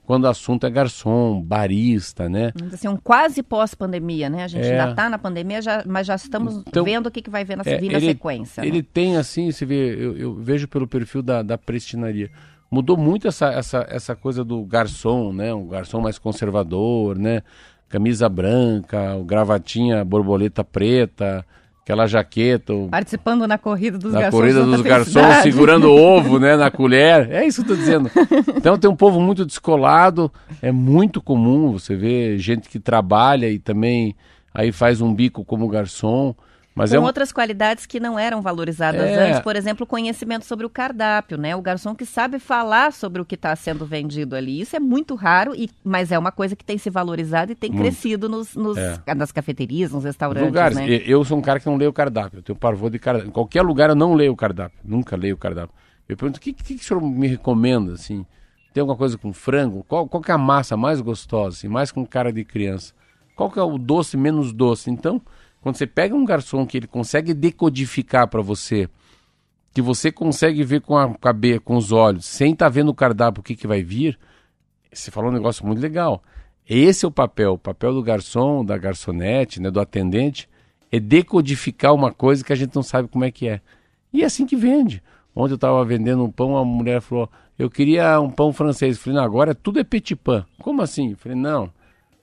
quando 0.05 0.25
o 0.25 0.27
assunto 0.27 0.65
é 0.65 0.69
garçom, 0.69 1.41
barista, 1.41 2.29
né? 2.29 2.51
Assim, 2.71 2.87
um 2.87 2.95
quase 2.97 3.41
pós-pandemia, 3.41 4.29
né? 4.29 4.43
A 4.43 4.47
gente 4.47 4.65
É. 4.65 4.71
ainda 4.79 4.91
está 4.91 5.09
na 5.09 5.17
pandemia, 5.17 5.61
já- 5.61 5.83
mas 5.85 6.05
já 6.07 6.15
estamos 6.15 6.57
Então, 6.67 6.83
vendo 6.85 7.07
o 7.07 7.11
que, 7.11 7.21
que 7.21 7.29
vai 7.29 7.43
ver 7.43 7.55
na, 7.57 7.63
É, 7.65 7.77
vir 7.77 7.91
na 7.91 7.99
sequência. 7.99 8.61
né? 8.61 8.67
Ele 8.67 8.81
tem 8.83 9.17
assim, 9.17 9.51
você 9.51 9.65
vê, 9.65 9.95
eu, 9.95 10.17
eu 10.17 10.33
vejo 10.35 10.67
pelo 10.67 10.87
perfil 10.87 11.21
da, 11.21 11.41
da 11.41 11.57
prestinaria. 11.57 12.29
Mudou 12.69 12.97
muito 12.97 13.27
essa, 13.27 13.47
essa, 13.47 13.85
essa 13.89 14.15
coisa 14.15 14.43
do 14.43 14.63
garçom, 14.65 15.31
né? 15.33 15.53
Um 15.53 15.67
garçom 15.67 16.01
mais 16.01 16.17
conservador, 16.19 17.17
né? 17.17 17.41
Camisa 17.87 18.27
branca, 18.27 19.17
gravatinha 19.25 20.03
borboleta 20.03 20.63
preta, 20.63 21.45
aquela 21.85 22.07
jaqueta, 22.07 22.73
o 22.73 22.89
Participando 22.89 23.45
na 23.47 23.59
corrida 23.59 23.99
dos 23.99 24.11
na 24.11 24.21
garçons. 24.21 24.41
corrida 24.41 24.59
Santa 24.61 24.71
dos 24.71 24.81
garçons 24.81 25.13
Felicidade. 25.13 25.43
segurando 25.53 25.85
o 25.85 25.95
ovo, 25.95 26.39
né, 26.39 26.55
na 26.57 26.71
colher. 26.71 27.29
É 27.29 27.45
isso 27.45 27.63
que 27.63 27.71
eu 27.71 27.75
tô 27.75 27.79
dizendo. 27.79 28.09
Então 28.57 28.75
tem 28.75 28.89
um 28.89 28.95
povo 28.95 29.21
muito 29.21 29.45
descolado, 29.45 30.31
é 30.63 30.71
muito 30.71 31.21
comum 31.21 31.71
você 31.71 31.95
ver 31.95 32.39
gente 32.39 32.67
que 32.69 32.79
trabalha 32.79 33.47
e 33.51 33.59
também 33.59 34.15
aí 34.51 34.71
faz 34.71 34.99
um 34.99 35.13
bico 35.13 35.45
como 35.45 35.67
garçom, 35.67 36.33
mas 36.75 36.89
Com 36.91 36.97
é 36.97 36.99
um, 36.99 37.03
outras 37.03 37.31
qualidades 37.31 37.85
que 37.85 37.99
não 38.01 38.19
eram 38.19 38.41
valorizadas 38.41 39.01
É. 39.01 39.29
antes, 39.29 39.39
por 39.39 39.55
exemplo, 39.55 39.85
o 39.85 39.87
conhecimento 39.87 40.43
sobre 40.45 40.65
o 40.65 40.69
cardápio, 40.69 41.37
né? 41.37 41.55
O 41.55 41.61
garçom 41.61 41.95
que 41.95 42.05
sabe 42.05 42.37
falar 42.37 42.91
sobre 42.91 43.21
o 43.21 43.25
que 43.25 43.35
está 43.35 43.55
sendo 43.55 43.85
vendido 43.85 44.35
ali. 44.35 44.59
Isso 44.59 44.75
é 44.75 44.79
muito 44.79 45.15
raro, 45.15 45.53
e, 45.55 45.69
mas 45.83 46.11
é 46.11 46.19
uma 46.19 46.31
coisa 46.33 46.55
que 46.55 46.65
tem 46.65 46.77
se 46.77 46.89
valorizado 46.89 47.51
e 47.51 47.55
tem 47.55 47.69
Muito. 47.71 47.81
crescido 47.81 48.27
nos, 48.27 48.55
nos- 48.55 48.77
É. 48.77 49.15
nas 49.15 49.31
cafeterias, 49.31 49.91
nos 49.91 49.99
Os 49.99 50.05
restaurantes, 50.05 50.45
lugares. 50.45 50.77
né? 50.77 50.85
Eu 51.05 51.23
sou 51.23 51.37
um 51.37 51.41
cara 51.41 51.59
que 51.59 51.65
não 51.65 51.77
leio 51.77 51.91
o 51.91 51.93
cardápio. 51.93 52.39
Eu 52.39 52.43
tenho 52.43 52.57
pavor 52.59 52.89
de 52.89 52.99
cardápio. 52.99 53.29
Em 53.29 53.31
qualquer 53.31 53.61
lugar 53.61 53.89
eu 53.89 53.95
não 53.95 54.13
leio 54.13 54.33
o 54.33 54.35
cardápio. 54.35 54.77
Nunca 54.83 55.15
leio 55.15 55.35
o 55.35 55.37
cardápio. 55.37 55.73
Eu 56.09 56.17
pergunto, 56.17 56.37
o 56.37 56.41
que, 56.41 56.51
que, 56.53 56.75
que 56.75 56.83
o 56.83 56.83
senhor 56.83 57.01
me 57.01 57.25
recomenda, 57.27 57.93
assim? 57.93 58.25
Tem 58.73 58.81
alguma 58.81 58.97
coisa 58.97 59.17
com 59.17 59.31
frango? 59.31 59.85
Qual, 59.87 60.05
qual 60.09 60.21
que 60.21 60.29
é 60.29 60.33
a 60.33 60.37
massa 60.37 60.75
mais 60.75 60.99
gostosa, 60.99 61.55
assim, 61.57 61.69
mais 61.69 61.89
com 61.91 62.05
cara 62.05 62.33
de 62.33 62.43
criança? 62.43 62.93
Qual 63.33 63.49
que 63.49 63.57
é 63.57 63.63
o 63.63 63.77
doce 63.77 64.17
menos 64.17 64.51
doce? 64.51 64.91
Então, 64.91 65.21
quando 65.65 65.77
você 65.77 65.87
pega 65.87 66.13
um 66.13 66.23
garçom 66.23 66.63
que 66.63 66.77
ele 66.77 66.85
consegue 66.85 67.33
decodificar 67.33 68.27
para 68.27 68.39
você, 68.39 68.87
que 69.73 69.81
você 69.81 70.11
consegue 70.11 70.63
ver 70.63 70.81
com 70.81 70.95
a 70.95 71.11
cabeça, 71.15 71.59
com 71.59 71.75
os 71.75 71.91
olhos, 71.91 72.27
sem 72.27 72.53
estar 72.53 72.69
vendo 72.69 72.89
o 72.89 72.93
cardápio 72.93 73.41
o 73.41 73.43
que, 73.43 73.55
que 73.55 73.65
vai 73.65 73.81
vir, 73.81 74.15
você 74.93 75.09
falou 75.09 75.31
um 75.31 75.33
negócio 75.33 75.65
muito 75.65 75.81
legal. 75.81 76.21
Esse 76.69 77.03
é 77.03 77.07
o 77.07 77.11
papel. 77.11 77.53
O 77.53 77.57
papel 77.57 77.95
do 77.95 78.03
garçom, 78.03 78.63
da 78.63 78.77
garçonete, 78.77 79.59
né, 79.59 79.71
do 79.71 79.79
atendente, 79.79 80.47
é 80.91 80.99
decodificar 80.99 81.95
uma 81.95 82.11
coisa 82.11 82.43
que 82.43 82.53
a 82.53 82.55
gente 82.55 82.75
não 82.75 82.83
sabe 82.83 83.07
como 83.07 83.25
é 83.25 83.31
que 83.31 83.47
é. 83.47 83.59
E 84.13 84.21
é 84.21 84.25
assim 84.25 84.45
que 84.45 84.55
vende. 84.55 85.01
Ontem 85.35 85.53
eu 85.53 85.55
estava 85.55 85.83
vendendo 85.83 86.23
um 86.23 86.31
pão, 86.31 86.55
a 86.55 86.63
mulher 86.63 87.01
falou, 87.01 87.27
eu 87.57 87.71
queria 87.71 88.21
um 88.21 88.29
pão 88.29 88.53
francês. 88.53 88.97
Eu 88.97 89.01
falei, 89.01 89.17
não, 89.17 89.25
agora 89.25 89.55
tudo 89.55 89.79
é 89.79 89.83
petit 89.83 90.15
pain. 90.15 90.45
Como 90.61 90.83
assim? 90.83 91.13
Eu 91.13 91.17
falei, 91.17 91.35
não, 91.35 91.73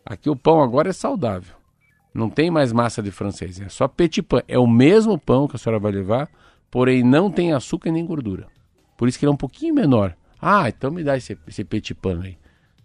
aqui 0.07 0.30
o 0.30 0.36
pão 0.36 0.62
agora 0.62 0.90
é 0.90 0.93
saudável. 0.93 1.61
Não 2.14 2.28
tem 2.28 2.50
mais 2.50 2.72
massa 2.72 3.02
de 3.02 3.10
francês, 3.10 3.60
é 3.60 3.68
só 3.68 3.88
petit 3.88 4.22
pain. 4.22 4.42
É 4.46 4.58
o 4.58 4.66
mesmo 4.66 5.18
pão 5.18 5.48
que 5.48 5.56
a 5.56 5.58
senhora 5.58 5.80
vai 5.80 5.92
levar, 5.92 6.28
porém 6.70 7.02
não 7.02 7.30
tem 7.30 7.52
açúcar 7.52 7.90
nem 7.90 8.04
gordura. 8.04 8.46
Por 8.96 9.08
isso 9.08 9.18
que 9.18 9.24
ele 9.24 9.30
é 9.30 9.34
um 9.34 9.36
pouquinho 9.36 9.74
menor. 9.74 10.14
Ah, 10.40 10.68
então 10.68 10.90
me 10.90 11.02
dá 11.02 11.16
esse, 11.16 11.38
esse 11.46 11.64
petit 11.64 11.94
pain 11.94 12.20
aí. 12.22 12.38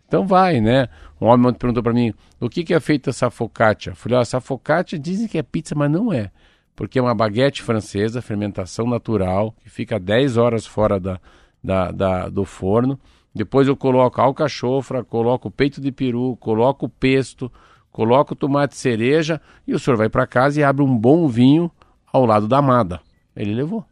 Então 0.07 0.25
vai, 0.25 0.61
né? 0.61 0.87
Um 1.19 1.25
homem 1.25 1.47
ontem 1.47 1.57
perguntou 1.59 1.83
para 1.83 1.91
mim, 1.93 2.13
o 2.39 2.47
que, 2.49 2.63
que 2.63 2.73
é 2.73 2.79
feita 2.79 3.09
essa 3.09 3.29
focaccia? 3.29 3.91
Eu 3.91 3.95
falei, 3.95 4.17
ó, 4.17 4.21
essa 4.21 4.39
focaccia 4.39 4.97
dizem 4.97 5.27
que 5.27 5.37
é 5.37 5.43
pizza, 5.43 5.75
mas 5.75 5.91
não 5.91 6.13
é. 6.13 6.31
Porque 6.75 6.97
é 6.97 7.01
uma 7.01 7.13
baguete 7.15 7.61
francesa, 7.61 8.21
fermentação 8.21 8.87
natural, 8.87 9.53
que 9.61 9.69
fica 9.69 9.99
10 9.99 10.37
horas 10.37 10.65
fora 10.65 10.99
da, 10.99 11.19
da, 11.61 11.91
da- 11.91 12.29
do 12.29 12.45
forno. 12.45 12.97
Depois 13.35 13.67
eu 13.67 13.75
coloco 13.75 14.21
alcachofra, 14.21 15.03
coloco 15.03 15.51
peito 15.51 15.81
de 15.81 15.91
peru, 15.91 16.37
coloco 16.39 16.87
pesto, 16.87 17.51
coloco 17.97 18.35
tomate 18.35 18.77
cereja 18.77 19.41
e 19.67 19.73
o 19.73 19.79
senhor 19.79 19.97
vai 19.97 20.07
para 20.07 20.27
casa 20.27 20.59
e 20.59 20.63
abre 20.63 20.83
um 20.83 20.95
bom 20.95 21.27
vinho 21.27 21.71
ao 22.13 22.27
lado 22.27 22.47
da 22.47 22.59
amada. 22.59 23.01
Ele 23.35 23.55
levou. 23.55 23.83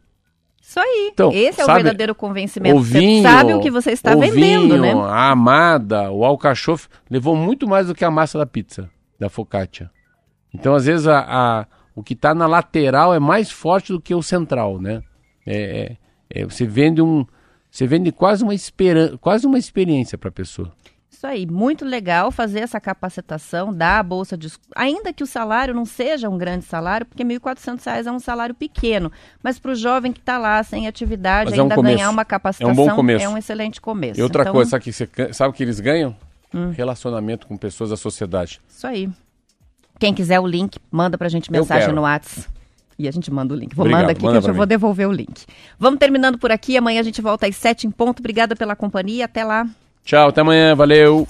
Isso 0.62 0.78
aí. 0.78 1.10
Então, 1.12 1.32
Esse 1.32 1.60
é 1.60 1.64
o 1.64 1.66
verdadeiro 1.66 2.14
convencimento. 2.14 2.76
O 2.76 2.80
vinho, 2.80 3.20
você 3.22 3.28
sabe 3.28 3.52
o 3.54 3.60
que 3.60 3.68
você 3.68 3.90
está 3.90 4.14
o 4.14 4.20
vendendo, 4.20 4.68
vinho, 4.74 4.80
né? 4.80 4.92
A 4.92 5.30
amada, 5.32 6.08
o 6.12 6.24
alcachofre, 6.24 6.88
levou 7.10 7.34
muito 7.34 7.66
mais 7.66 7.88
do 7.88 7.96
que 7.96 8.04
a 8.04 8.10
massa 8.10 8.38
da 8.38 8.46
pizza, 8.46 8.88
da 9.18 9.28
focaccia. 9.28 9.90
Então, 10.54 10.72
às 10.72 10.86
vezes, 10.86 11.08
a, 11.08 11.18
a- 11.28 11.66
o 11.92 12.00
que 12.00 12.12
está 12.14 12.32
na 12.32 12.46
lateral 12.46 13.12
é 13.12 13.18
mais 13.18 13.50
forte 13.50 13.92
do 13.92 14.00
que 14.00 14.14
o 14.14 14.22
central, 14.22 14.80
né? 14.80 15.02
É, 15.44 15.96
é- 16.32 16.42
é- 16.42 16.44
você 16.44 16.64
vende 16.64 17.02
um, 17.02 17.26
você 17.68 17.88
vende 17.88 18.12
quase 18.12 18.44
uma 18.44 18.54
esperan 18.54 19.16
quase 19.16 19.48
uma 19.48 19.58
experiência 19.58 20.16
para 20.16 20.28
a 20.28 20.32
pessoa. 20.32 20.72
Isso 21.16 21.26
aí, 21.26 21.46
muito 21.46 21.82
legal 21.82 22.30
fazer 22.30 22.60
essa 22.60 22.78
capacitação, 22.78 23.72
dar 23.72 24.00
a 24.00 24.02
bolsa 24.02 24.36
de... 24.36 24.52
Ainda 24.74 25.14
que 25.14 25.24
o 25.24 25.26
salário 25.26 25.72
não 25.72 25.86
seja 25.86 26.28
um 26.28 26.36
grande 26.36 26.66
salário, 26.66 27.06
porque 27.06 27.24
1.400 27.24 27.82
reais 27.86 28.06
é 28.06 28.12
um 28.12 28.18
salário 28.18 28.54
pequeno, 28.54 29.10
mas 29.42 29.58
para 29.58 29.72
o 29.72 29.74
jovem 29.74 30.12
que 30.12 30.20
está 30.20 30.36
lá 30.36 30.62
sem 30.62 30.86
atividade, 30.86 31.48
Mas 31.48 31.58
é 31.58 31.62
um 31.62 31.70
ainda 31.70 31.80
ganhar 31.80 32.10
uma 32.10 32.22
capacitação 32.22 32.68
É 32.68 32.72
um 32.72 32.76
bom 32.76 32.94
começo. 32.94 33.24
é 33.24 33.28
um 33.30 33.38
excelente 33.38 33.80
começo. 33.80 34.20
E 34.20 34.22
outra 34.22 34.42
Então, 34.42 34.52
coisa, 34.52 34.72
sabe, 34.72 34.84
que 34.84 34.92
você, 34.92 35.08
sabe 35.32 35.48
o 35.48 35.52
que 35.54 35.62
eles 35.62 35.80
ganham? 35.80 36.14
Hum. 36.52 36.70
Relacionamento 36.72 37.46
com 37.46 37.56
pessoas 37.56 37.88
da 37.88 37.96
sociedade. 37.96 38.60
Isso 38.68 38.86
aí. 38.86 39.08
Quem 39.98 40.12
quiser 40.12 40.38
o 40.38 40.46
link, 40.46 40.78
manda 40.90 41.16
pra 41.16 41.30
gente 41.30 41.50
mensagem 41.50 41.94
no 41.94 42.02
WhatsApp. 42.02 42.46
E 42.98 43.08
a 43.08 43.10
gente 43.10 43.30
manda 43.30 43.54
o 43.54 43.56
link. 43.56 43.74
Vou 43.74 43.84
Obrigado, 43.84 44.02
mandar 44.02 44.12
aqui 44.12 44.22
manda 44.22 44.42
que 44.42 44.50
eu 44.50 44.54
vou 44.54 44.66
devolver 44.66 45.08
o 45.08 45.12
link. 45.12 45.46
Vamos 45.78 45.98
terminando 45.98 46.36
por 46.36 46.52
aqui. 46.52 46.76
Amanhã 46.76 47.00
a 47.00 47.04
gente 47.04 47.22
volta 47.22 47.46
às 47.46 47.56
sete 47.56 47.86
em 47.86 47.90
ponto. 47.90 48.20
Obrigada 48.20 48.54
pela 48.54 48.76
companhia. 48.76 49.24
Até 49.24 49.42
lá. 49.42 49.66
Tchau, 50.06 50.28
até 50.28 50.40
amanhã, 50.40 50.72
valeu! 50.76 51.26